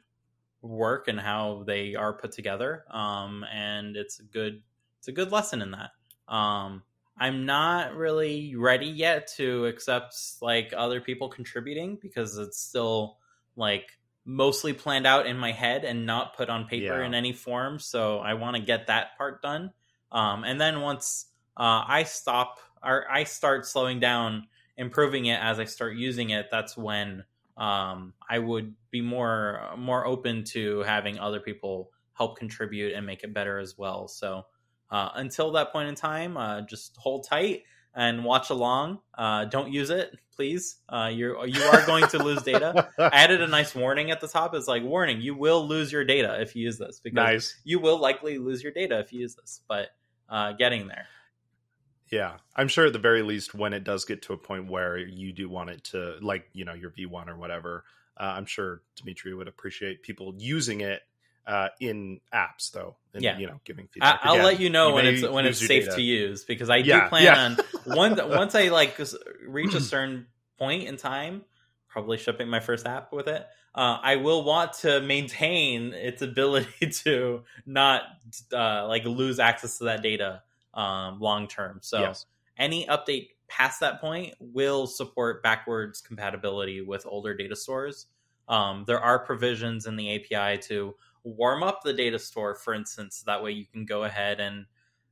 work 0.61 1.07
and 1.07 1.19
how 1.19 1.63
they 1.65 1.95
are 1.95 2.13
put 2.13 2.31
together. 2.31 2.83
Um, 2.89 3.45
and 3.53 3.95
it's 3.95 4.19
a 4.19 4.23
good 4.23 4.61
it's 4.99 5.07
a 5.07 5.11
good 5.11 5.31
lesson 5.31 5.61
in 5.61 5.71
that. 5.71 5.91
Um, 6.27 6.83
I'm 7.19 7.45
not 7.45 7.95
really 7.95 8.55
ready 8.55 8.87
yet 8.87 9.27
to 9.37 9.65
accept 9.65 10.15
like 10.41 10.73
other 10.75 11.01
people 11.01 11.29
contributing 11.29 11.97
because 12.01 12.37
it's 12.37 12.59
still 12.59 13.17
like 13.55 13.97
mostly 14.27 14.73
planned 14.73 15.07
out 15.07 15.25
in 15.25 15.37
my 15.37 15.53
head 15.53 15.85
and 15.85 16.05
not 16.05 16.35
put 16.35 16.49
on 16.49 16.65
paper 16.65 16.99
yeah. 16.99 17.05
in 17.05 17.13
any 17.13 17.31
form. 17.31 17.79
So 17.79 18.19
I 18.19 18.33
want 18.33 18.57
to 18.57 18.61
get 18.61 18.87
that 18.87 19.17
part 19.17 19.41
done. 19.41 19.71
Um, 20.11 20.43
and 20.43 20.59
then 20.59 20.81
once 20.81 21.27
uh, 21.55 21.83
I 21.87 22.03
stop 22.03 22.59
or 22.83 23.05
I 23.09 23.23
start 23.23 23.65
slowing 23.65 24.01
down, 24.01 24.47
improving 24.75 25.27
it 25.27 25.39
as 25.41 25.59
I 25.59 25.65
start 25.65 25.95
using 25.95 26.31
it, 26.31 26.47
that's 26.51 26.75
when 26.75 27.23
um, 27.55 28.13
I 28.29 28.39
would 28.39 28.75
be 28.91 29.01
more 29.01 29.71
more 29.77 30.05
open 30.05 30.43
to 30.43 30.81
having 30.81 31.17
other 31.17 31.39
people 31.39 31.91
help 32.13 32.37
contribute 32.37 32.93
and 32.93 33.05
make 33.05 33.23
it 33.23 33.33
better 33.33 33.59
as 33.59 33.77
well. 33.77 34.09
So 34.09 34.45
uh, 34.91 35.09
until 35.15 35.53
that 35.53 35.71
point 35.71 35.87
in 35.87 35.95
time, 35.95 36.35
uh, 36.35 36.61
just 36.61 36.97
hold 36.97 37.25
tight 37.27 37.63
and 37.97 38.23
watch 38.23 38.51
along. 38.51 38.99
Uh, 39.17 39.45
don't 39.45 39.73
use 39.73 39.89
it, 39.89 40.15
please. 40.35 40.77
Uh, 40.87 41.09
you're 41.11 41.45
you 41.47 41.61
are 41.63 41.85
going 41.85 42.07
to 42.07 42.23
lose 42.23 42.43
data. 42.43 42.89
I 42.99 43.09
added 43.11 43.41
a 43.41 43.47
nice 43.47 43.75
warning 43.75 44.11
at 44.11 44.21
the 44.21 44.27
top. 44.27 44.53
It's 44.53 44.67
like 44.67 44.83
warning: 44.83 45.19
you 45.19 45.35
will 45.35 45.67
lose 45.67 45.91
your 45.91 46.05
data 46.05 46.39
if 46.39 46.55
you 46.55 46.63
use 46.63 46.77
this 46.77 47.01
because 47.03 47.15
nice. 47.15 47.59
you 47.65 47.79
will 47.79 47.99
likely 47.99 48.37
lose 48.37 48.63
your 48.63 48.71
data 48.71 48.99
if 48.99 49.11
you 49.11 49.21
use 49.21 49.35
this. 49.35 49.61
But 49.67 49.89
uh, 50.29 50.53
getting 50.53 50.87
there. 50.87 51.07
Yeah, 52.09 52.37
I'm 52.55 52.69
sure 52.69 52.85
at 52.85 52.93
the 52.93 52.99
very 52.99 53.23
least 53.23 53.53
when 53.53 53.73
it 53.73 53.83
does 53.83 54.05
get 54.05 54.21
to 54.23 54.33
a 54.33 54.37
point 54.37 54.71
where 54.71 54.97
you 54.97 55.33
do 55.33 55.49
want 55.49 55.71
it 55.71 55.83
to, 55.85 56.15
like 56.21 56.45
you 56.53 56.63
know, 56.63 56.73
your 56.73 56.91
V1 56.91 57.27
or 57.27 57.35
whatever. 57.35 57.83
Uh, 58.15 58.33
I'm 58.37 58.45
sure 58.45 58.81
Dimitri 58.95 59.33
would 59.33 59.47
appreciate 59.47 60.03
people 60.03 60.33
using 60.37 60.81
it 60.81 61.01
uh, 61.47 61.69
in 61.79 62.19
apps 62.33 62.71
though. 62.71 62.97
And, 63.13 63.23
yeah, 63.23 63.39
you 63.39 63.47
know, 63.47 63.59
giving 63.63 63.87
feedback. 63.87 64.19
I, 64.21 64.33
will 64.33 64.43
let 64.43 64.59
you 64.59 64.69
know 64.69 64.89
you 64.89 64.93
when 64.95 65.05
it's 65.07 65.27
when 65.27 65.45
it's 65.45 65.59
safe 65.59 65.85
data. 65.85 65.95
to 65.95 66.01
use 66.01 66.43
because 66.43 66.69
I 66.69 66.77
yeah, 66.77 67.03
do 67.03 67.09
plan 67.09 67.23
yeah. 67.23 67.45
on 67.45 67.57
once 67.97 68.21
once 68.21 68.53
I 68.53 68.67
like 68.67 68.99
reach 69.47 69.73
a 69.73 69.81
certain 69.81 70.27
point 70.59 70.83
in 70.83 70.97
time, 70.97 71.43
probably 71.87 72.17
shipping 72.17 72.47
my 72.47 72.59
first 72.59 72.85
app 72.85 73.11
with 73.11 73.27
it. 73.27 73.47
Uh, 73.73 73.99
I 74.01 74.15
will 74.17 74.43
want 74.43 74.73
to 74.73 75.01
maintain 75.01 75.93
its 75.93 76.21
ability 76.21 76.89
to 77.03 77.43
not 77.65 78.03
uh, 78.51 78.87
like 78.87 79.05
lose 79.05 79.39
access 79.39 79.77
to 79.79 79.85
that 79.85 80.03
data 80.03 80.41
um, 80.73 81.19
long 81.19 81.47
term. 81.47 81.79
So 81.81 81.99
yes. 81.99 82.25
any 82.57 82.85
update 82.85 83.29
past 83.47 83.79
that 83.79 84.01
point 84.01 84.33
will 84.39 84.87
support 84.87 85.41
backwards 85.41 86.01
compatibility 86.01 86.81
with 86.81 87.05
older 87.05 87.33
data 87.33 87.55
stores. 87.55 88.07
Um, 88.47 88.83
there 88.87 88.99
are 88.99 89.19
provisions 89.19 89.87
in 89.87 89.95
the 89.95 90.15
API 90.15 90.59
to 90.63 90.95
warm 91.23 91.63
up 91.63 91.81
the 91.83 91.93
data 91.93 92.19
store, 92.19 92.55
for 92.55 92.73
instance. 92.73 93.23
That 93.25 93.43
way 93.43 93.51
you 93.51 93.65
can 93.65 93.85
go 93.85 94.03
ahead 94.03 94.39
and 94.39 94.65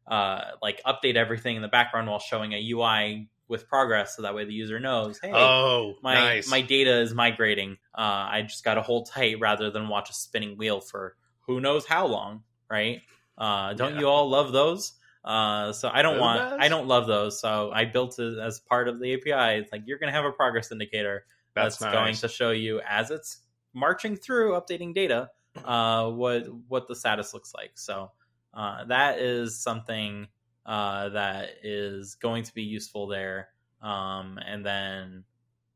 uh, 0.07 0.41
like 0.61 0.81
update 0.85 1.15
everything 1.15 1.55
in 1.55 1.61
the 1.61 1.67
background 1.67 2.07
while 2.07 2.19
showing 2.19 2.53
a 2.53 2.71
UI 2.71 3.29
with 3.47 3.67
progress, 3.67 4.15
so 4.15 4.23
that 4.23 4.33
way 4.33 4.45
the 4.45 4.53
user 4.53 4.79
knows, 4.79 5.19
hey, 5.21 5.31
oh, 5.33 5.95
my 6.01 6.15
nice. 6.15 6.49
my 6.49 6.61
data 6.61 7.01
is 7.01 7.13
migrating. 7.13 7.77
Uh, 7.95 8.25
I 8.31 8.41
just 8.47 8.63
got 8.63 8.75
to 8.75 8.81
hold 8.81 9.09
tight 9.09 9.39
rather 9.39 9.69
than 9.69 9.87
watch 9.87 10.09
a 10.09 10.13
spinning 10.13 10.57
wheel 10.57 10.81
for 10.81 11.15
who 11.41 11.61
knows 11.61 11.85
how 11.85 12.07
long, 12.07 12.43
right? 12.69 13.01
Uh, 13.37 13.73
don't 13.73 13.95
yeah. 13.95 14.01
you 14.01 14.07
all 14.07 14.29
love 14.29 14.51
those? 14.51 14.93
Uh, 15.23 15.73
so 15.73 15.89
I 15.91 16.01
don't 16.01 16.19
want, 16.19 16.61
I 16.61 16.67
don't 16.69 16.87
love 16.87 17.07
those. 17.07 17.39
So 17.39 17.71
I 17.73 17.85
built 17.85 18.19
it 18.19 18.37
as 18.37 18.59
part 18.59 18.87
of 18.87 18.99
the 18.99 19.13
API. 19.13 19.59
It's 19.59 19.71
like 19.71 19.83
you're 19.85 19.97
going 19.97 20.11
to 20.11 20.15
have 20.15 20.25
a 20.25 20.31
progress 20.31 20.71
indicator 20.71 21.25
that's, 21.55 21.77
that's 21.77 21.93
nice. 21.93 21.93
going 21.93 22.15
to 22.15 22.27
show 22.27 22.51
you 22.51 22.81
as 22.87 23.09
it's 23.11 23.39
marching 23.73 24.15
through 24.15 24.51
updating 24.51 24.93
data 24.93 25.29
uh, 25.63 26.09
what 26.09 26.47
what 26.67 26.87
the 26.87 26.95
status 26.95 27.33
looks 27.33 27.53
like. 27.53 27.71
So 27.75 28.11
uh, 28.53 28.85
that 28.85 29.19
is 29.19 29.59
something 29.59 30.27
uh, 30.65 31.09
that 31.09 31.49
is 31.63 32.15
going 32.15 32.43
to 32.43 32.53
be 32.53 32.63
useful 32.63 33.07
there. 33.07 33.49
Um, 33.81 34.39
and 34.45 34.65
then 34.65 35.23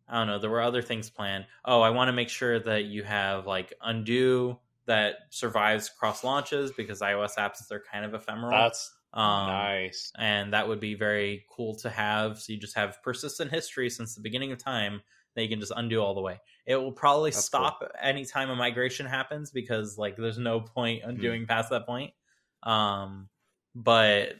I 0.07 0.18
don't 0.18 0.27
know. 0.27 0.39
There 0.39 0.49
were 0.49 0.61
other 0.61 0.81
things 0.81 1.10
planned. 1.10 1.45
Oh, 1.64 1.81
I 1.81 1.91
want 1.91 2.07
to 2.10 2.14
make 2.14 2.30
sure 2.30 2.60
that 2.60 2.85
you 2.85 3.03
have 3.03 3.45
like 3.45 3.73
undo 3.81 4.57
that 4.85 5.18
survives 5.30 5.89
cross 5.89 6.23
launches 6.23 6.72
because 6.72 7.01
iOS 7.01 7.35
apps 7.38 7.68
they're 7.69 7.84
kind 7.91 8.06
of 8.06 8.14
ephemeral. 8.15 8.51
That's 8.51 8.91
Um, 9.14 9.47
nice. 9.47 10.11
and 10.18 10.53
that 10.53 10.68
would 10.68 10.80
be 10.80 10.95
very 10.95 11.45
cool 11.51 11.76
to 11.77 11.89
have. 11.89 12.39
So 12.39 12.53
you 12.53 12.60
just 12.60 12.76
have 12.76 13.01
persistent 13.03 13.51
history 13.51 13.89
since 13.89 14.15
the 14.15 14.22
beginning 14.22 14.51
of 14.51 14.57
time 14.57 15.01
that 15.35 15.43
you 15.43 15.49
can 15.49 15.60
just 15.60 15.73
undo 15.76 16.01
all 16.01 16.15
the 16.15 16.22
way. 16.22 16.39
It 16.69 16.75
will 16.75 16.91
probably 16.91 17.31
That's 17.31 17.45
stop 17.45 17.81
anytime 17.99 18.51
a 18.51 18.55
migration 18.55 19.07
happens 19.07 19.49
because 19.49 19.97
like 19.97 20.15
there's 20.17 20.37
no 20.37 20.61
point 20.61 21.01
undoing 21.03 21.47
past 21.47 21.71
that 21.71 21.87
point. 21.87 22.13
Um, 22.61 23.27
but 23.73 24.33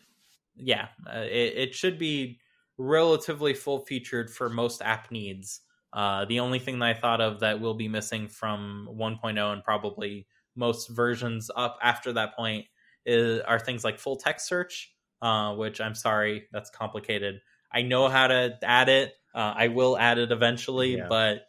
yeah, 0.56 0.90
uh, 1.12 1.22
it, 1.22 1.54
it 1.58 1.76
should 1.76 1.98
be 1.98 2.40
relatively 2.78 3.56
full 3.56 3.80
featured 3.80 4.30
for 4.30 4.48
most 4.48 4.84
app 4.84 5.10
needs. 5.10 5.62
Uh, 5.92 6.26
the 6.26 6.40
only 6.40 6.60
thing 6.60 6.78
that 6.78 6.90
I 6.90 6.94
thought 6.94 7.20
of 7.20 7.40
that 7.40 7.62
will 7.62 7.74
be 7.74 7.88
missing 7.88 8.28
from 8.28 8.88
1.0 8.94 9.52
and 9.52 9.64
probably 9.64 10.28
most 10.56 10.90
versions 10.90 11.50
up 11.56 11.80
after 11.82 12.14
that 12.14 12.36
point 12.36 12.68
is 13.08 13.42
are 13.42 13.60
things 13.60 13.84
like 13.84 13.98
full 13.98 14.18
text 14.18 14.48
search, 14.48 14.94
uh, 15.24 15.56
which 15.56 15.82
I'm 15.82 15.96
sorry, 15.96 16.48
that's 16.52 16.70
complicated. 16.70 17.42
I 17.74 17.82
know 17.82 18.08
how 18.08 18.28
to 18.28 18.56
add 18.62 18.88
it. 18.88 19.14
Uh, 19.34 19.54
I 19.56 19.70
will 19.70 19.98
add 19.98 20.20
it 20.20 20.32
eventually, 20.32 20.98
Yeah. 20.98 21.08
but 21.10 21.48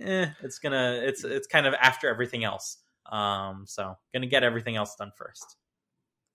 eh, 0.00 0.28
it's 0.42 0.58
gonna 0.58 1.00
it's 1.02 1.24
it's 1.24 1.46
kind 1.46 1.66
of 1.66 1.74
after 1.74 2.08
everything 2.08 2.44
else. 2.44 2.78
Um, 3.10 3.64
so 3.66 3.96
gonna 4.12 4.26
get 4.26 4.42
everything 4.42 4.76
else 4.76 4.94
done 4.96 5.12
first. 5.16 5.56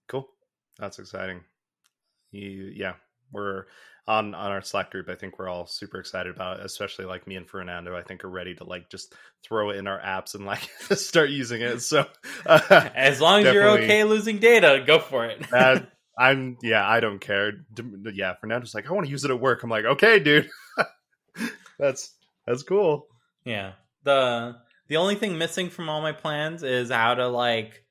Cool. 0.08 0.28
That's 0.78 0.98
exciting. 0.98 1.40
You, 2.32 2.72
yeah, 2.74 2.94
we're 3.32 3.66
on 4.06 4.34
on 4.34 4.50
our 4.50 4.62
Slack 4.62 4.90
group. 4.90 5.08
I 5.08 5.14
think 5.14 5.38
we're 5.38 5.48
all 5.48 5.66
super 5.66 5.98
excited 5.98 6.34
about 6.34 6.60
it, 6.60 6.66
especially 6.66 7.04
like 7.04 7.26
me 7.26 7.36
and 7.36 7.48
Fernando. 7.48 7.96
I 7.96 8.02
think 8.02 8.24
are 8.24 8.30
ready 8.30 8.54
to 8.56 8.64
like 8.64 8.90
just 8.90 9.14
throw 9.42 9.70
it 9.70 9.76
in 9.76 9.86
our 9.86 10.00
apps 10.00 10.34
and 10.34 10.44
like 10.44 10.62
start 10.96 11.30
using 11.30 11.62
it. 11.62 11.80
So 11.80 12.06
uh, 12.46 12.60
As 12.94 13.20
long 13.20 13.44
as 13.44 13.52
you're 13.54 13.70
okay 13.70 14.04
losing 14.04 14.38
data, 14.38 14.82
go 14.86 14.98
for 14.98 15.26
it. 15.26 15.46
I'm 16.16 16.58
yeah, 16.62 16.88
I 16.88 17.00
don't 17.00 17.20
care. 17.20 17.52
Yeah, 18.12 18.34
Fernando's 18.40 18.74
like, 18.74 18.88
I 18.88 18.92
want 18.92 19.06
to 19.06 19.10
use 19.10 19.24
it 19.24 19.30
at 19.30 19.40
work. 19.40 19.62
I'm 19.62 19.70
like, 19.70 19.84
okay, 19.84 20.20
dude. 20.20 20.48
that's 21.78 22.14
that's 22.46 22.62
cool. 22.62 23.08
Yeah. 23.44 23.72
The 24.02 24.56
the 24.88 24.96
only 24.96 25.14
thing 25.14 25.38
missing 25.38 25.70
from 25.70 25.88
all 25.88 26.02
my 26.02 26.12
plans 26.12 26.62
is 26.62 26.90
how 26.90 27.14
to 27.14 27.28
like 27.28 27.84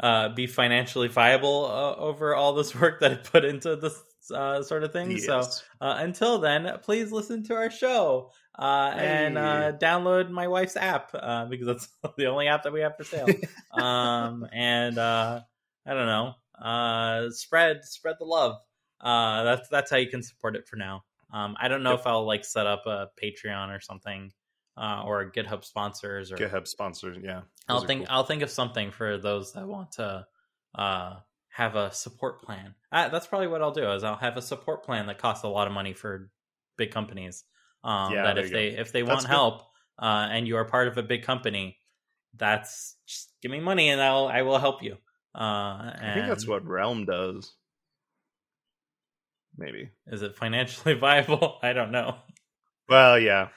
uh 0.00 0.30
be 0.30 0.46
financially 0.46 1.08
viable 1.08 1.66
uh, 1.66 1.96
over 1.96 2.34
all 2.34 2.54
this 2.54 2.74
work 2.80 3.00
that 3.00 3.12
I 3.12 3.16
put 3.16 3.44
into 3.44 3.76
this 3.76 4.02
uh, 4.34 4.62
sort 4.62 4.84
of 4.84 4.92
thing. 4.92 5.18
So 5.18 5.48
Yes. 5.48 5.62
uh, 5.80 5.96
until 6.00 6.38
then, 6.38 6.78
please 6.82 7.12
listen 7.12 7.44
to 7.44 7.54
our 7.54 7.70
show 7.70 8.32
uh, 8.58 8.94
and 8.96 9.38
uh, 9.38 9.72
download 9.80 10.30
my 10.30 10.48
wife's 10.48 10.76
app 10.76 11.10
uh, 11.14 11.46
because 11.46 11.66
that's 11.66 11.88
the 12.16 12.26
only 12.26 12.48
app 12.48 12.64
that 12.64 12.72
we 12.72 12.80
have 12.80 12.96
for 12.96 13.04
sale. 13.04 13.38
um, 13.72 14.46
and 14.52 14.98
uh, 14.98 15.40
I 15.86 15.94
don't 15.94 16.06
know, 16.06 16.34
uh, 16.60 17.30
spread 17.30 17.84
spread 17.84 18.16
the 18.18 18.24
love. 18.26 18.56
Uh, 19.00 19.44
that's 19.44 19.68
that's 19.68 19.90
how 19.90 19.96
you 19.98 20.08
can 20.08 20.22
support 20.22 20.56
it 20.56 20.66
for 20.66 20.76
now. 20.76 21.04
Um, 21.32 21.56
I 21.60 21.68
don't 21.68 21.82
know 21.82 21.94
Yep. 21.94 21.96
if 21.96 22.06
I'll 22.06 22.26
like 22.26 22.44
set 22.44 22.66
up 22.66 22.84
a 22.86 23.08
Patreon 23.22 23.76
or 23.76 23.80
something 23.80 24.32
uh, 24.76 25.02
or 25.04 25.30
GitHub 25.30 25.64
sponsors 25.64 26.30
or 26.32 26.36
GitHub 26.36 26.66
sponsors, 26.66 27.16
yeah. 27.22 27.42
I'll 27.68 27.80
think 27.80 28.06
cool. 28.06 28.16
I'll 28.16 28.24
think 28.24 28.42
of 28.42 28.50
something 28.50 28.90
for 28.90 29.18
those 29.18 29.52
that 29.54 29.66
want 29.66 29.92
to 29.92 30.26
uh, 30.74 31.16
have 31.48 31.74
a 31.76 31.92
support 31.92 32.42
plan. 32.42 32.74
Uh, 32.92 33.08
that's 33.08 33.26
probably 33.26 33.48
what 33.48 33.62
I'll 33.62 33.72
do. 33.72 33.90
Is 33.92 34.04
I'll 34.04 34.16
have 34.16 34.36
a 34.36 34.42
support 34.42 34.84
plan 34.84 35.06
that 35.06 35.18
costs 35.18 35.44
a 35.44 35.48
lot 35.48 35.66
of 35.66 35.72
money 35.72 35.94
for 35.94 36.30
big 36.76 36.90
companies. 36.90 37.44
Um, 37.82 38.12
Yeah, 38.12 38.22
that 38.24 38.38
if 38.38 38.46
you 38.46 38.50
go. 38.50 38.56
they 38.58 38.66
if 38.68 38.92
they 38.92 39.02
That's 39.02 39.08
want 39.10 39.20
good. 39.22 39.30
help 39.30 39.62
uh, 39.98 40.28
and 40.30 40.46
you 40.46 40.56
are 40.56 40.64
part 40.64 40.88
of 40.88 40.98
a 40.98 41.02
big 41.02 41.22
company, 41.22 41.78
that's 42.36 42.96
just 43.06 43.32
give 43.42 43.50
me 43.50 43.60
money 43.60 43.88
and 43.88 44.00
I'll 44.00 44.26
I 44.28 44.42
will 44.42 44.58
help 44.58 44.82
you. 44.82 44.96
Uh, 45.34 45.92
I 46.00 46.12
think 46.14 46.28
that's 46.28 46.46
what 46.46 46.66
Realm 46.66 47.04
does. 47.04 47.52
Maybe. 49.58 49.90
is 50.06 50.22
it 50.22 50.36
financially 50.36 50.94
viable? 50.98 51.58
I 51.62 51.72
don't 51.72 51.90
know. 51.90 52.16
Well, 52.88 53.18
yeah. 53.18 53.48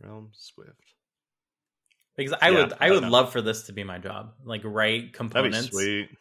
Realm 0.00 0.30
Swift. 0.32 0.94
Because 2.16 2.34
I 2.42 2.50
Yeah, 2.50 2.58
would 2.58 2.72
I 2.80 2.86
I 2.88 2.90
would 2.90 3.02
know. 3.02 3.08
love 3.08 3.32
for 3.32 3.40
this 3.40 3.64
to 3.64 3.72
be 3.72 3.84
my 3.84 3.98
job. 3.98 4.34
Like 4.44 4.62
write 4.64 5.12
components. 5.14 5.70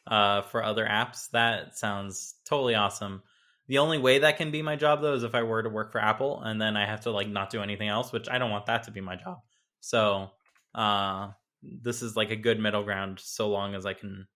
uh, 0.08 0.42
for 0.44 0.64
other 0.64 0.86
apps. 0.86 1.30
That 1.32 1.78
sounds 1.78 2.36
totally 2.46 2.76
awesome. 2.76 3.24
The 3.68 3.80
only 3.80 3.98
way 3.98 4.20
that 4.20 4.38
can 4.38 4.52
be 4.52 4.62
my 4.62 4.76
job 4.76 5.02
though 5.02 5.14
is 5.14 5.24
if 5.24 5.36
I 5.36 5.44
were 5.44 5.62
to 5.62 5.70
work 5.70 5.92
for 5.92 6.00
Apple 6.00 6.42
and 6.42 6.60
then 6.62 6.78
I 6.78 6.86
have 6.86 7.02
to 7.02 7.12
like 7.12 7.28
not 7.28 7.50
do 7.50 7.62
anything 7.62 7.88
else, 7.90 8.12
which 8.12 8.30
I 8.30 8.38
don't 8.38 8.52
want 8.52 8.66
that 8.68 8.84
to 8.84 8.92
be 8.92 9.02
my 9.02 9.16
job. 9.16 9.40
So 9.82 10.32
uh, 10.74 11.32
this 11.62 12.02
is 12.02 12.16
like 12.16 12.32
a 12.32 12.36
good 12.36 12.60
middle 12.60 12.84
ground 12.84 13.20
so 13.22 13.50
long 13.50 13.76
as 13.76 13.86
I 13.86 13.94
can 13.94 14.28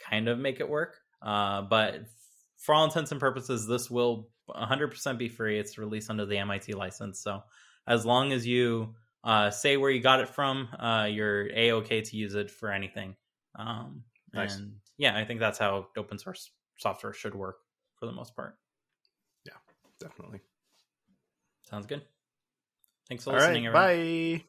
kind 0.00 0.28
of 0.28 0.38
make 0.38 0.60
it 0.60 0.68
work. 0.68 0.96
Uh, 1.22 1.62
but 1.62 2.00
for 2.58 2.74
all 2.74 2.84
intents 2.84 3.12
and 3.12 3.20
purposes, 3.20 3.66
this 3.66 3.90
will 3.90 4.28
100% 4.50 5.18
be 5.18 5.28
free. 5.28 5.58
It's 5.58 5.78
released 5.78 6.10
under 6.10 6.26
the 6.26 6.38
MIT 6.38 6.72
license. 6.74 7.20
So 7.20 7.42
as 7.86 8.06
long 8.06 8.32
as 8.32 8.46
you 8.46 8.94
uh, 9.24 9.50
say 9.50 9.76
where 9.76 9.90
you 9.90 10.00
got 10.00 10.20
it 10.20 10.28
from, 10.28 10.68
uh, 10.78 11.08
you're 11.10 11.50
a 11.54 11.72
okay 11.72 12.00
to 12.00 12.16
use 12.16 12.34
it 12.34 12.50
for 12.50 12.70
anything. 12.70 13.16
Um, 13.56 14.04
Nice. 14.34 14.56
And 14.56 14.76
yeah, 14.96 15.16
I 15.16 15.24
think 15.24 15.40
that's 15.40 15.58
how 15.58 15.88
open 15.96 16.18
source 16.18 16.50
software 16.78 17.12
should 17.12 17.34
work 17.34 17.58
for 17.96 18.06
the 18.06 18.12
most 18.12 18.34
part. 18.34 18.56
Yeah, 19.44 19.52
definitely. 20.00 20.40
Sounds 21.68 21.86
good. 21.86 22.02
Thanks 23.08 23.24
for 23.24 23.30
All 23.30 23.36
listening, 23.36 23.66
right. 23.66 23.72
Bye. 23.74 24.44